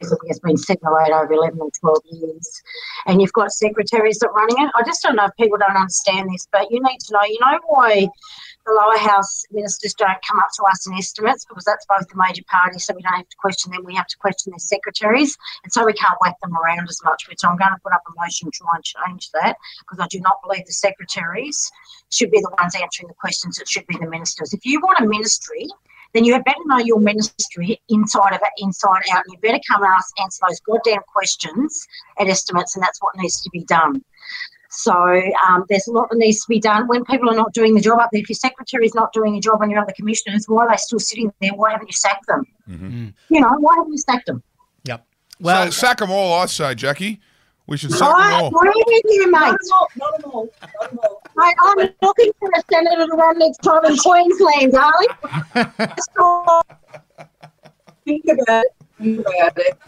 it's 0.00 0.38
been 0.38 0.56
seven 0.56 0.82
or 0.84 1.02
eight 1.02 1.10
over 1.10 1.32
11 1.32 1.58
or 1.60 1.70
12 1.80 1.98
years, 2.12 2.62
and 3.06 3.20
you've 3.20 3.32
got 3.32 3.50
secretaries 3.50 4.18
that 4.18 4.28
are 4.28 4.34
running 4.34 4.64
it. 4.64 4.70
I 4.76 4.84
just 4.84 5.02
don't 5.02 5.16
know 5.16 5.24
if 5.24 5.32
people 5.40 5.58
don't 5.58 5.74
understand 5.74 6.30
this, 6.32 6.46
but 6.52 6.70
you 6.70 6.80
need 6.80 6.98
to 7.00 7.12
know, 7.12 7.24
you 7.26 7.38
know 7.40 7.58
why 7.66 8.06
the 8.66 8.72
lower 8.72 8.98
house 8.98 9.44
ministers 9.50 9.94
don't 9.94 10.18
come 10.26 10.38
up 10.38 10.48
to 10.56 10.62
us 10.64 10.86
in 10.86 10.94
estimates 10.94 11.44
because 11.44 11.64
that's 11.64 11.86
both 11.86 12.06
the 12.08 12.16
major 12.16 12.42
parties, 12.50 12.84
so 12.84 12.94
we 12.94 13.02
don't 13.02 13.14
have 13.14 13.28
to 13.28 13.36
question 13.38 13.72
them. 13.72 13.84
We 13.84 13.94
have 13.94 14.08
to 14.08 14.16
question 14.18 14.50
their 14.50 14.58
secretaries, 14.58 15.36
and 15.62 15.72
so 15.72 15.84
we 15.84 15.92
can't 15.92 16.18
whack 16.20 16.34
them 16.42 16.56
around 16.56 16.88
as 16.88 17.00
much. 17.04 17.28
Which 17.28 17.44
I'm 17.44 17.56
going 17.56 17.72
to 17.72 17.80
put 17.82 17.92
up 17.92 18.02
a 18.06 18.20
motion 18.20 18.50
to 18.50 18.58
try 18.58 18.74
and 18.74 18.84
change 18.84 19.30
that 19.32 19.56
because 19.80 20.02
I 20.02 20.08
do 20.08 20.20
not 20.20 20.42
believe 20.42 20.66
the 20.66 20.72
secretaries 20.72 21.70
should 22.10 22.30
be 22.30 22.40
the 22.40 22.50
ones 22.58 22.74
answering 22.74 23.08
the 23.08 23.14
questions. 23.14 23.58
It 23.58 23.68
should 23.68 23.86
be 23.86 23.96
the 23.98 24.10
ministers. 24.10 24.52
If 24.52 24.66
you 24.66 24.80
want 24.80 25.00
a 25.00 25.06
ministry, 25.06 25.68
then 26.12 26.24
you 26.24 26.32
had 26.32 26.44
better 26.44 26.60
know 26.66 26.78
your 26.78 27.00
ministry 27.00 27.80
inside 27.88 28.32
of 28.32 28.40
it, 28.42 28.52
inside 28.58 29.02
out, 29.12 29.24
and 29.26 29.32
you 29.32 29.38
better 29.42 29.60
come 29.68 29.82
and 29.82 29.92
ask, 29.92 30.12
answer 30.20 30.40
those 30.48 30.60
goddamn 30.60 31.02
questions 31.12 31.86
at 32.18 32.28
estimates, 32.28 32.74
and 32.74 32.82
that's 32.82 33.00
what 33.02 33.16
needs 33.16 33.40
to 33.42 33.50
be 33.50 33.64
done. 33.64 34.02
So 34.76 34.92
um, 35.48 35.64
there's 35.68 35.86
a 35.88 35.92
lot 35.92 36.10
that 36.10 36.18
needs 36.18 36.40
to 36.42 36.48
be 36.48 36.60
done 36.60 36.86
when 36.86 37.04
people 37.04 37.30
are 37.30 37.34
not 37.34 37.54
doing 37.54 37.74
the 37.74 37.80
job 37.80 37.98
up 37.98 38.10
there. 38.12 38.20
If 38.20 38.28
your 38.28 38.36
secretary 38.36 38.84
is 38.84 38.94
not 38.94 39.12
doing 39.12 39.34
a 39.36 39.40
job 39.40 39.62
and 39.62 39.70
your 39.70 39.80
other 39.80 39.94
commissioners, 39.96 40.44
why 40.46 40.66
are 40.66 40.70
they 40.70 40.76
still 40.76 40.98
sitting 40.98 41.32
there? 41.40 41.52
Why 41.54 41.72
haven't 41.72 41.88
you 41.88 41.94
sacked 41.94 42.26
them? 42.26 42.44
Mm-hmm. 42.68 43.08
You 43.30 43.40
know, 43.40 43.56
why 43.58 43.74
haven't 43.76 43.92
you 43.92 43.98
sacked 43.98 44.26
them? 44.26 44.42
Yep. 44.84 45.06
Well, 45.40 45.64
so, 45.66 45.70
sack 45.70 45.98
them 45.98 46.10
all, 46.10 46.34
I 46.40 46.46
say, 46.46 46.74
Jacqui. 46.74 47.20
We 47.66 47.76
should 47.78 47.92
sack 47.92 48.14
I 48.14 48.30
them 48.30 48.40
all. 48.42 48.48
agree 48.48 48.84
with 48.86 49.02
you, 49.06 49.30
mate. 49.30 49.40
Not 49.40 49.58
them 49.60 49.70
all. 49.72 49.88
Not 49.96 50.20
them 50.20 50.30
all. 50.30 50.48
Not 50.62 50.90
them 50.90 50.98
all. 51.02 51.22
Mate, 51.36 51.56
I'm 51.62 51.88
looking 52.02 52.32
for 52.38 52.50
a 52.54 52.62
senator 52.70 53.06
to 53.06 53.12
run 53.14 53.38
next 53.38 53.58
time 53.58 53.84
in 53.86 53.96
Queensland, 53.96 54.72
darling. 54.72 55.08
Think 58.04 58.24
about 58.26 58.64
it. 58.64 58.74
Think 58.98 59.20
about 59.20 59.58
it. 59.58 59.78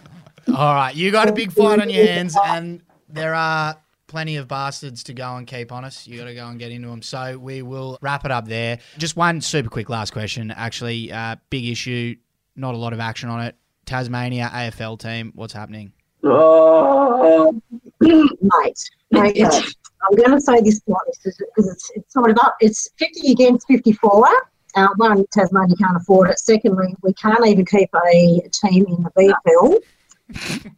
all 0.48 0.74
right. 0.74 0.94
You 0.94 1.12
got 1.12 1.28
a 1.28 1.32
big 1.32 1.52
fight 1.52 1.80
on 1.80 1.90
your 1.90 2.06
hands, 2.06 2.36
and 2.46 2.80
there 3.08 3.34
are 3.34 3.76
plenty 4.08 4.36
of 4.36 4.48
bastards 4.48 5.04
to 5.04 5.14
go 5.14 5.36
and 5.36 5.46
keep 5.46 5.70
on 5.70 5.84
us. 5.84 6.06
You 6.06 6.18
got 6.18 6.24
to 6.24 6.34
go 6.34 6.48
and 6.48 6.58
get 6.58 6.72
into 6.72 6.88
them. 6.88 7.02
So 7.02 7.38
we 7.38 7.62
will 7.62 7.98
wrap 8.02 8.24
it 8.24 8.32
up 8.32 8.48
there. 8.48 8.80
Just 8.98 9.16
one 9.16 9.40
super 9.40 9.70
quick 9.70 9.88
last 9.88 10.12
question. 10.12 10.50
Actually, 10.50 11.12
uh, 11.12 11.36
big 11.50 11.66
issue. 11.66 12.16
Not 12.56 12.74
a 12.74 12.78
lot 12.78 12.92
of 12.92 12.98
action 12.98 13.28
on 13.28 13.40
it. 13.44 13.54
Tasmania 13.86 14.50
AFL 14.52 14.98
team. 14.98 15.32
What's 15.34 15.52
happening? 15.52 15.92
Oh, 16.24 17.60
mate. 18.00 18.90
Okay. 19.14 19.44
I'm 20.10 20.16
going 20.16 20.30
to 20.32 20.40
say 20.40 20.60
this 20.60 20.80
twice 20.80 20.98
because 21.24 21.68
it's, 21.68 21.90
it's 21.94 22.12
sort 22.12 22.30
of 22.30 22.38
up. 22.42 22.56
It's 22.60 22.88
50 22.98 23.32
against 23.32 23.66
54. 23.68 24.28
Uh, 24.74 24.88
one, 24.96 25.26
Tasmania 25.32 25.76
can't 25.76 25.96
afford 25.96 26.30
it. 26.30 26.38
Secondly, 26.38 26.94
we 27.02 27.12
can't 27.14 27.46
even 27.46 27.64
keep 27.64 27.88
a 27.94 28.40
team 28.52 28.86
in 28.86 29.02
the 29.02 29.10
VFL. 29.16 29.78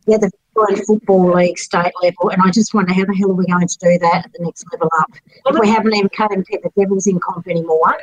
Yeah, 0.06 0.18
the 0.18 0.30
Victorian 0.54 0.84
Football 0.84 1.34
League 1.34 1.58
state 1.58 1.92
level, 2.02 2.30
and 2.30 2.42
I 2.42 2.50
just 2.50 2.74
wonder 2.74 2.92
how 2.92 3.04
the 3.04 3.14
hell 3.14 3.30
are 3.30 3.34
we 3.34 3.46
going 3.46 3.66
to 3.66 3.78
do 3.78 3.98
that 3.98 4.26
at 4.26 4.32
the 4.32 4.44
next 4.44 4.64
level 4.72 4.90
up 4.98 5.10
if 5.46 5.58
we 5.58 5.68
haven't 5.68 5.94
even 5.94 6.08
cut 6.10 6.32
and 6.32 6.46
keep 6.46 6.62
the 6.62 6.70
Devils 6.76 7.06
in 7.06 7.18
comp 7.20 7.48
anymore. 7.48 7.98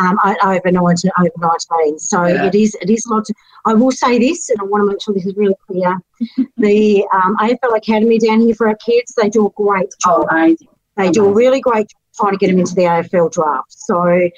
Um, 0.00 0.16
over 0.44 0.70
19, 0.70 1.10
over 1.18 1.30
19. 1.38 1.98
So 1.98 2.24
yeah. 2.24 2.46
it 2.46 2.54
is 2.54 2.76
it 2.80 2.88
is 2.88 3.04
a 3.06 3.14
lot. 3.14 3.24
To, 3.24 3.34
I 3.64 3.74
will 3.74 3.90
say 3.90 4.18
this, 4.18 4.48
and 4.48 4.60
I 4.60 4.64
want 4.64 4.82
to 4.82 4.86
make 4.86 5.02
sure 5.02 5.12
this 5.12 5.26
is 5.26 5.34
really 5.34 5.56
clear. 5.66 5.98
the 6.56 7.04
um, 7.12 7.36
AFL 7.38 7.76
Academy 7.76 8.18
down 8.18 8.40
here 8.40 8.54
for 8.54 8.68
our 8.68 8.76
kids, 8.76 9.14
they 9.20 9.28
do 9.28 9.46
a 9.46 9.50
great 9.50 9.88
job. 10.00 10.26
Oh, 10.30 10.36
amazing. 10.36 10.68
They 10.96 11.04
amazing. 11.04 11.12
do 11.14 11.26
a 11.26 11.32
really 11.32 11.60
great 11.60 11.88
job 11.88 11.98
trying 12.18 12.32
to 12.32 12.38
get 12.38 12.48
them 12.48 12.58
into 12.58 12.74
the 12.74 12.82
AFL 12.82 13.32
draft. 13.32 13.72
So 13.72 14.30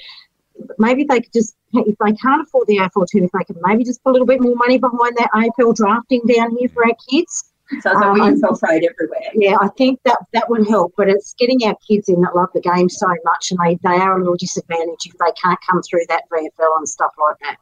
maybe 0.77 1.03
they 1.03 1.21
could 1.21 1.33
just, 1.33 1.55
if 1.73 1.97
they 1.97 2.13
can't 2.13 2.41
afford 2.41 2.67
the 2.67 2.77
AFL 2.77 3.07
team, 3.07 3.23
if 3.23 3.31
they 3.31 3.43
can 3.43 3.55
maybe 3.63 3.83
just 3.83 4.03
put 4.03 4.11
a 4.11 4.13
little 4.13 4.27
bit 4.27 4.41
more 4.41 4.55
money 4.55 4.77
behind 4.77 5.15
that 5.17 5.29
AFL 5.33 5.75
drafting 5.75 6.21
down 6.27 6.55
here 6.57 6.69
for 6.69 6.85
our 6.85 6.95
kids. 7.09 7.51
So, 7.79 7.89
we 8.11 8.19
um, 8.19 8.33
infiltrate 8.33 8.83
everywhere. 8.83 9.31
Yeah, 9.33 9.55
I 9.61 9.69
think 9.77 10.01
that 10.03 10.17
that 10.33 10.49
would 10.49 10.67
help, 10.67 10.93
but 10.97 11.07
it's 11.07 11.33
getting 11.39 11.63
our 11.63 11.75
kids 11.87 12.09
in 12.09 12.19
that 12.21 12.35
love 12.35 12.49
the 12.53 12.59
game 12.59 12.89
so 12.89 13.07
much, 13.23 13.51
and 13.51 13.59
they, 13.63 13.79
they 13.81 13.95
are 13.95 14.17
a 14.17 14.19
little 14.19 14.35
disadvantaged 14.35 15.07
if 15.07 15.13
they 15.13 15.31
can't 15.41 15.59
come 15.69 15.81
through 15.81 16.01
that 16.09 16.23
VFL 16.29 16.77
and 16.77 16.89
stuff 16.89 17.11
like 17.17 17.37
that. 17.43 17.55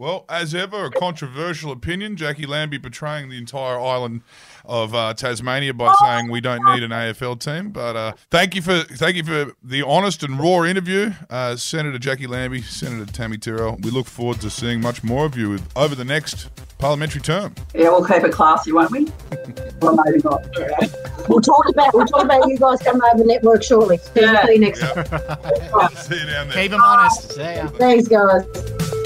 Well, 0.00 0.24
as 0.30 0.54
ever, 0.54 0.86
a 0.86 0.90
controversial 0.90 1.72
opinion. 1.72 2.16
Jacqui 2.16 2.48
Lambie 2.48 2.78
betraying 2.78 3.28
the 3.28 3.36
entire 3.36 3.78
island 3.78 4.22
of 4.64 4.94
uh, 4.94 5.12
Tasmania 5.12 5.74
by 5.74 5.94
saying 6.00 6.30
we 6.30 6.40
don't 6.40 6.64
need 6.72 6.82
an 6.82 6.90
AFL 6.90 7.38
team. 7.38 7.68
But 7.68 7.96
uh, 7.96 8.12
thank 8.30 8.54
you 8.54 8.62
for 8.62 8.80
thank 8.82 9.16
you 9.16 9.24
for 9.24 9.52
the 9.62 9.82
honest 9.82 10.22
and 10.22 10.40
raw 10.40 10.64
interview, 10.64 11.12
uh, 11.28 11.54
Senator 11.56 11.98
Jacqui 11.98 12.26
Lambie, 12.26 12.62
Senator 12.62 13.12
Tammy 13.12 13.36
Tyrrell. 13.36 13.76
We 13.82 13.90
look 13.90 14.06
forward 14.06 14.40
to 14.40 14.48
seeing 14.48 14.80
much 14.80 15.04
more 15.04 15.26
of 15.26 15.36
you 15.36 15.58
over 15.76 15.94
the 15.94 16.06
next 16.06 16.48
parliamentary 16.78 17.20
term. 17.20 17.54
Yeah, 17.74 17.90
we'll 17.90 18.06
keep 18.06 18.24
it 18.24 18.32
classy, 18.32 18.72
won't 18.72 18.90
we? 18.92 19.04
well, 19.82 19.98
maybe 20.02 20.22
not. 20.24 20.46
We'll 21.28 21.42
talk 21.42 21.68
about 21.68 21.92
we'll 21.92 22.06
talk 22.06 22.24
about 22.24 22.48
you 22.48 22.56
guys 22.56 22.80
coming 22.80 23.02
over 23.12 23.18
the 23.22 23.26
network 23.26 23.62
shortly. 23.62 23.98
See 23.98 24.22
Yeah. 24.22 24.48
you 24.48 24.60
next. 24.60 24.80
See 26.08 26.14
you 26.18 26.24
down 26.24 26.48
there. 26.48 26.56
Keep 26.56 26.70
them 26.70 26.80
honest. 26.82 27.32
See 27.32 27.42
ya. 27.42 27.68
Thanks, 27.68 28.08
guys. 28.08 28.99